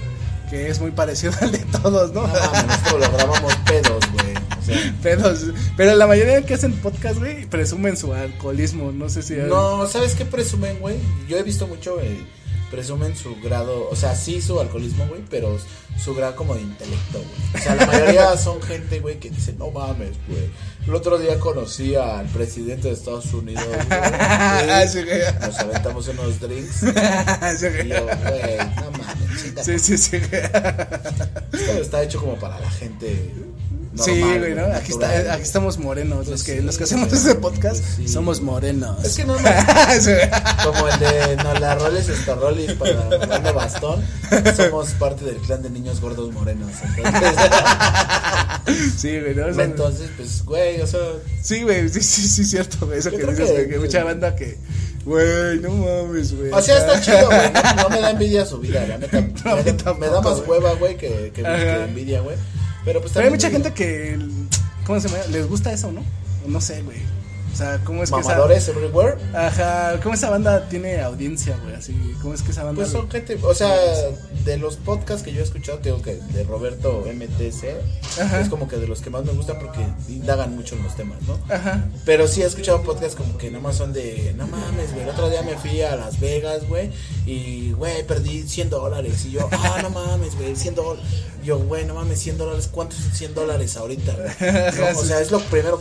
que 0.52 0.70
es 0.70 0.82
muy 0.82 0.92
parecido 0.92 1.32
al 1.42 1.52
de 1.52 1.60
todos, 1.82 2.14
¿no? 2.14 2.28
No 2.28 2.74
esto 2.74 2.98
lo 2.98 3.12
grabamos 3.12 3.56
pedos, 3.66 4.04
güey. 4.12 4.36
O 4.60 4.64
sea, 4.64 4.96
Pedos. 5.02 5.46
Pero 5.76 5.96
la 5.96 6.06
mayoría 6.06 6.46
que 6.46 6.54
hacen 6.54 6.74
podcast, 6.74 7.18
güey, 7.18 7.48
presumen 7.48 7.98
su 7.98 8.14
alcoholismo, 8.14 8.92
no 8.92 9.10
sé 9.10 9.24
si 9.24 9.34
no, 9.36 9.88
¿sabes 9.88 10.14
qué 10.14 10.26
presumen, 10.26 10.78
güey? 10.80 10.98
Yo 11.28 11.38
he 11.38 11.44
visto 11.44 11.66
mucho, 11.66 12.00
eh, 12.02 12.22
presumen 12.72 13.16
su 13.16 13.36
grado, 13.42 13.90
o 13.90 13.96
sea, 13.96 14.16
sí 14.16 14.42
su 14.42 14.60
alcoholismo, 14.60 15.06
güey, 15.08 15.22
pero 15.30 15.58
su 16.02 16.16
grado 16.16 16.36
como 16.36 16.56
de 16.56 16.62
intelecto, 16.62 17.20
güey. 17.20 17.56
O 17.56 17.58
sea, 17.60 17.76
la 17.76 17.86
mayoría 17.86 18.38
son 18.44 18.62
gente, 18.62 19.00
güey, 19.02 19.20
que 19.20 19.30
dicen, 19.30 19.58
no 19.60 19.70
mames, 19.72 20.12
güey. 20.28 20.50
El 20.88 20.96
otro 20.96 21.20
día 21.20 21.38
conocí 21.40 21.94
al 21.96 22.26
presidente 22.28 22.88
de 22.88 22.94
Estados 22.96 23.32
Unidos, 23.34 23.64
Ah, 23.92 24.64
güey. 24.66 24.88
sí, 24.88 25.04
güey. 25.04 25.20
Nos 25.42 25.60
aventamos 25.60 26.08
unos 26.08 26.40
drinks. 26.40 26.80
Sí, 27.60 27.66
Y 27.86 27.88
yo, 27.90 28.04
güey, 28.06 28.58
no 28.78 28.92
mames, 28.92 29.44
chingate. 29.44 29.64
Sí, 29.64 29.80
sí, 29.80 29.98
sí. 29.98 30.16
Esto 30.18 31.72
está 31.82 32.02
hecho 32.04 32.20
como 32.20 32.36
para 32.36 32.60
la 32.60 32.70
gente 32.72 33.32
Sí, 33.94 34.22
güey, 34.22 34.56
¿no? 34.56 34.64
Aquí, 34.74 34.94
está, 34.94 35.34
aquí 35.34 35.42
estamos 35.44 35.78
morenos. 35.78 36.28
Los 36.28 36.44
que, 36.44 36.58
Sí, 36.58 36.62
los 36.62 36.78
que 36.78 36.86
hacemos 36.86 37.12
este 37.12 37.36
podcast 37.36 37.82
pues 37.84 37.96
sí. 37.98 38.08
somos 38.08 38.40
morenos. 38.42 39.04
Es 39.04 39.18
que 39.18 39.26
no, 39.26 39.36
no, 39.40 39.50
como 40.64 40.88
el 40.88 41.00
de 41.00 41.36
no 41.44 41.54
la 41.56 41.76
roles 41.76 42.08
estorrolis 42.08 42.72
para 42.74 42.94
dando 43.28 43.54
bastón, 43.54 44.02
somos 44.56 44.92
parte 44.92 45.26
del 45.26 45.36
clan 45.38 45.62
de 45.62 45.70
niños 45.70 46.00
gordos 46.00 46.32
morenos. 46.34 46.72
Entonces, 46.96 47.36
sí, 48.98 49.20
güey, 49.20 49.36
¿no? 49.36 49.48
O 49.48 49.54
sea, 49.54 49.64
entonces 49.66 50.10
pues, 50.16 50.44
güey, 50.46 50.82
o 50.82 50.88
sea, 50.88 51.00
sí, 51.42 51.64
güey, 51.64 51.90
sí, 51.90 52.02
sí, 52.02 52.22
sí, 52.28 52.46
cierto, 52.46 52.86
güey. 52.86 53.00
Eso 53.00 53.12
que 53.12 53.18
dices, 53.18 53.36
que- 53.50 53.54
güey, 53.54 53.70
que 53.70 53.80
mucha 53.80 54.04
banda 54.04 54.36
que, 54.36 54.58
güey, 55.06 55.60
no 55.60 55.70
mames, 55.72 56.36
güey. 56.38 56.52
o 56.52 56.62
sea, 56.62 56.78
está 56.78 57.02
chido, 57.02 57.26
güey. 57.28 57.52
No, 57.76 57.84
no 57.84 57.90
me 57.90 58.00
da 58.02 58.12
envidia 58.12 58.46
su 58.46 58.60
vida, 58.60 58.86
la 58.88 58.98
neta. 58.98 59.20
No, 59.20 59.56
me, 59.58 59.64
da- 59.64 59.78
tampoco, 59.78 60.00
me 60.00 60.08
da 60.08 60.22
más 60.22 60.40
hueva, 60.48 60.74
güey, 60.76 60.96
que, 60.98 61.32
que 61.36 61.42
envidia, 61.42 62.22
güey. 62.22 62.38
Pero 62.86 63.02
pues 63.02 63.14
Pero 63.14 63.26
hay 63.26 63.32
mucha 63.32 63.50
gente 63.50 63.74
que, 63.74 64.18
¿cómo 64.86 65.00
se 65.00 65.08
llama? 65.08 65.24
Les 65.32 65.48
gusta 65.48 65.72
eso, 65.72 65.92
¿no? 65.92 66.04
No 66.48 66.60
sé, 66.62 66.82
güey. 66.82 66.98
O 67.52 67.56
sea, 67.56 67.80
¿cómo 67.84 68.04
es 68.04 68.12
que 68.12 68.20
esa... 68.20 68.30
mamadores 68.30 68.68
everywhere. 68.68 69.18
Ajá, 69.34 70.00
¿cómo 70.02 70.16
esa 70.16 70.30
banda 70.30 70.68
tiene 70.70 71.02
audiencia, 71.02 71.58
güey? 71.64 71.76
Así, 71.76 71.94
¿cómo 72.22 72.34
es 72.34 72.42
que 72.42 72.52
esa 72.52 72.64
banda... 72.64 72.82
Pues 72.82 72.92
son 72.92 73.10
gente, 73.10 73.38
o 73.42 73.54
sea, 73.54 73.76
de 74.46 74.58
los 74.58 74.78
podcasts 74.78 75.24
que 75.24 75.34
yo 75.34 75.42
he 75.42 75.44
escuchado, 75.44 75.80
te 75.80 75.90
digo 75.90 76.02
que 76.02 76.16
de 76.16 76.44
Roberto 76.44 77.04
MTC, 77.06 78.22
Ajá. 78.22 78.40
es 78.40 78.50
como 78.50 78.68
que 78.68 78.78
de 78.78 78.88
los 78.88 79.02
que 79.02 79.10
más 79.10 79.26
me 79.26 79.34
gustan 79.34 79.60
porque 79.60 79.86
indagan 80.10 80.56
mucho 80.56 80.76
en 80.76 80.84
los 80.84 80.96
temas, 80.96 81.22
¿no? 81.24 81.38
Ajá. 81.54 81.86
Pero 82.06 82.28
sí 82.28 82.42
he 82.42 82.46
escuchado 82.46 82.82
podcasts 82.84 83.16
como 83.16 83.38
que 83.38 83.52
nada 83.52 83.62
más 83.62 83.76
son 83.76 83.94
de, 83.94 84.34
no 84.38 84.48
mames, 84.48 84.92
güey, 84.94 85.04
el 85.04 85.10
otro 85.10 85.30
día 85.30 85.42
me 85.42 85.58
fui 85.58 85.82
a 85.82 85.96
Las 85.96 86.20
Vegas, 86.20 86.68
güey, 86.68 86.92
y, 87.26 87.72
güey, 87.74 88.06
perdí 88.08 88.44
100 88.44 88.70
dólares. 88.70 89.26
Y 89.26 89.32
yo, 89.32 89.50
ah, 89.52 89.80
no 89.82 89.90
mames, 89.90 90.36
güey, 90.38 90.56
100 90.56 90.76
dólares. 90.76 91.06
Yo, 91.44 91.60
güey, 91.60 91.86
no 91.86 91.96
mames, 91.96 92.20
100 92.20 92.38
dólares, 92.38 92.70
¿cuántos 92.72 93.00
son 93.00 93.12
100 93.12 93.34
dólares 93.36 93.78
ahorita? 93.78 94.16
No, 94.42 95.00
o 95.00 95.04
sea, 95.04 95.20
es 95.20 95.32
lo 95.32 95.40
primero 95.40 95.80